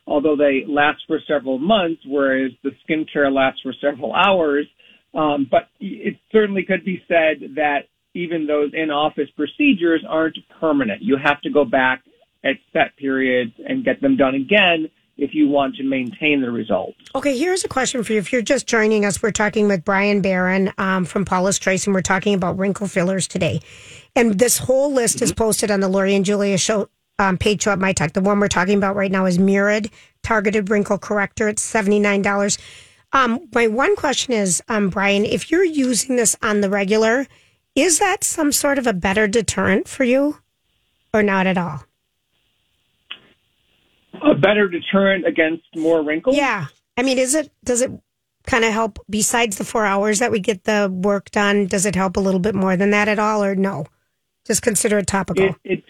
although 0.07 0.37
they 0.37 0.64
last 0.68 1.00
for 1.07 1.18
several 1.27 1.59
months, 1.59 2.03
whereas 2.07 2.53
the 2.62 2.72
skincare 2.87 3.33
lasts 3.35 3.62
for 3.62 3.72
several 3.81 4.14
hours. 4.14 4.66
Um, 5.14 5.48
but 5.50 5.68
it 5.81 6.16
certainly 6.31 6.64
could 6.64 6.85
be 6.85 7.03
said 7.09 7.55
that 7.57 7.85
even 8.12 8.46
those 8.46 8.70
in-office 8.74 9.31
procedures 9.35 10.05
aren't 10.07 10.37
permanent. 10.61 11.03
You 11.03 11.16
have 11.24 11.40
to 11.40 11.50
go 11.50 11.64
back 11.64 12.03
at 12.44 12.57
set 12.74 12.96
periods 12.98 13.53
and 13.66 13.85
get 13.85 14.03
them 14.03 14.16
done 14.18 14.35
again 14.35 14.90
if 15.16 15.35
you 15.35 15.48
want 15.48 15.77
to 15.77 15.85
maintain 15.85 16.40
the 16.40 16.50
results. 16.50 16.98
Okay, 17.14 17.37
here's 17.38 17.64
a 17.64 17.68
question 17.68 18.03
for 18.03 18.12
you. 18.12 18.18
If 18.18 18.33
you're 18.33 18.42
just 18.42 18.66
joining 18.66 19.05
us, 19.05 19.22
we're 19.22 19.31
talking 19.31 19.68
with 19.68 19.85
Bryan 19.85 20.20
Barron 20.20 20.72
um, 20.79 21.05
from 21.05 21.24
Paula's 21.24 21.59
Choice, 21.59 21.87
and 21.87 21.94
we're 21.94 22.03
talking 22.03 22.35
about 22.35 22.59
wrinkle 22.59 22.88
fillers 22.88 23.29
today. 23.29 23.61
And 24.16 24.38
this 24.38 24.59
whole 24.59 24.92
list 24.92 25.22
is 25.22 25.33
posted 25.33 25.70
on 25.70 25.81
the 25.81 25.88
Lori 25.88 26.14
and 26.14 26.24
Julia 26.24 26.59
show 26.59 26.88
um, 27.18 27.38
page 27.38 27.62
show 27.62 27.70
at 27.70 27.79
My 27.79 27.92
Talk. 27.92 28.12
The 28.12 28.20
one 28.20 28.40
we're 28.40 28.48
talking 28.48 28.77
about 28.77 28.96
right 28.96 29.11
now 29.11 29.24
is 29.27 29.38
Murad 29.38 29.90
Targeted 30.22 30.68
Wrinkle 30.68 30.98
Corrector. 30.98 31.48
It's 31.48 31.72
$79. 31.72 32.59
Um, 33.12 33.48
my 33.55 33.68
one 33.68 33.94
question 33.94 34.35
is, 34.35 34.61
um, 34.68 34.90
Bryan, 34.90 35.24
if 35.24 35.50
you're 35.50 35.64
using 35.64 36.16
this 36.16 36.37
on 36.42 36.61
the 36.61 36.68
regular, 36.68 37.29
is 37.77 38.00
that 38.00 38.24
some 38.24 38.50
sort 38.50 38.79
of 38.79 38.87
a 38.88 38.92
better 38.92 39.29
deterrent 39.29 39.87
for 39.87 40.03
you 40.03 40.38
or 41.12 41.22
not 41.22 41.46
at 41.46 41.57
all? 41.57 41.85
A 44.25 44.35
better 44.35 44.69
deterrent 44.69 45.27
against 45.27 45.65
more 45.77 46.03
wrinkles? 46.03 46.37
Yeah. 46.37 46.67
I 46.97 47.03
mean, 47.03 47.19
is 47.19 47.35
it, 47.35 47.51
does 47.65 47.83
it 47.83 47.91
kind 48.47 48.65
of 48.65 48.73
help 48.73 48.99
besides 49.09 49.57
the 49.57 49.65
four 49.65 49.85
hours 49.85 50.19
that 50.19 50.31
we 50.31 50.41
get 50.41 50.65
the 50.65 50.91
work 50.93 51.31
done? 51.31 51.67
Does 51.67 51.87
it 51.87 51.95
help 51.95 52.17
a 52.17 52.21
little 52.21 52.41
bit 52.41 52.55
more 52.55 52.77
than 52.77 52.91
that 52.91 53.09
at 53.09 53.19
all 53.19 53.43
or 53.43 53.55
no? 53.55 53.87
Just 54.47 54.63
consider 54.63 54.99
it 54.99 55.07
topical. 55.07 55.45
It, 55.45 55.57
it, 55.65 55.85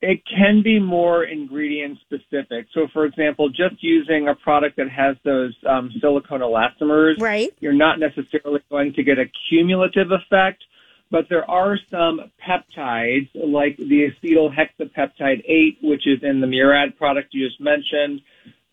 it 0.00 0.20
can 0.26 0.62
be 0.62 0.78
more 0.78 1.24
ingredient 1.24 1.98
specific. 2.00 2.66
So, 2.74 2.88
for 2.92 3.06
example, 3.06 3.48
just 3.48 3.82
using 3.82 4.28
a 4.28 4.34
product 4.34 4.76
that 4.76 4.90
has 4.90 5.16
those 5.24 5.54
um, 5.66 5.90
silicone 6.00 6.40
elastomers, 6.40 7.18
right? 7.18 7.54
You're 7.60 7.72
not 7.72 7.98
necessarily 7.98 8.60
going 8.70 8.92
to 8.94 9.02
get 9.02 9.18
a 9.18 9.24
cumulative 9.48 10.08
effect, 10.12 10.62
but 11.10 11.26
there 11.28 11.48
are 11.50 11.78
some 11.90 12.20
peptides 12.46 13.28
like 13.34 13.76
the 13.76 14.08
acetyl 14.08 14.50
hexapeptide 14.54 15.42
8, 15.46 15.78
which 15.82 16.06
is 16.06 16.18
in 16.22 16.40
the 16.40 16.46
Murad 16.46 16.96
product 16.96 17.28
you 17.32 17.46
just 17.46 17.60
mentioned. 17.60 18.20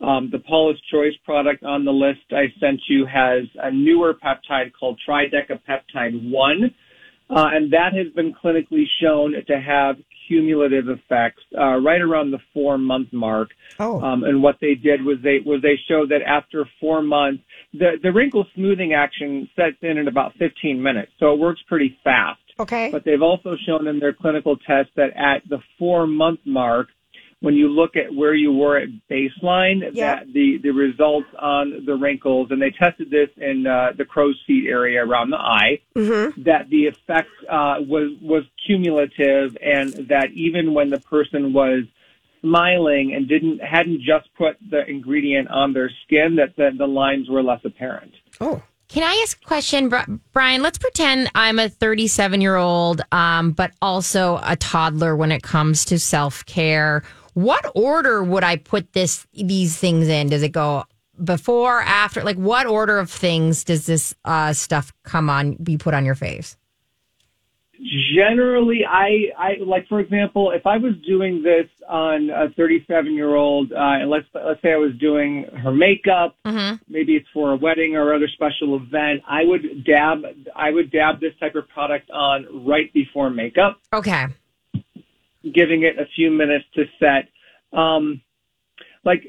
Um, 0.02 0.30
the 0.32 0.40
Paula's 0.40 0.82
Choice 0.92 1.14
product 1.24 1.64
on 1.64 1.86
the 1.86 1.92
list 1.92 2.22
I 2.32 2.46
sent 2.60 2.82
you 2.90 3.06
has 3.06 3.44
a 3.56 3.72
newer 3.72 4.16
peptide 4.16 4.72
called 4.78 5.00
tridecapeptide 5.08 6.32
1, 6.32 6.74
uh, 7.32 7.48
and 7.54 7.72
that 7.72 7.94
has 7.94 8.12
been 8.14 8.34
clinically 8.34 8.86
shown 9.02 9.34
to 9.48 9.60
have 9.60 9.96
cumulative 10.28 10.88
effects 10.88 11.42
uh, 11.58 11.78
right 11.78 12.02
around 12.02 12.32
the 12.32 12.40
four 12.54 12.78
month 12.78 13.10
mark. 13.12 13.50
Oh. 13.80 14.02
Um, 14.02 14.24
and 14.24 14.42
what 14.42 14.58
they 14.62 14.76
did 14.76 15.04
was 15.04 15.18
they 15.24 15.40
was 15.46 15.62
they 15.62 15.80
showed 15.88 16.10
that 16.10 16.22
after 16.22 16.66
four 16.80 17.02
months, 17.02 17.44
the 17.74 17.92
the 18.02 18.12
wrinkle 18.12 18.46
smoothing 18.56 18.94
action 18.94 19.50
sets 19.56 19.78
in 19.82 19.98
in 19.98 20.08
about 20.08 20.34
15 20.38 20.82
minutes, 20.82 21.12
so 21.20 21.34
it 21.34 21.40
works 21.40 21.62
pretty 21.68 21.98
fast. 22.04 22.40
Okay. 22.60 22.90
But 22.92 23.04
they've 23.06 23.22
also 23.22 23.56
shown 23.66 23.88
in 23.88 24.00
their 24.00 24.14
clinical 24.14 24.58
test 24.58 24.90
that 24.96 25.16
at 25.16 25.48
the 25.50 25.60
four 25.80 26.06
month 26.08 26.40
mark, 26.46 26.88
when 27.42 27.56
you 27.56 27.68
look 27.68 27.96
at 27.96 28.14
where 28.14 28.34
you 28.36 28.52
were 28.54 28.78
at 28.78 28.88
baseline, 29.10 29.82
Yeah. 29.94 30.16
that 30.18 30.32
the, 30.32 30.60
the 30.62 30.70
results 30.72 31.28
on 31.40 31.84
the 31.86 31.96
wrinkles, 31.96 32.48
and 32.52 32.62
they 32.62 32.70
tested 32.72 33.10
this 33.10 33.30
in 33.38 33.66
uh, 33.68 33.94
the 33.98 34.06
crow's 34.06 34.40
feet 34.48 34.68
area 34.70 35.04
around 35.06 35.32
the 35.32 35.38
eye, 35.38 35.80
Mm-hmm. 35.96 36.44
that 36.44 36.70
the 36.70 36.86
effect 36.88 37.30
uh, 37.50 37.76
was 37.80 38.12
was 38.22 38.44
cumulative, 38.66 39.58
and 39.62 39.94
that 40.10 40.32
even 40.34 40.74
when 40.74 40.90
the 40.90 41.00
person 41.00 41.52
was 41.52 41.84
smiling 42.42 43.14
and 43.14 43.28
didn't 43.28 43.60
hadn't 43.60 44.02
just 44.02 44.28
put 44.38 44.58
the 44.70 44.86
ingredient 44.88 45.48
on 45.50 45.74
their 45.74 45.92
skin, 46.06 46.36
that 46.38 46.56
the, 46.56 46.72
the 46.78 46.88
lines 46.88 47.30
were 47.30 47.44
less 47.44 47.62
apparent. 47.66 48.14
Oh. 48.40 48.62
Can 48.88 49.04
I 49.04 49.22
ask 49.24 49.42
a 49.42 49.46
question, 49.46 49.88
Bryan? 50.34 50.62
Let's 50.62 50.78
pretend 50.78 51.32
I'm 51.34 51.60
a 51.60 51.70
37 51.70 52.42
year 52.42 52.58
old, 52.58 53.02
um, 53.14 53.52
but 53.54 53.72
also 53.82 54.42
a 54.44 54.58
toddler 54.58 55.16
when 55.16 55.32
it 55.32 55.42
comes 55.44 55.86
to 55.86 55.98
self 55.98 56.46
care. 56.46 57.02
What 57.34 57.72
order 57.76 58.24
would 58.24 58.44
I 58.44 58.58
put 58.58 58.94
this 58.94 59.26
these 59.34 59.78
things 59.78 60.08
in? 60.08 60.30
Does 60.30 60.44
it 60.44 60.52
go 60.52 60.84
before, 61.24 61.82
after? 61.82 62.24
Like, 62.24 62.38
what 62.38 62.68
order 62.68 63.00
of 63.00 63.10
things 63.10 63.64
does 63.64 63.86
this 63.86 64.14
uh, 64.26 64.54
stuff 64.54 64.94
come 65.04 65.30
on? 65.30 65.56
Be 65.56 65.78
put 65.78 65.94
on 65.94 66.06
your 66.06 66.16
face? 66.16 66.58
Generally, 68.16 68.82
I, 68.88 69.32
I 69.38 69.50
like, 69.66 69.88
for 69.88 70.00
example, 70.00 70.52
if 70.52 70.68
I 70.68 70.78
was 70.78 70.94
doing 71.08 71.42
this 71.42 71.68
on 71.90 72.30
a 72.30 72.54
37 72.56 73.14
year 73.14 73.34
old, 73.34 73.72
uh, 73.72 73.76
and 73.78 74.10
let's 74.10 74.26
let's 74.36 74.62
say 74.62 74.74
I 74.74 74.78
was 74.78 74.92
doing 75.00 75.46
her 75.64 75.72
makeup, 75.72 76.36
maybe 76.88 77.14
it's 77.16 77.28
for 77.34 77.54
a 77.54 77.56
wedding 77.56 77.96
or 77.96 78.14
other 78.14 78.28
special 78.34 78.76
event, 78.76 79.24
I 79.28 79.46
would 79.46 79.84
dab, 79.84 80.20
I 80.56 80.70
would 80.70 80.92
dab 80.92 81.20
this 81.22 81.34
type 81.40 81.56
of 81.56 81.68
product 81.70 82.12
on 82.12 82.66
right 82.68 82.94
before 82.94 83.32
makeup. 83.32 83.80
Okay. 83.92 84.28
Giving 85.44 85.84
it 85.84 85.98
a 86.00 86.06
few 86.16 86.32
minutes 86.32 86.66
to 86.76 86.86
set. 87.00 87.30
Um, 87.78 88.22
like 89.04 89.24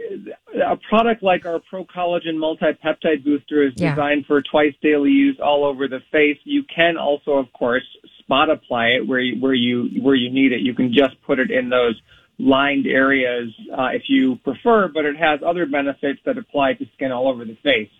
a 0.55 0.77
product 0.89 1.23
like 1.23 1.47
our 1.47 1.61
Pro 1.71 1.87
Collagen 1.87 2.37
Multi-Peptide 2.37 3.25
Booster 3.25 3.63
is 3.63 3.73
Yeah. 3.77 3.95
designed 3.95 4.27
for 4.27 4.43
twice 4.43 4.75
daily 4.83 5.11
use 5.11 5.41
all 5.41 5.65
over 5.65 5.89
the 5.89 6.01
face. 6.13 6.39
You 6.45 6.63
can 6.65 6.99
also, 6.99 7.39
of 7.39 7.51
course, 7.55 7.85
spot 8.19 8.51
apply 8.51 8.89
it 8.89 9.07
where 9.07 9.21
you, 9.21 9.41
where 9.41 9.55
you 9.55 10.03
where 10.03 10.15
you 10.15 10.31
need 10.31 10.53
it. 10.53 10.61
You 10.61 10.75
can 10.75 10.93
just 10.93 11.21
put 11.23 11.39
it 11.39 11.51
in 11.51 11.71
those 11.71 11.99
lined 12.39 12.87
areas 12.87 13.51
uh, 13.73 13.89
if 13.93 14.03
you 14.09 14.37
prefer, 14.37 14.89
but 14.89 15.07
it 15.07 15.17
has 15.17 15.41
other 15.43 15.65
benefits 15.65 16.21
that 16.27 16.37
apply 16.37 16.75
to 16.75 16.87
skin 16.95 17.11
all 17.11 17.29
over 17.29 17.45
the 17.45 17.57
face. 17.63 17.91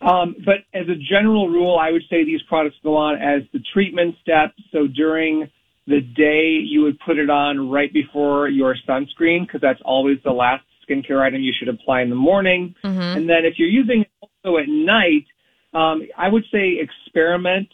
Um, 0.00 0.34
but 0.44 0.64
as 0.72 0.88
a 0.88 0.94
general 0.96 1.48
rule, 1.48 1.78
I 1.78 1.92
would 1.92 2.04
say 2.08 2.24
these 2.24 2.42
products 2.48 2.76
go 2.82 2.96
on 2.96 3.16
as 3.20 3.42
the 3.52 3.60
treatment 3.72 4.16
step. 4.22 4.54
So 4.72 4.86
during 4.86 5.50
the 5.90 6.00
day, 6.00 6.58
you 6.62 6.82
would 6.82 6.98
put 7.00 7.18
it 7.18 7.28
on 7.28 7.68
right 7.68 7.92
before 7.92 8.48
your 8.48 8.74
sunscreen 8.88 9.46
because 9.46 9.60
that's 9.60 9.80
always 9.84 10.18
the 10.24 10.30
last 10.30 10.64
skincare 10.88 11.20
item 11.20 11.42
you 11.42 11.52
should 11.56 11.68
apply 11.68 12.02
in 12.02 12.08
the 12.08 12.16
morning. 12.16 12.74
And 13.16 13.28
then 13.28 13.44
if 13.44 13.54
you're 13.58 13.68
using 13.68 14.02
it 14.02 14.10
also 14.22 14.56
at 14.58 14.68
night, 14.68 15.26
um, 15.72 16.02
I 16.16 16.28
would 16.28 16.44
say 16.50 16.78
experiment 16.80 17.68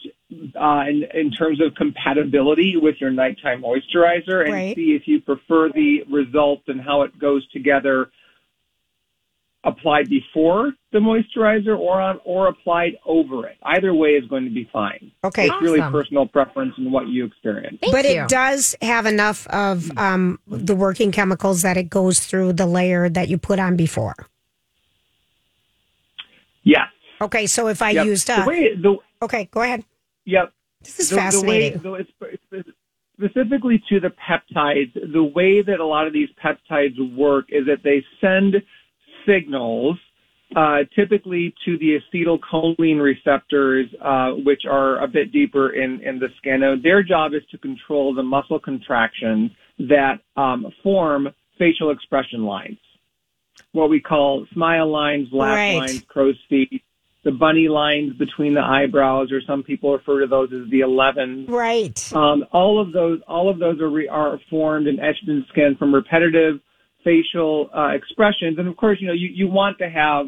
uh, 0.55 0.83
in, 0.87 1.03
in 1.13 1.31
terms 1.31 1.59
of 1.61 1.73
compatibility 1.75 2.75
with 2.75 2.95
your 2.99 3.11
nighttime 3.11 3.63
moisturizer 3.63 4.43
and 4.43 4.53
Right. 4.53 4.75
see 4.75 4.95
if 4.99 5.07
you 5.07 5.21
prefer 5.21 5.69
the 5.69 6.03
results 6.11 6.63
and 6.67 6.81
how 6.81 7.03
it 7.03 7.17
goes 7.17 7.47
together 7.51 8.09
applied 9.63 10.09
before 10.09 10.73
the 10.91 10.99
moisturizer 10.99 11.77
or 11.77 11.99
on 11.99 12.19
or 12.23 12.47
applied 12.47 12.93
over 13.05 13.47
it. 13.47 13.57
Either 13.63 13.93
way 13.93 14.09
is 14.09 14.25
going 14.29 14.45
to 14.45 14.51
be 14.51 14.69
fine. 14.71 15.11
Okay. 15.23 15.47
It's 15.47 15.55
really 15.61 15.81
personal 15.81 16.25
preference 16.27 16.73
and 16.77 16.91
what 16.91 17.07
you 17.07 17.25
experience. 17.25 17.77
but 17.91 18.05
it 18.05 18.27
does 18.29 18.75
have 18.81 19.05
enough 19.05 19.47
of 19.47 19.95
um, 19.97 20.39
the 20.47 20.75
working 20.75 21.11
chemicals 21.11 21.63
that 21.63 21.75
it 21.77 21.89
goes 21.89 22.19
through 22.19 22.53
the 22.53 22.65
layer 22.65 23.09
that 23.09 23.27
you 23.27 23.37
put 23.37 23.59
on 23.59 23.75
before. 23.75 24.15
Yes. 26.63 26.87
Okay, 27.21 27.47
so 27.47 27.67
if 27.67 27.81
I 27.81 27.91
Yep. 27.91 28.05
used 28.05 28.27
the 28.27 28.41
uh, 28.41 28.45
way 28.45 28.75
the 28.75 28.97
okay, 29.21 29.49
go 29.51 29.61
ahead. 29.61 29.83
Yep. 30.25 30.53
This 30.83 30.99
is 30.99 31.09
the, 31.09 31.15
fascinating. 31.15 31.79
The 31.81 31.91
way, 31.91 32.07
the, 32.19 32.27
it's, 32.51 32.69
specifically 33.17 33.81
to 33.89 33.99
the 33.99 34.09
peptides, 34.09 34.93
the 34.93 35.23
way 35.23 35.61
that 35.61 35.79
a 35.79 35.85
lot 35.85 36.07
of 36.07 36.13
these 36.13 36.29
peptides 36.43 37.15
work 37.15 37.45
is 37.49 37.65
that 37.65 37.83
they 37.83 38.03
send 38.21 38.61
signals, 39.27 39.97
uh, 40.55 40.77
typically 40.95 41.53
to 41.65 41.77
the 41.77 41.97
acetylcholine 41.99 43.01
receptors, 43.01 43.87
uh, 44.01 44.31
which 44.45 44.63
are 44.69 45.03
a 45.03 45.07
bit 45.07 45.31
deeper 45.31 45.71
in, 45.71 45.99
in 46.01 46.19
the 46.19 46.29
skin. 46.37 46.61
Now, 46.61 46.75
their 46.81 47.03
job 47.03 47.33
is 47.33 47.41
to 47.51 47.57
control 47.57 48.13
the 48.13 48.23
muscle 48.23 48.59
contractions 48.59 49.51
that 49.79 50.19
um, 50.35 50.67
form 50.81 51.27
facial 51.59 51.91
expression 51.91 52.45
lines, 52.45 52.77
what 53.73 53.89
we 53.89 53.99
call 53.99 54.45
smile 54.53 54.89
lines, 54.89 55.27
laugh 55.31 55.55
Right. 55.55 55.75
lines, 55.75 56.01
crow's 56.07 56.37
feet, 56.49 56.81
the 57.23 57.31
bunny 57.31 57.67
lines 57.67 58.13
between 58.17 58.53
the 58.53 58.61
eyebrows, 58.61 59.31
or 59.31 59.41
some 59.41 59.63
people 59.63 59.91
refer 59.91 60.21
to 60.21 60.27
those 60.27 60.49
as 60.53 60.69
the 60.69 60.79
11. 60.79 61.47
Right. 61.49 62.13
Um, 62.13 62.45
all 62.53 62.79
of 62.79 62.93
those, 62.93 63.19
all 63.27 63.49
of 63.49 63.59
those 63.59 63.81
are, 63.81 63.89
re, 63.89 64.07
are 64.07 64.39
formed 64.49 64.87
and 64.87 64.99
etched 64.99 65.27
in 65.27 65.45
skin 65.49 65.75
from 65.77 65.93
repetitive 65.93 66.61
facial 67.03 67.69
uh, 67.75 67.89
expressions. 67.89 68.57
And 68.57 68.67
of 68.67 68.75
course, 68.77 68.97
you 68.99 69.07
know, 69.07 69.13
you, 69.13 69.29
you 69.33 69.47
want 69.47 69.77
to 69.79 69.89
have 69.89 70.27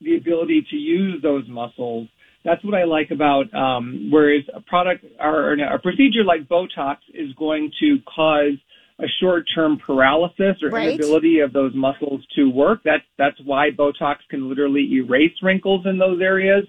the 0.00 0.16
ability 0.16 0.66
to 0.70 0.76
use 0.76 1.22
those 1.22 1.44
muscles. 1.48 2.08
That's 2.44 2.62
what 2.64 2.74
I 2.74 2.84
like 2.84 3.10
about, 3.10 3.52
um, 3.54 4.10
whereas 4.12 4.44
a 4.54 4.60
product 4.60 5.04
or, 5.18 5.52
or 5.52 5.54
a 5.54 5.78
procedure 5.78 6.24
like 6.24 6.46
Botox 6.46 6.96
is 7.14 7.32
going 7.38 7.72
to 7.80 7.98
cause 8.14 8.58
a 9.00 9.06
short-term 9.20 9.80
paralysis 9.84 10.62
or 10.62 10.70
Right. 10.70 10.88
inability 10.88 11.40
of 11.40 11.52
those 11.52 11.74
muscles 11.74 12.20
to 12.36 12.48
work. 12.50 12.80
That's 12.84 13.02
that's 13.18 13.40
why 13.44 13.70
Botox 13.70 14.16
can 14.28 14.48
literally 14.48 14.88
erase 14.92 15.32
wrinkles 15.42 15.86
in 15.86 15.98
those 15.98 16.20
areas. 16.20 16.64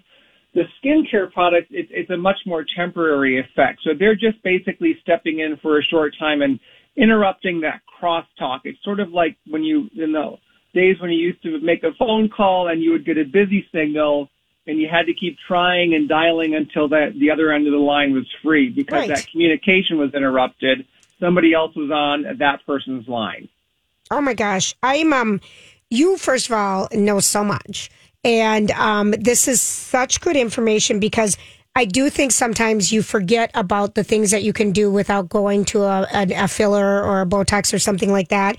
The 0.56 0.64
skincare 0.82 1.32
product, 1.32 1.72
it, 1.72 1.88
it's 1.92 2.10
a 2.10 2.18
much 2.18 2.40
more 2.46 2.66
temporary 2.76 3.40
effect. 3.40 3.82
So 3.84 3.92
they're 4.00 4.16
just 4.16 4.42
basically 4.44 4.98
stepping 5.02 5.40
in 5.40 5.58
for 5.62 5.78
a 5.78 5.84
short 5.84 6.16
time 6.18 6.42
and 6.42 6.60
interrupting 6.98 7.62
that 7.62 7.82
crosstalk. 8.02 8.62
It's 8.64 8.82
sort 8.84 9.00
of 9.00 9.10
like 9.10 9.38
when 9.48 9.64
you, 9.64 9.89
in 9.96 10.12
the 10.12 10.38
days 10.74 10.98
when 11.00 11.10
you 11.10 11.18
used 11.18 11.41
to 11.43 11.60
make 11.62 11.84
a 11.84 11.93
phone 11.98 12.30
call 12.30 12.68
and 12.68 12.84
you 12.84 12.91
would 12.91 13.06
get 13.06 13.18
a 13.18 13.24
busy 13.24 13.66
signal 13.74 14.30
and 14.68 14.80
you 14.80 14.88
had 14.91 15.06
to 15.06 15.14
keep 15.14 15.38
trying 15.48 15.96
and 15.96 16.10
dialing 16.10 16.54
until 16.54 16.89
that 16.89 17.14
the 17.18 17.32
other 17.32 17.52
end 17.52 17.66
of 17.66 17.72
the 17.72 17.80
line 17.80 18.14
was 18.14 18.26
free 18.43 18.70
because 18.70 18.93
Right. 19.00 19.08
that 19.10 19.26
communication 19.32 19.98
was 19.98 20.14
interrupted. 20.14 20.86
Somebody 21.20 21.54
else 21.54 21.74
was 21.76 21.89
on 21.91 22.38
that 22.39 22.60
person's 22.66 23.08
line. 23.08 23.48
Oh 24.12 24.22
my 24.22 24.34
gosh. 24.34 24.76
I'm 24.84 25.14
um 25.14 25.39
you 25.89 26.18
first 26.18 26.48
of 26.48 26.54
all 26.54 26.89
know 26.91 27.20
so 27.20 27.43
much. 27.43 27.89
And 28.24 28.70
um 28.72 29.12
this 29.12 29.48
is 29.48 29.62
such 29.62 30.20
good 30.20 30.36
information 30.36 31.00
because 31.00 31.38
I 31.78 31.84
do 31.84 32.09
think 32.09 32.32
sometimes 32.32 32.93
you 32.93 33.01
forget 33.01 33.51
about 33.53 33.95
the 33.95 34.03
things 34.03 34.32
that 34.32 34.43
you 34.43 34.53
can 34.53 34.71
do 34.71 34.89
without 34.89 35.28
going 35.28 35.65
to 35.65 35.84
a, 35.84 36.07
a, 36.13 36.47
filler 36.47 37.03
or 37.03 37.21
a 37.21 37.26
Botox 37.26 37.73
or 37.73 37.80
something 37.80 38.13
like 38.13 38.30
that. 38.30 38.55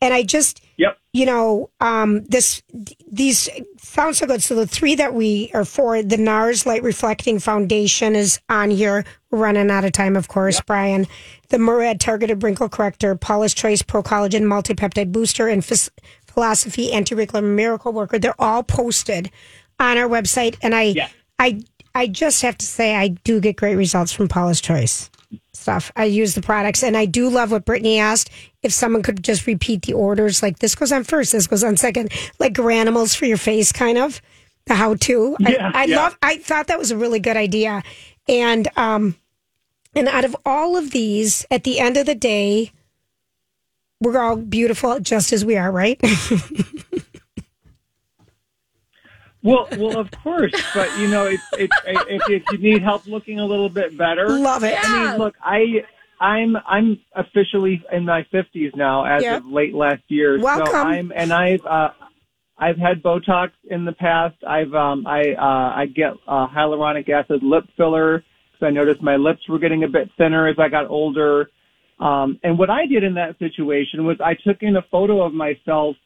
And 0.00 0.14
I 0.14 0.22
just, 0.22 0.60
yep. 0.76 0.96
you 1.12 1.26
know, 1.26 1.70
um, 1.80 2.22
this 2.26 2.62
these 3.10 3.48
sound 3.78 4.14
so 4.14 4.26
good. 4.26 4.40
So 4.40 4.54
the 4.54 4.68
three 4.68 4.94
that 4.94 5.14
we 5.14 5.50
are 5.52 5.64
for 5.64 6.00
the 6.00 6.16
NARS 6.16 6.64
Light 6.64 6.84
Reflecting 6.84 7.40
Foundation 7.40 8.14
is 8.14 8.38
on 8.48 8.70
here. 8.70 9.04
We're 9.32 9.40
running 9.40 9.68
out 9.68 9.84
of 9.84 9.90
time, 9.90 10.14
of 10.14 10.28
course, 10.28 10.60
Bryan. 10.60 11.08
The 11.48 11.58
Murad 11.58 11.98
Targeted 11.98 12.44
Wrinkle 12.44 12.68
Corrector, 12.68 13.16
Paula's 13.16 13.52
Choice 13.52 13.82
Pro 13.82 14.04
Collagen 14.04 14.42
Multipeptide 14.42 15.10
Booster, 15.10 15.48
and 15.48 15.62
Phys- 15.62 15.90
Philosophy 16.28 16.92
Anti-Wrinkler 16.92 17.42
Miracle 17.42 17.92
Worker. 17.92 18.20
They're 18.20 18.40
all 18.40 18.62
posted 18.62 19.32
on 19.80 19.98
our 19.98 20.08
website, 20.08 20.56
and 20.62 20.72
I, 20.76 21.10
I, 21.40 21.62
I 21.94 22.06
just 22.06 22.42
have 22.42 22.56
to 22.58 22.66
say, 22.66 22.94
I 22.94 23.08
do 23.08 23.40
get 23.40 23.56
great 23.56 23.76
results 23.76 24.12
from 24.12 24.28
Paula's 24.28 24.60
Choice 24.60 25.10
stuff. 25.52 25.92
I 25.94 26.04
use 26.06 26.34
the 26.34 26.42
products, 26.42 26.82
and 26.82 26.96
I 26.96 27.04
do 27.04 27.28
love 27.28 27.52
what 27.52 27.64
Brittany 27.64 27.98
asked. 27.98 28.30
If 28.62 28.72
someone 28.72 29.02
could 29.02 29.22
just 29.22 29.46
repeat 29.46 29.82
the 29.82 29.92
orders, 29.92 30.42
like 30.42 30.58
this 30.58 30.74
goes 30.74 30.92
on 30.92 31.04
first, 31.04 31.32
this 31.32 31.46
goes 31.46 31.62
on 31.62 31.76
second, 31.76 32.12
like 32.38 32.54
Garanimals 32.54 33.16
for 33.16 33.26
your 33.26 33.36
face, 33.36 33.72
kind 33.72 33.98
of 33.98 34.20
the 34.66 34.74
how 34.74 34.94
to. 34.94 35.36
Yeah, 35.40 35.70
I, 35.74 35.82
I 35.82 35.84
yeah. 35.84 35.96
love. 35.96 36.18
I 36.22 36.38
thought 36.38 36.66
that 36.68 36.78
was 36.78 36.90
a 36.90 36.96
really 36.96 37.20
good 37.20 37.36
idea, 37.36 37.82
and 38.28 38.68
um, 38.76 39.16
and 39.94 40.08
out 40.08 40.24
of 40.24 40.36
all 40.44 40.76
of 40.76 40.90
these, 40.90 41.46
at 41.50 41.64
the 41.64 41.78
end 41.78 41.96
of 41.96 42.06
the 42.06 42.14
day, 42.14 42.72
we're 44.00 44.18
all 44.18 44.36
beautiful 44.36 45.00
just 45.00 45.32
as 45.32 45.44
we 45.44 45.56
are, 45.56 45.70
right? 45.70 46.00
Well, 49.42 49.68
well, 49.72 49.98
of 49.98 50.10
course, 50.22 50.54
but 50.74 50.98
you 50.98 51.08
know, 51.08 51.26
if 51.26 51.40
if, 51.52 51.70
if 51.86 52.22
if 52.28 52.42
you 52.52 52.58
need 52.58 52.82
help 52.82 53.06
looking 53.06 53.40
a 53.40 53.46
little 53.46 53.70
bit 53.70 53.96
better, 53.96 54.28
Love 54.28 54.64
it. 54.64 54.74
I 54.78 55.08
mean, 55.08 55.18
look, 55.18 55.34
I 55.42 55.82
I'm 56.20 56.56
I'm 56.66 57.00
officially 57.16 57.82
in 57.90 58.04
my 58.04 58.26
fifties 58.30 58.72
now, 58.76 59.04
as 59.04 59.22
Yep. 59.22 59.38
of 59.38 59.46
late 59.46 59.74
last 59.74 60.02
year. 60.08 60.38
Welcome. 60.38 60.72
So 60.72 60.76
I'm 60.76 61.12
and 61.16 61.32
I've 61.32 61.64
uh, 61.64 61.88
I've 62.58 62.76
had 62.76 63.02
Botox 63.02 63.52
in 63.70 63.86
the 63.86 63.92
past. 63.92 64.36
I've 64.46 64.74
um 64.74 65.06
I 65.06 65.32
uh 65.32 65.72
I 65.74 65.86
get 65.86 66.12
uh, 66.28 66.46
hyaluronic 66.48 67.08
acid 67.08 67.42
lip 67.42 67.64
filler 67.78 68.22
because 68.52 68.66
I 68.66 68.70
noticed 68.70 69.02
my 69.02 69.16
lips 69.16 69.48
were 69.48 69.58
getting 69.58 69.84
a 69.84 69.88
bit 69.88 70.10
thinner 70.18 70.48
as 70.48 70.56
I 70.58 70.68
got 70.68 70.86
older. 70.88 71.48
Um, 71.98 72.38
and 72.42 72.58
what 72.58 72.70
I 72.70 72.86
did 72.86 73.04
in 73.04 73.14
that 73.14 73.38
situation 73.38 74.04
was 74.04 74.18
I 74.24 74.34
took 74.34 74.58
in 74.62 74.76
a 74.76 74.82
photo 74.90 75.22
of 75.22 75.32
myself 75.34 75.96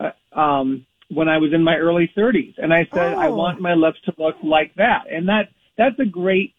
uh, 0.00 0.10
um, 0.38 0.86
when 1.10 1.28
I 1.28 1.38
was 1.38 1.52
in 1.52 1.62
my 1.62 1.76
early 1.76 2.10
30s, 2.16 2.54
and 2.58 2.72
I 2.72 2.86
said 2.94 3.14
I 3.14 3.28
Oh. 3.28 3.34
want 3.34 3.60
my 3.60 3.74
lips 3.74 4.00
to 4.06 4.14
look 4.18 4.36
like 4.42 4.74
that, 4.76 5.04
and 5.10 5.28
that 5.28 5.48
that's 5.76 5.98
a 5.98 6.04
great 6.04 6.54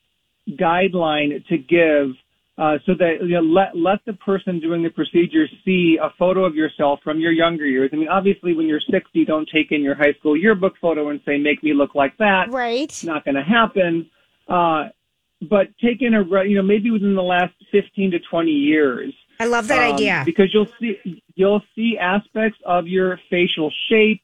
guideline 0.50 1.46
to 1.48 1.58
give. 1.58 2.12
Uh, 2.58 2.78
so 2.86 2.94
that 2.98 3.18
you 3.22 3.34
know, 3.36 3.42
let 3.42 3.76
let 3.76 4.00
the 4.06 4.14
person 4.14 4.62
doing 4.62 4.82
the 4.82 4.90
procedure 4.90 5.46
see 5.66 5.98
a 6.02 6.10
photo 6.18 6.46
of 6.46 6.56
yourself 6.56 7.02
from 7.04 7.20
your 7.20 7.34
younger 7.34 7.66
years. 7.66 7.90
I 7.92 7.98
mean, 7.98 8.08
obviously, 8.08 8.54
when 8.54 8.66
you're 8.66 8.80
60, 8.80 9.26
don't 9.26 9.50
take 9.54 9.74
in 9.74 9.82
your 9.82 9.94
high 9.94 10.14
school 10.20 10.38
yearbook 10.38 10.78
photo 10.80 11.10
and 11.10 11.20
say, 11.26 11.38
"Make 11.38 11.64
me 11.64 11.74
look 11.74 11.96
like 11.96 12.16
that." 12.18 12.50
Right. 12.52 12.84
It's 12.84 13.04
not 13.04 13.26
going 13.26 13.36
to 13.36 13.44
happen. 13.44 14.10
Uh, 14.48 14.86
but 15.42 15.68
take 15.84 16.02
in 16.02 16.14
a 16.14 16.24
you 16.46 16.56
know 16.56 16.62
maybe 16.64 16.92
within 16.92 17.14
the 17.14 17.22
last 17.24 17.54
15 17.74 18.12
to 18.12 18.20
20 18.20 18.50
years. 18.52 19.14
I 19.38 19.48
love 19.48 19.68
that 19.68 19.90
Um, 19.90 19.96
idea. 19.96 20.24
because 20.26 20.54
you'll 20.54 20.70
see 20.80 21.22
you'll 21.36 21.62
see 21.76 21.98
aspects 21.98 22.58
of 22.66 22.88
your 22.88 23.20
facial 23.30 23.70
shape, 23.90 24.22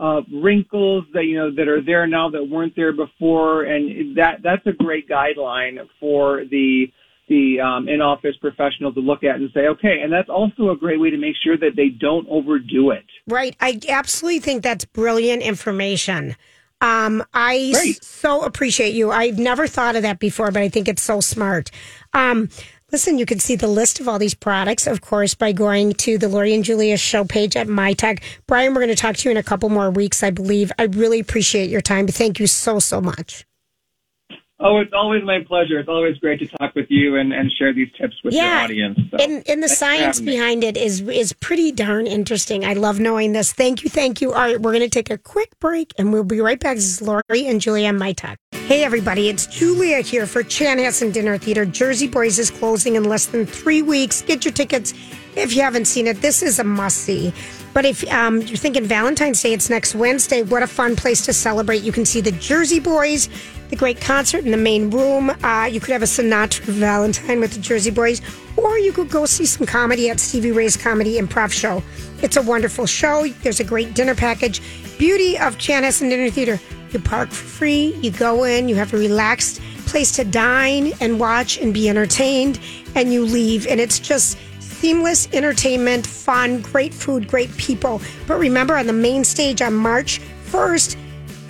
uh, 0.00 0.22
wrinkles 0.42 1.04
that 1.12 1.24
you 1.24 1.36
know 1.36 1.54
that 1.54 1.68
are 1.68 1.82
there 1.84 2.06
now 2.06 2.30
that 2.30 2.42
weren't 2.42 2.74
there 2.74 2.92
before, 2.92 3.64
and 3.64 4.16
that 4.16 4.38
that's 4.42 4.66
a 4.66 4.72
great 4.72 5.08
guideline 5.08 5.78
for 6.00 6.44
the 6.50 6.86
the 7.28 7.60
um, 7.60 7.88
in-office 7.88 8.34
professional 8.40 8.92
to 8.92 8.98
look 8.98 9.22
at 9.22 9.36
and 9.36 9.50
say, 9.54 9.68
okay, 9.68 10.00
and 10.02 10.12
that's 10.12 10.28
also 10.28 10.70
a 10.70 10.76
great 10.76 10.98
way 10.98 11.10
to 11.10 11.16
make 11.16 11.36
sure 11.44 11.56
that 11.56 11.76
they 11.76 11.88
don't 11.88 12.26
overdo 12.28 12.90
it. 12.90 13.04
Right. 13.28 13.54
I 13.60 13.78
absolutely 13.88 14.40
think 14.40 14.64
that's 14.64 14.84
brilliant 14.84 15.40
information. 15.42 16.34
Um, 16.80 17.22
I 17.32 17.72
s- 17.72 18.04
so 18.04 18.42
appreciate 18.42 18.94
you. 18.94 19.12
I've 19.12 19.38
never 19.38 19.68
thought 19.68 19.94
of 19.94 20.02
that 20.02 20.18
before, 20.18 20.50
but 20.50 20.62
I 20.62 20.68
think 20.68 20.88
it's 20.88 21.02
so 21.02 21.20
smart. 21.20 21.70
Um, 22.14 22.48
listen, 22.92 23.18
you 23.18 23.26
can 23.26 23.38
see 23.38 23.56
the 23.56 23.68
list 23.68 24.00
of 24.00 24.08
all 24.08 24.18
these 24.18 24.34
products, 24.34 24.86
of 24.86 25.00
course, 25.00 25.34
by 25.34 25.52
going 25.52 25.92
to 25.94 26.18
the 26.18 26.28
Lori 26.28 26.54
and 26.54 26.64
Julia 26.64 26.96
show 26.96 27.24
page 27.24 27.56
at 27.56 27.66
MyTech. 27.66 28.22
Bryan, 28.46 28.74
we're 28.74 28.80
going 28.80 28.88
to 28.88 28.94
talk 28.94 29.16
to 29.16 29.28
you 29.28 29.30
in 29.30 29.36
a 29.36 29.42
couple 29.42 29.68
more 29.68 29.90
weeks, 29.90 30.22
I 30.22 30.30
believe. 30.30 30.72
I 30.78 30.84
really 30.84 31.20
appreciate 31.20 31.70
your 31.70 31.80
time. 31.80 32.06
Thank 32.06 32.40
you 32.40 32.46
so, 32.46 32.78
so 32.78 33.00
much. 33.00 33.44
Oh, 34.62 34.78
it's 34.78 34.92
always 34.92 35.24
my 35.24 35.38
pleasure. 35.46 35.78
It's 35.78 35.88
always 35.88 36.18
great 36.18 36.38
to 36.40 36.46
talk 36.46 36.74
with 36.74 36.86
you 36.90 37.16
and, 37.16 37.32
and 37.32 37.50
share 37.50 37.72
these 37.72 37.88
tips 37.98 38.16
with 38.22 38.34
your 38.34 38.44
audience. 38.44 38.98
So, 39.10 39.16
and 39.16 39.42
and 39.48 39.62
the 39.62 39.70
science 39.70 40.20
behind 40.20 40.64
it 40.64 40.76
is 40.76 41.00
is 41.00 41.32
pretty 41.32 41.72
darn 41.72 42.06
interesting. 42.06 42.66
I 42.66 42.74
love 42.74 43.00
knowing 43.00 43.32
this. 43.32 43.54
Thank 43.54 43.82
you, 43.82 43.88
thank 43.88 44.20
you. 44.20 44.34
All 44.34 44.40
right, 44.40 44.60
we're 44.60 44.72
going 44.72 44.84
to 44.84 44.90
take 44.90 45.08
a 45.08 45.16
quick 45.16 45.58
break, 45.60 45.94
and 45.96 46.12
we'll 46.12 46.24
be 46.24 46.42
right 46.42 46.60
back. 46.60 46.76
This 46.76 46.84
is 46.84 47.00
Lori 47.00 47.46
and 47.46 47.58
Julia 47.58 47.88
on 47.88 47.96
My 47.96 48.12
Talk. 48.12 48.38
Hey, 48.70 48.84
everybody, 48.84 49.28
it's 49.28 49.48
Julia 49.48 49.98
here 49.98 50.28
for 50.28 50.44
Chanhassen 50.44 51.12
Dinner 51.12 51.36
Theater. 51.36 51.64
Jersey 51.64 52.06
Boys 52.06 52.38
is 52.38 52.52
closing 52.52 52.94
in 52.94 53.02
less 53.02 53.26
than 53.26 53.44
three 53.44 53.82
weeks. 53.82 54.22
Get 54.22 54.44
your 54.44 54.54
tickets 54.54 54.94
if 55.34 55.56
you 55.56 55.62
haven't 55.62 55.86
seen 55.86 56.06
it. 56.06 56.22
This 56.22 56.40
is 56.40 56.60
a 56.60 56.62
must 56.62 56.98
see. 56.98 57.34
But 57.74 57.84
if 57.84 58.08
um, 58.12 58.40
you're 58.42 58.56
thinking 58.56 58.84
Valentine's 58.84 59.42
Day, 59.42 59.54
it's 59.54 59.70
next 59.70 59.96
Wednesday. 59.96 60.42
What 60.44 60.62
a 60.62 60.68
fun 60.68 60.94
place 60.94 61.24
to 61.24 61.32
celebrate! 61.32 61.82
You 61.82 61.90
can 61.90 62.04
see 62.04 62.20
the 62.20 62.30
Jersey 62.30 62.78
Boys, 62.78 63.28
the 63.70 63.76
great 63.76 64.00
concert 64.00 64.44
in 64.44 64.52
the 64.52 64.56
main 64.56 64.88
room. 64.88 65.30
Uh, 65.42 65.68
you 65.68 65.80
could 65.80 65.90
have 65.90 66.02
a 66.02 66.06
Sinatra 66.06 66.60
Valentine 66.60 67.40
with 67.40 67.54
the 67.54 67.60
Jersey 67.60 67.90
Boys, 67.90 68.22
or 68.56 68.78
you 68.78 68.92
could 68.92 69.10
go 69.10 69.26
see 69.26 69.46
some 69.46 69.66
comedy 69.66 70.10
at 70.10 70.20
Stevie 70.20 70.52
Ray's 70.52 70.76
Comedy 70.76 71.18
Improv 71.18 71.50
Show. 71.50 71.82
It's 72.22 72.36
a 72.36 72.42
wonderful 72.42 72.86
show. 72.86 73.26
There's 73.42 73.58
a 73.58 73.64
great 73.64 73.94
dinner 73.94 74.14
package. 74.14 74.62
Beauty 75.00 75.38
of 75.38 75.56
Chanhassen 75.56 76.10
Dinner 76.10 76.28
Theater. 76.28 76.60
You 76.90 76.98
park 76.98 77.30
for 77.30 77.46
free. 77.46 77.94
You 78.02 78.10
go 78.10 78.44
in. 78.44 78.68
You 78.68 78.74
have 78.74 78.92
a 78.92 78.98
relaxed 78.98 79.58
place 79.86 80.12
to 80.16 80.24
dine 80.24 80.92
and 81.00 81.18
watch 81.18 81.56
and 81.56 81.72
be 81.72 81.88
entertained, 81.88 82.60
and 82.94 83.10
you 83.10 83.24
leave. 83.24 83.66
And 83.66 83.80
it's 83.80 83.98
just 83.98 84.36
seamless 84.58 85.26
entertainment, 85.32 86.06
fun, 86.06 86.60
great 86.60 86.92
food, 86.92 87.28
great 87.28 87.50
people. 87.56 88.02
But 88.26 88.38
remember, 88.38 88.76
on 88.76 88.86
the 88.86 88.92
main 88.92 89.24
stage 89.24 89.62
on 89.62 89.74
March 89.74 90.20
1st, 90.50 90.98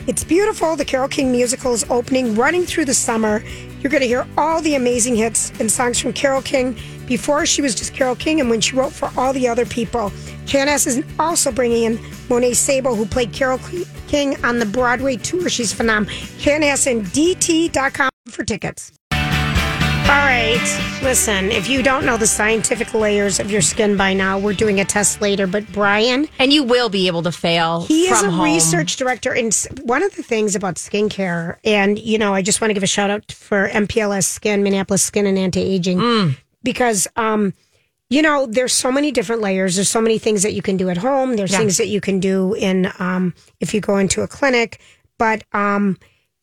it's 0.07 0.23
beautiful. 0.23 0.77
The 0.77 0.85
Carole 0.85 1.09
King 1.09 1.33
musical 1.33 1.73
is 1.73 1.85
opening, 1.91 2.37
running 2.37 2.65
through 2.65 2.85
the 2.85 2.95
summer. 2.95 3.43
You're 3.81 3.91
going 3.91 4.03
to 4.03 4.07
hear 4.07 4.27
all 4.37 4.61
the 4.61 4.75
amazing 4.75 5.17
hits 5.17 5.51
and 5.59 5.71
songs 5.71 5.99
from 5.99 6.13
Carole 6.13 6.43
King 6.43 6.77
before 7.07 7.47
she 7.47 7.63
was 7.63 7.75
just 7.75 7.95
Carole 7.95 8.15
King 8.15 8.41
and 8.41 8.51
when 8.51 8.61
she 8.61 8.77
wrote 8.77 8.93
for 8.93 9.11
all 9.17 9.33
the 9.33 9.49
other 9.49 9.65
people. 9.65 10.11
Chanhassen 10.45 10.87
is 10.87 11.05
also 11.19 11.51
bringing 11.51 11.85
in 11.85 12.01
Monet 12.29 12.55
Sable, 12.55 12.95
who 12.95 13.07
played 13.07 13.33
Carole 13.33 13.61
King 14.07 14.43
on 14.45 14.59
the 14.59 14.67
Broadway 14.67 15.17
tour. 15.17 15.49
She's 15.49 15.73
phenomenal. 15.73 16.15
ChanhassenDT.com 16.15 18.11
for 18.29 18.45
tickets. 18.45 18.93
All 20.11 20.17
right. 20.17 21.01
Listen, 21.05 21.53
if 21.53 21.69
you 21.69 21.85
don't 21.85 22.05
know 22.05 22.17
the 22.17 22.27
scientific 22.27 22.93
layers 22.95 23.39
of 23.39 23.49
your 23.49 23.63
skin 23.63 23.97
by 23.97 24.13
now, 24.13 24.41
we're 24.41 24.55
doing 24.55 24.81
a 24.81 24.85
test 24.85 25.21
later. 25.21 25.47
But 25.47 25.71
Bryan, 25.73 26.29
and 26.41 26.53
you 26.53 26.65
will 26.65 26.89
be 26.89 27.07
able 27.07 27.23
to 27.23 27.31
fail. 27.33 27.83
he 27.87 28.07
is 28.09 28.21
a 28.23 28.29
home. 28.31 28.45
research 28.45 28.97
director. 28.97 29.33
And 29.33 29.55
one 29.85 30.03
of 30.03 30.15
the 30.17 30.25
things 30.25 30.57
about 30.57 30.75
skincare, 30.75 31.59
and 31.63 31.97
you 31.97 32.19
know, 32.19 32.35
I 32.35 32.43
just 32.43 32.61
want 32.61 32.71
to 32.71 32.75
give 32.75 32.83
a 32.83 32.89
shout 32.89 33.09
out 33.11 33.31
for 33.31 33.69
MPLS 33.69 34.25
Skin, 34.25 34.65
Minneapolis 34.65 35.03
Skin 35.03 35.27
and 35.27 35.39
Anti 35.39 35.61
Aging, 35.61 35.99
Mm. 35.99 36.37
because 36.65 37.07
um, 37.15 37.55
you 38.09 38.21
know, 38.21 38.47
there's 38.47 38.73
so 38.73 38.91
many 38.91 39.13
different 39.13 39.43
layers. 39.43 39.77
There's 39.77 39.89
so 39.89 40.01
many 40.01 40.19
things 40.19 40.43
that 40.43 40.55
you 40.55 40.63
can 40.63 40.77
do 40.77 40.89
at 40.91 40.97
home. 40.97 41.37
There's 41.37 41.53
Yeah. 41.53 41.59
things 41.59 41.77
that 41.77 41.87
you 41.87 42.01
can 42.01 42.19
do 42.19 42.55
in 42.55 42.91
um, 42.99 43.33
if 43.61 43.73
you 43.75 43.81
go 43.81 43.97
into 43.99 44.23
a 44.23 44.27
clinic. 44.29 44.81
But 45.19 45.45
um, 45.53 45.99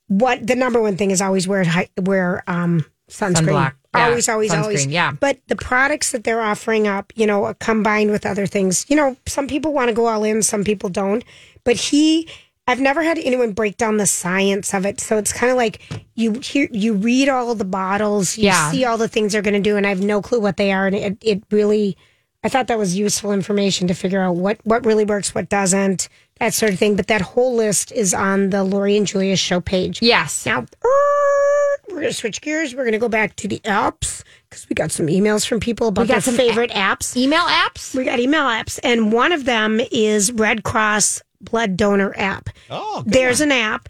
what 0.08 0.48
the 0.48 0.56
number 0.56 0.82
one 0.82 0.96
thing 0.96 1.12
is 1.12 1.22
always 1.22 1.50
wear 1.50 1.66
wear 2.02 2.44
um, 2.48 2.86
sunscreen. 3.10 3.34
Sunblock. 3.48 3.74
Yeah, 3.96 4.08
always, 4.10 4.30
always, 4.30 4.54
always. 4.54 4.86
yeah. 4.86 5.12
But 5.12 5.40
the 5.48 5.56
products 5.56 6.12
that 6.12 6.24
they're 6.24 6.42
offering 6.42 6.88
up, 6.88 7.12
you 7.16 7.26
know, 7.26 7.54
combined 7.60 8.12
with 8.12 8.26
other 8.26 8.46
things, 8.46 8.86
you 8.90 8.96
know, 8.96 9.18
some 9.26 9.48
people 9.48 9.74
want 9.74 9.90
to 9.90 9.94
go 9.96 10.06
all 10.08 10.24
in, 10.24 10.44
some 10.44 10.64
people 10.64 10.90
don't. 10.90 11.24
But 11.64 11.78
he, 11.78 12.28
I've 12.68 12.80
never 12.82 13.02
had 13.02 13.18
anyone 13.18 13.54
break 13.54 13.78
down 13.78 13.98
the 13.98 14.06
science 14.06 14.74
of 14.74 14.86
it. 14.86 15.00
So 15.00 15.18
it's 15.18 15.34
kind 15.34 15.50
of 15.50 15.58
like 15.58 15.82
you 16.16 16.34
hear, 16.42 16.68
you 16.72 16.94
read 16.94 17.28
all 17.30 17.56
the 17.56 17.66
bottles, 17.66 18.38
you 18.38 18.46
Yeah. 18.46 18.72
see 18.72 18.86
all 18.86 18.98
the 18.98 19.08
things 19.08 19.34
they're 19.34 19.42
going 19.42 19.56
to 19.56 19.60
do, 19.70 19.78
and 19.78 19.86
I 19.88 19.90
have 19.90 20.02
no 20.04 20.22
clue 20.22 20.40
what 20.40 20.58
they 20.58 20.72
are. 20.72 20.86
And 20.86 20.96
it, 20.96 21.18
it 21.22 21.44
really, 21.50 21.98
I 22.48 22.50
thought 22.50 22.68
that 22.68 22.78
was 22.78 22.96
useful 22.98 23.34
information 23.34 23.90
to 23.90 23.94
figure 23.94 24.22
out 24.22 24.38
what 24.38 24.58
what 24.64 24.86
really 24.86 25.04
works, 25.04 25.36
what 25.36 25.50
doesn't, 25.50 26.08
that 26.40 26.54
sort 26.54 26.72
of 26.72 26.80
thing. 26.80 26.96
But 26.96 27.08
that 27.08 27.20
whole 27.20 27.54
list 27.54 27.92
is 27.92 28.14
on 28.14 28.52
the 28.52 28.64
Lori 28.64 28.96
and 28.96 29.06
Julia 29.06 29.36
show 29.36 29.60
page. 29.60 30.02
Yes. 30.02 30.46
Now 30.46 30.62
er, 30.62 31.78
we're 31.90 31.96
going 31.96 32.08
to 32.08 32.14
switch 32.14 32.40
gears. 32.40 32.74
We're 32.74 32.84
going 32.84 32.94
to 32.94 33.00
go 33.00 33.10
back 33.10 33.36
to 33.36 33.50
the 33.50 33.60
apps 33.66 34.24
because 34.50 34.66
we 34.70 34.76
got 34.76 34.94
some 34.94 35.08
emails 35.08 35.46
from 35.46 35.60
people 35.60 35.90
about 35.90 36.04
We 36.04 36.08
got 36.08 36.14
their 36.14 36.22
some 36.22 36.36
favorite 36.36 36.72
apps. 36.72 37.18
Email 37.18 37.44
apps? 37.44 37.94
We 37.94 38.06
got 38.06 38.18
email 38.18 38.46
apps, 38.46 38.80
and 38.82 39.12
one 39.12 39.34
of 39.34 39.44
them 39.44 39.82
is 39.92 40.32
Red 40.32 40.64
Cross 40.64 41.24
Blood 41.42 41.76
Donor 41.76 42.14
app. 42.18 42.48
Oh, 42.70 43.04
There's 43.06 43.42
an 43.42 43.52
app, 43.52 43.90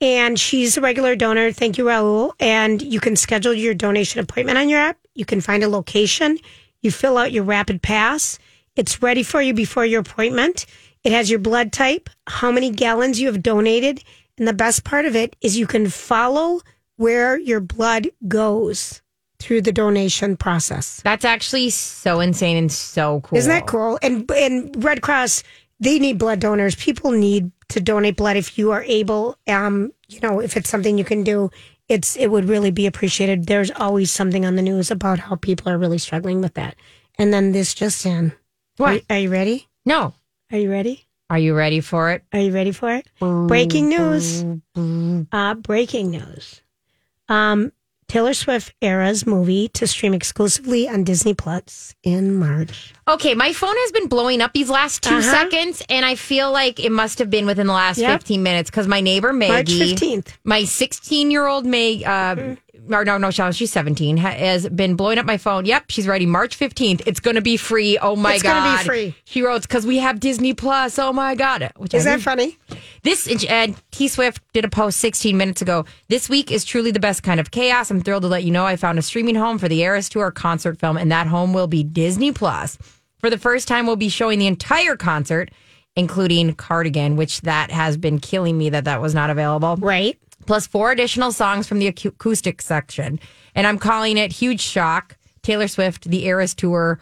and 0.00 0.38
she's 0.38 0.76
a 0.76 0.80
regular 0.80 1.16
donor. 1.16 1.50
Thank 1.50 1.76
you, 1.76 1.86
Raul. 1.86 2.34
And 2.38 2.80
you 2.80 3.00
can 3.00 3.16
schedule 3.16 3.52
your 3.52 3.74
donation 3.74 4.20
appointment 4.20 4.58
on 4.58 4.68
your 4.68 4.78
app. 4.78 4.96
You 5.16 5.24
can 5.24 5.40
find 5.40 5.64
a 5.64 5.68
location. 5.68 6.38
You 6.86 6.92
fill 6.92 7.18
out 7.18 7.32
your 7.32 7.42
rapid 7.42 7.82
pass. 7.82 8.38
It's 8.76 9.02
ready 9.02 9.24
for 9.24 9.42
you 9.42 9.52
before 9.52 9.84
your 9.84 10.02
appointment. 10.02 10.66
It 11.02 11.10
has 11.10 11.28
your 11.28 11.40
blood 11.40 11.72
type, 11.72 12.08
how 12.28 12.52
many 12.52 12.70
gallons 12.70 13.18
you 13.20 13.26
have 13.26 13.42
donated, 13.42 14.04
and 14.38 14.46
the 14.46 14.52
best 14.52 14.84
part 14.84 15.04
of 15.04 15.16
it 15.16 15.34
is 15.40 15.58
you 15.58 15.66
can 15.66 15.88
follow 15.88 16.60
where 16.94 17.36
your 17.40 17.58
blood 17.58 18.06
goes 18.28 19.02
through 19.40 19.62
the 19.62 19.72
donation 19.72 20.36
process. 20.36 21.00
That's 21.02 21.24
actually 21.24 21.70
so 21.70 22.20
insane 22.20 22.56
and 22.56 22.70
so 22.70 23.20
cool. 23.22 23.36
Isn't 23.36 23.50
that 23.50 23.66
cool? 23.66 23.98
And 24.00 24.30
and 24.30 24.84
Red 24.84 25.02
Cross, 25.02 25.42
they 25.80 25.98
need 25.98 26.18
blood 26.18 26.38
donors. 26.38 26.76
People 26.76 27.10
need 27.10 27.50
to 27.70 27.80
donate 27.80 28.16
blood 28.16 28.36
if 28.36 28.56
you 28.56 28.70
are 28.70 28.84
able. 28.84 29.36
Um, 29.48 29.92
you 30.06 30.20
know, 30.20 30.38
if 30.38 30.56
it's 30.56 30.70
something 30.70 30.98
you 30.98 31.04
can 31.04 31.24
do, 31.24 31.50
it's 31.88 32.16
it 32.16 32.30
would 32.30 32.46
really 32.46 32.70
be 32.70 32.86
appreciated. 32.86 33.46
There's 33.46 33.70
always 33.70 34.10
something 34.10 34.44
on 34.44 34.56
the 34.56 34.62
news 34.62 34.90
about 34.90 35.18
how 35.18 35.36
people 35.36 35.70
are 35.70 35.78
really 35.78 35.98
struggling 35.98 36.40
with 36.40 36.54
that. 36.54 36.76
And 37.18 37.32
then 37.32 37.52
this 37.52 37.74
just 37.74 38.04
in. 38.04 38.32
What? 38.76 39.02
Are, 39.08 39.16
are 39.16 39.18
you 39.18 39.30
ready? 39.30 39.68
No. 39.84 40.14
Are 40.52 40.58
you 40.58 40.70
ready? 40.70 41.06
Are 41.28 41.38
you 41.38 41.54
ready 41.54 41.80
for 41.80 42.12
it? 42.12 42.22
Are 42.32 42.40
you 42.40 42.52
ready 42.52 42.72
for 42.72 42.94
it? 42.94 43.08
Breaking 43.20 43.88
news. 43.88 44.44
Uh, 45.32 45.54
breaking 45.54 46.10
news. 46.10 46.60
Um, 47.28 47.72
Taylor 48.08 48.34
Swift 48.34 48.72
Eras 48.80 49.26
movie 49.26 49.68
to 49.74 49.86
stream 49.86 50.14
exclusively 50.14 50.88
on 50.88 51.02
Disney 51.02 51.34
Plus 51.34 51.94
in 52.04 52.36
March. 52.36 52.94
Okay, 53.08 53.34
my 53.34 53.52
phone 53.52 53.74
has 53.76 53.90
been 53.92 54.06
blowing 54.06 54.40
up 54.40 54.52
these 54.52 54.70
last 54.70 55.02
2 55.02 55.10
Uh-huh. 55.16 55.22
seconds, 55.22 55.82
and 55.88 56.06
I 56.06 56.14
feel 56.14 56.52
like 56.52 56.78
it 56.78 56.92
must 56.92 57.18
have 57.18 57.30
been 57.30 57.46
within 57.46 57.66
the 57.66 57.72
last 57.72 57.98
Yep. 57.98 58.20
15 58.20 58.42
minutes 58.44 58.70
because 58.70 58.86
my 58.86 59.00
neighbor 59.00 59.32
March 59.32 59.50
Maggie, 59.50 59.80
15th. 59.94 60.28
my 60.44 60.64
16 60.64 61.30
year 61.32 61.46
old 61.46 61.66
May, 61.66 62.04
uh, 62.04 62.54
or 62.90 63.04
no, 63.04 63.18
no, 63.18 63.30
she's 63.30 63.70
17, 63.72 64.16
has 64.18 64.68
been 64.68 64.94
blowing 64.96 65.18
up 65.18 65.26
my 65.26 65.36
phone. 65.36 65.64
Yep, 65.66 65.84
she's 65.90 66.06
writing 66.06 66.30
March 66.30 66.58
15th. 66.58 67.02
It's 67.06 67.20
going 67.20 67.34
to 67.36 67.40
be 67.42 67.56
free. 67.56 67.98
Oh 67.98 68.16
my 68.16 68.34
It's 68.34 68.42
God. 68.42 68.56
It's 68.56 68.86
gonna 68.86 68.98
be 68.98 69.10
free. 69.12 69.14
She 69.24 69.42
wrote, 69.42 69.62
because 69.62 69.86
we 69.86 69.98
have 69.98 70.20
Disney 70.20 70.54
Plus. 70.54 70.98
Oh 70.98 71.12
my 71.12 71.34
God. 71.34 71.70
Which 71.76 71.94
I 71.94 71.98
Is 71.98 72.04
that 72.04 72.16
did- 72.16 72.24
funny? 72.24 72.58
This 73.02 73.28
and 73.48 73.76
T 73.92 74.08
Swift 74.08 74.42
did 74.52 74.64
a 74.64 74.68
post 74.68 74.98
16 74.98 75.36
minutes 75.36 75.62
ago. 75.62 75.84
This 76.08 76.28
week 76.28 76.50
is 76.50 76.64
truly 76.64 76.90
the 76.90 76.98
best 77.00 77.22
kind 77.22 77.38
of 77.38 77.50
chaos. 77.50 77.90
I'm 77.90 78.00
thrilled 78.02 78.22
to 78.22 78.28
let 78.28 78.42
you 78.44 78.50
know 78.50 78.66
I 78.66 78.76
found 78.76 78.98
a 78.98 79.02
streaming 79.02 79.36
home 79.36 79.58
for 79.58 79.68
the 79.68 79.80
Eras 79.82 80.08
Tour 80.08 80.30
concert 80.32 80.78
film, 80.80 80.96
and 80.96 81.10
that 81.12 81.26
home 81.28 81.52
will 81.52 81.68
be 81.68 81.84
Disney 81.84 82.32
Plus. 82.32 82.76
For 83.18 83.30
the 83.30 83.38
first 83.38 83.68
time, 83.68 83.86
we'll 83.86 83.96
be 83.96 84.08
showing 84.08 84.38
the 84.40 84.46
entire 84.48 84.96
concert, 84.96 85.50
including 85.94 86.54
Cardigan, 86.54 87.16
which 87.16 87.40
that 87.42 87.70
has 87.70 87.96
been 87.96 88.18
killing 88.18 88.58
me 88.58 88.70
that 88.70 88.84
that 88.84 89.00
was 89.00 89.14
not 89.14 89.30
available. 89.30 89.76
Right. 89.76 90.18
Plus 90.46 90.66
four 90.66 90.92
additional 90.92 91.32
songs 91.32 91.66
from 91.66 91.78
the 91.78 91.86
acoustic 91.88 92.62
section, 92.62 93.20
and 93.54 93.66
I'm 93.66 93.78
calling 93.78 94.16
it 94.16 94.32
"Huge 94.32 94.60
Shock." 94.60 95.16
Taylor 95.42 95.68
Swift, 95.68 96.10
the 96.10 96.24
Eras 96.24 96.56
Tour, 96.56 96.98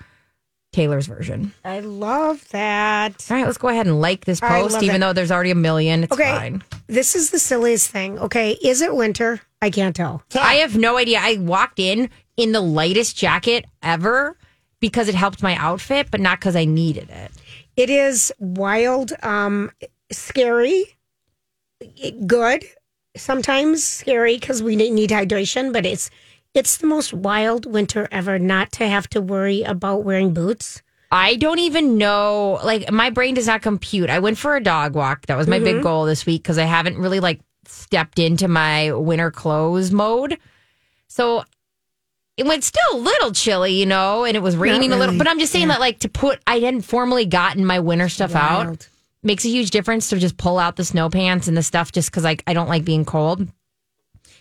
Taylor's 0.71 1.07
version. 1.07 1.55
I 1.65 1.81
love 1.81 2.47
that. 2.51 3.27
All 3.31 3.37
right, 3.39 3.47
let's 3.47 3.57
go 3.57 3.69
ahead 3.69 3.87
and 3.87 4.03
like 4.03 4.27
this 4.27 4.39
post, 4.39 4.83
even 4.83 4.97
it. 4.97 4.99
though 4.99 5.13
there's 5.15 5.31
already 5.31 5.51
a 5.51 5.55
million. 5.55 6.05
It's 6.05 6.13
okay. 6.13 6.31
fine. 6.31 6.63
This 6.87 7.17
is 7.17 7.31
the 7.31 7.39
silliest 7.39 7.89
thing. 7.89 8.19
Okay. 8.19 8.59
Is 8.63 8.83
it 8.83 8.95
winter? 8.95 9.41
I 9.63 9.71
can't 9.71 9.97
tell. 9.97 10.23
I 10.35 10.57
have 10.57 10.77
no 10.77 10.99
idea. 10.99 11.21
I 11.23 11.39
walked 11.39 11.79
in 11.79 12.11
in 12.37 12.53
the 12.53 12.61
lightest 12.61 13.17
jacket 13.17 13.65
ever 13.83 14.37
because 14.79 15.09
it 15.09 15.15
helped 15.15 15.43
my 15.43 15.57
outfit, 15.57 16.09
but 16.11 16.21
not 16.21 16.39
because 16.39 16.55
I 16.55 16.67
needed 16.67 17.09
it. 17.09 17.31
It 17.79 17.89
is 17.89 18.31
wild, 18.39 19.15
um, 19.23 19.71
scary, 20.13 20.85
good, 22.27 22.65
sometimes 23.17 23.85
scary 23.85 24.37
because 24.39 24.63
we 24.63 24.77
need 24.77 25.11
hydration, 25.11 25.73
but 25.73 25.87
it's 25.87 26.11
it's 26.55 26.77
the 26.77 26.87
most 26.87 27.13
wild 27.13 27.67
winter 27.67 28.09
ever 28.13 28.39
not 28.39 28.71
to 28.73 28.87
have 28.87 29.09
to 29.11 29.21
worry 29.21 29.63
about 29.63 30.05
wearing 30.05 30.33
boots. 30.33 30.83
I 31.11 31.35
don't 31.37 31.59
even 31.59 31.99
know. 31.99 32.61
Like 32.65 32.91
my 32.93 33.11
brain 33.11 33.35
does 33.35 33.47
not 33.47 33.63
compute. 33.63 34.09
I 34.11 34.19
went 34.21 34.39
for 34.39 34.55
a 34.57 34.63
dog 34.63 34.95
walk. 34.95 35.27
That 35.27 35.37
was 35.37 35.47
my 35.49 35.59
big 35.59 35.77
Mhm. 35.77 35.83
goal 35.83 36.05
this 36.07 36.27
week 36.27 36.43
because 36.43 36.59
I 36.59 36.65
haven't 36.65 36.99
really 36.99 37.21
like 37.21 37.41
stepped 37.67 38.19
into 38.19 38.47
my 38.49 38.93
winter 38.93 39.31
clothes 39.31 39.91
mode. 39.91 40.39
So 41.09 41.45
it 42.37 42.47
went 42.47 42.65
still 42.65 42.83
a 42.93 42.97
little 42.99 43.31
chilly, 43.33 43.75
you 43.75 43.87
know, 43.87 44.25
and 44.25 44.37
it 44.37 44.41
was 44.41 44.57
raining 44.57 44.93
a 44.93 44.97
little. 44.97 45.17
But 45.17 45.29
I'm 45.29 45.39
just 45.39 45.53
saying 45.53 45.69
Yeah. 45.69 45.75
that 45.75 45.81
like 45.81 46.01
to 46.01 46.09
put 46.09 46.41
I 46.47 46.59
hadn't 46.59 46.83
formally 46.83 47.27
gotten 47.27 47.65
my 47.65 47.79
winter 47.81 48.09
stuff 48.09 48.35
out 48.35 48.67
Wild. 48.67 48.89
Makes 49.25 49.45
a 49.45 49.49
huge 49.49 49.71
difference 49.71 50.09
to 50.11 50.19
just 50.19 50.37
pull 50.37 50.59
out 50.59 50.77
the 50.77 50.85
snow 50.85 51.09
pants 51.11 51.49
and 51.49 51.57
the 51.57 51.63
stuff 51.63 51.93
just 51.93 52.11
because 52.11 52.25
like 52.25 52.43
I 52.47 52.53
don't 52.55 52.69
like 52.69 52.85
being 52.85 53.05
cold. 53.05 53.41
And 53.41 53.51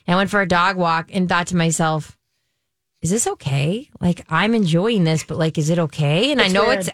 I 0.08 0.16
went 0.16 0.30
for 0.30 0.42
a 0.42 0.48
dog 0.48 0.76
walk 0.76 1.10
and 1.14 1.30
thought 1.30 1.48
to 1.48 1.56
myself, 1.56 2.18
is 3.02 3.10
this 3.10 3.28
okay? 3.28 3.90
Like 4.02 4.26
I'm 4.30 4.54
enjoying 4.54 5.04
this, 5.04 5.24
but 5.24 5.38
like, 5.38 5.58
is 5.58 5.70
it 5.70 5.80
okay? 5.80 6.32
And 6.32 6.42
I 6.42 6.48
know 6.48 6.68
weird. 6.68 6.80
it's, 6.80 6.90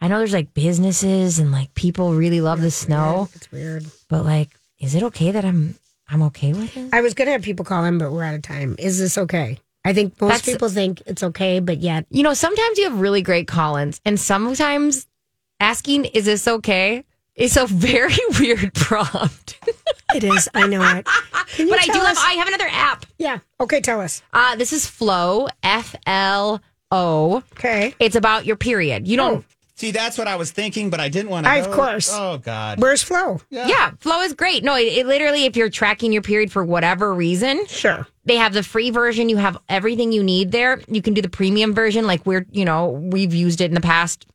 I 0.00 0.08
know 0.08 0.18
there's 0.18 0.32
like 0.32 0.54
businesses 0.54 1.38
and 1.38 1.50
like 1.52 1.74
people 1.74 2.14
really 2.14 2.40
love 2.40 2.60
the 2.60 2.70
snow, 2.70 3.28
It's 3.34 3.50
weird. 3.50 3.86
but 4.08 4.24
like, 4.24 4.50
is 4.78 4.94
it 4.94 5.02
okay 5.04 5.30
that 5.30 5.44
I'm, 5.44 5.76
I'm 6.08 6.22
okay 6.24 6.52
with 6.52 6.76
it? 6.76 6.90
I 6.92 7.00
was 7.00 7.14
to 7.14 7.24
have 7.26 7.42
people 7.42 7.64
call 7.64 7.84
in, 7.84 7.98
but 7.98 8.12
we're 8.12 8.24
out 8.24 8.34
of 8.34 8.42
time. 8.42 8.76
Is 8.78 8.98
this 8.98 9.16
okay? 9.16 9.58
I 9.84 9.92
think 9.92 10.20
most 10.20 10.30
That's- 10.30 10.46
people 10.46 10.68
think 10.68 11.02
it's 11.06 11.22
okay, 11.22 11.60
but 11.60 11.78
yet 11.78 12.06
You 12.10 12.22
know, 12.22 12.34
sometimes 12.34 12.78
you 12.78 12.84
have 12.84 13.00
really 13.00 13.22
great 13.22 13.46
call-ins 13.46 14.00
and 14.04 14.18
sometimes 14.20 15.06
asking, 15.60 16.06
is 16.06 16.24
this 16.26 16.46
okay? 16.48 17.04
Is 17.36 17.56
a 17.56 17.66
very 17.66 18.14
weird 18.38 18.72
prompt. 18.74 19.58
it 20.14 20.22
is. 20.22 20.48
I 20.54 20.68
know 20.68 20.82
it. 20.98 21.06
Can 21.48 21.66
you 21.66 21.72
but 21.72 21.80
I 21.80 21.86
do 21.86 21.92
tell 21.92 22.04
have, 22.06 22.16
I 22.18 22.34
have 22.34 22.46
another 22.46 22.68
app. 22.70 23.06
Yeah. 23.18 23.40
Okay. 23.60 23.80
Tell 23.80 24.00
us. 24.00 24.22
Uh, 24.32 24.54
this 24.54 24.72
is 24.72 24.86
Flo, 24.86 25.48
F 25.62 25.96
L 26.06 26.62
O. 26.92 27.42
Okay. 27.54 27.94
It's 27.98 28.14
about 28.14 28.46
your 28.46 28.56
period. 28.56 29.08
You 29.08 29.16
don't. 29.16 29.44
See, 29.76 29.90
that's 29.90 30.16
what 30.16 30.28
I 30.28 30.36
was 30.36 30.52
thinking, 30.52 30.88
but 30.88 31.00
I 31.00 31.08
didn't 31.08 31.30
want 31.30 31.46
to. 31.46 31.50
I, 31.50 31.56
of 31.56 31.72
course. 31.72 32.08
Oh 32.12 32.38
God. 32.38 32.80
Where's 32.80 33.02
Flo? 33.02 33.40
Yeah. 33.50 33.90
Flo 33.98 34.20
is 34.20 34.32
great. 34.32 34.62
No, 34.62 34.76
it, 34.76 34.82
it 34.98 35.06
literally, 35.06 35.44
if 35.46 35.56
you're 35.56 35.68
tracking 35.70 36.12
your 36.12 36.22
period 36.22 36.52
for 36.52 36.64
whatever 36.64 37.12
reason, 37.12 37.66
sure. 37.66 38.06
They 38.24 38.36
have 38.36 38.52
the 38.54 38.62
free 38.62 38.90
version. 38.90 39.28
You 39.28 39.36
have 39.38 39.58
everything 39.68 40.12
you 40.12 40.22
need 40.22 40.52
there. 40.52 40.80
You 40.86 41.02
can 41.02 41.14
do 41.14 41.20
the 41.20 41.28
premium 41.28 41.74
version, 41.74 42.06
like 42.06 42.24
we're, 42.24 42.46
you 42.52 42.64
know, 42.64 42.90
we've 42.90 43.34
used 43.34 43.60
it 43.60 43.66
in 43.66 43.74
the 43.74 43.80
past 43.80 44.26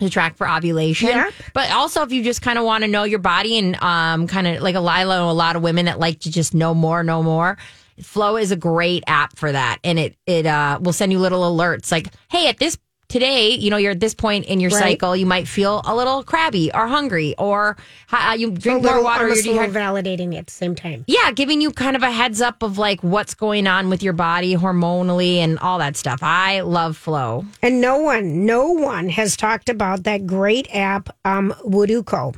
to 0.00 0.10
track 0.10 0.36
for 0.36 0.48
ovulation. 0.48 1.08
But 1.54 1.70
also, 1.72 2.02
if 2.02 2.12
you 2.12 2.22
just 2.22 2.42
kind 2.42 2.58
of 2.58 2.64
want 2.64 2.84
to 2.84 2.88
know 2.88 3.04
your 3.04 3.18
body 3.18 3.58
and 3.58 3.76
um, 3.82 4.26
kind 4.26 4.46
of 4.46 4.62
like 4.62 4.74
a 4.74 4.80
Lila, 4.80 5.30
a 5.30 5.32
lot 5.32 5.56
of 5.56 5.62
women 5.62 5.86
that 5.86 5.98
like 5.98 6.20
to 6.20 6.30
just 6.30 6.54
know 6.54 6.74
more, 6.74 7.02
know 7.02 7.22
more. 7.22 7.56
Flo 8.02 8.36
is 8.36 8.50
a 8.50 8.56
great 8.56 9.04
app 9.06 9.38
for 9.38 9.50
that, 9.50 9.78
and 9.82 9.98
it 9.98 10.16
it 10.26 10.44
uh, 10.44 10.78
will 10.82 10.92
send 10.92 11.12
you 11.12 11.18
little 11.18 11.42
alerts 11.42 11.90
like, 11.90 12.08
"Hey, 12.28 12.48
at 12.48 12.58
this 12.58 12.76
today, 13.08 13.50
you 13.50 13.70
know, 13.70 13.76
you're 13.76 13.92
at 13.92 14.00
this 14.00 14.14
point 14.14 14.46
in 14.46 14.60
your 14.60 14.70
Right. 14.70 14.80
cycle, 14.80 15.14
you 15.16 15.26
might 15.26 15.46
feel 15.48 15.82
a 15.84 15.94
little 15.94 16.22
crabby 16.22 16.70
or 16.74 16.86
hungry, 16.86 17.34
or 17.38 17.76
uh, 18.12 18.36
you 18.38 18.50
drink 18.50 18.82
little, 18.82 18.96
more 18.96 19.04
water. 19.04 19.26
you're 19.28 19.36
dehydrated. 19.36 19.74
validating 19.74 20.36
at 20.38 20.46
the 20.46 20.52
same 20.52 20.74
time. 20.74 21.04
Yeah, 21.06 21.30
giving 21.32 21.60
you 21.60 21.70
kind 21.70 21.96
of 21.96 22.02
a 22.02 22.10
heads 22.10 22.40
up 22.40 22.62
of 22.62 22.78
like 22.78 23.02
what's 23.02 23.34
going 23.34 23.66
on 23.66 23.88
with 23.88 24.02
your 24.02 24.12
body 24.12 24.54
hormonally 24.56 25.36
and 25.36 25.58
all 25.60 25.78
that 25.78 25.96
stuff. 25.96 26.20
I 26.22 26.60
love 26.60 26.96
Flo. 26.96 27.44
And 27.62 27.80
no 27.80 27.98
one, 27.98 28.44
no 28.46 28.70
one 28.72 29.08
has 29.08 29.36
talked 29.36 29.68
about 29.68 30.04
that 30.04 30.26
great 30.26 30.68
app, 30.74 31.08
um, 31.24 31.54
Woodoku, 31.64 32.36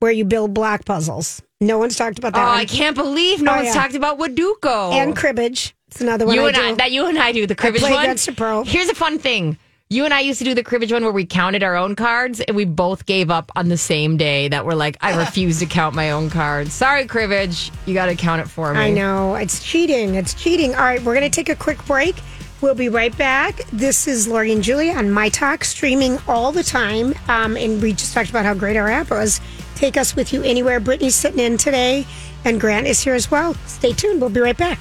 where 0.00 0.12
you 0.12 0.24
build 0.24 0.54
block 0.54 0.84
puzzles. 0.84 1.42
No 1.60 1.78
one's 1.78 1.96
talked 1.96 2.18
about 2.18 2.32
Oh, 2.34 2.38
that. 2.38 2.48
one. 2.48 2.58
I 2.58 2.64
can't 2.66 2.96
believe 2.96 3.40
no 3.42 3.52
Oh, 3.52 3.56
one's 3.56 3.68
yeah. 3.68 3.74
talked 3.74 3.94
about 3.94 4.18
Woodoku 4.18 4.92
And 4.92 5.16
cribbage. 5.16 5.74
It's 5.88 6.00
another 6.00 6.26
one 6.26 6.34
You 6.34 6.42
I 6.42 6.48
and 6.48 6.56
do. 6.56 6.62
I, 6.62 6.74
that 6.74 6.92
you 6.92 7.06
and 7.06 7.18
I 7.18 7.32
do 7.32 7.46
the 7.46 7.54
cribbage 7.54 7.80
play 7.80 7.92
one. 7.92 8.04
against 8.04 8.28
a 8.28 8.32
pro. 8.32 8.64
Here's 8.64 8.88
a 8.88 8.94
fun 8.94 9.18
thing. 9.18 9.56
You 9.88 10.04
and 10.04 10.12
I 10.12 10.18
used 10.20 10.40
to 10.40 10.44
do 10.44 10.52
the 10.52 10.64
cribbage 10.64 10.92
one 10.92 11.04
where 11.04 11.12
we 11.12 11.24
counted 11.24 11.62
our 11.62 11.76
own 11.76 11.94
cards, 11.94 12.40
and 12.40 12.56
we 12.56 12.64
both 12.64 13.06
gave 13.06 13.30
up 13.30 13.52
on 13.54 13.68
the 13.68 13.76
same 13.76 14.16
day. 14.16 14.48
That 14.48 14.66
we're 14.66 14.74
like, 14.74 14.96
I 15.00 15.16
refuse 15.16 15.60
to 15.60 15.66
count 15.66 15.94
my 15.94 16.10
own 16.10 16.28
cards. 16.28 16.74
Sorry, 16.74 17.06
cribbage, 17.06 17.70
you 17.86 17.94
got 17.94 18.06
to 18.06 18.16
count 18.16 18.40
it 18.40 18.48
for 18.48 18.74
me. 18.74 18.80
I 18.80 18.90
know. 18.90 19.36
It's 19.36 19.62
cheating. 19.62 20.16
It's 20.16 20.34
cheating. 20.34 20.74
All 20.74 20.80
right, 20.82 21.00
we're 21.02 21.14
going 21.14 21.30
to 21.30 21.34
take 21.34 21.48
a 21.48 21.54
quick 21.54 21.84
break. 21.86 22.16
We'll 22.60 22.74
be 22.74 22.88
right 22.88 23.16
back. 23.16 23.58
This 23.72 24.08
is 24.08 24.26
Lori 24.26 24.50
and 24.50 24.62
Julia 24.62 24.92
on 24.94 25.12
My 25.12 25.28
Talk, 25.28 25.62
streaming 25.62 26.18
all 26.26 26.50
the 26.50 26.64
time. 26.64 27.14
Um, 27.28 27.56
and 27.56 27.80
we 27.80 27.92
just 27.92 28.12
talked 28.12 28.30
about 28.30 28.44
how 28.44 28.54
great 28.54 28.76
our 28.76 28.88
app 28.88 29.10
was. 29.10 29.40
Take 29.76 29.96
us 29.96 30.16
with 30.16 30.32
you 30.32 30.42
anywhere. 30.42 30.80
Brittany's 30.80 31.14
sitting 31.14 31.38
in 31.38 31.58
today, 31.58 32.06
and 32.44 32.60
Grant 32.60 32.88
is 32.88 33.00
here 33.02 33.14
as 33.14 33.30
well. 33.30 33.54
Stay 33.66 33.92
tuned. 33.92 34.20
We'll 34.20 34.30
be 34.30 34.40
right 34.40 34.56
back. 34.56 34.80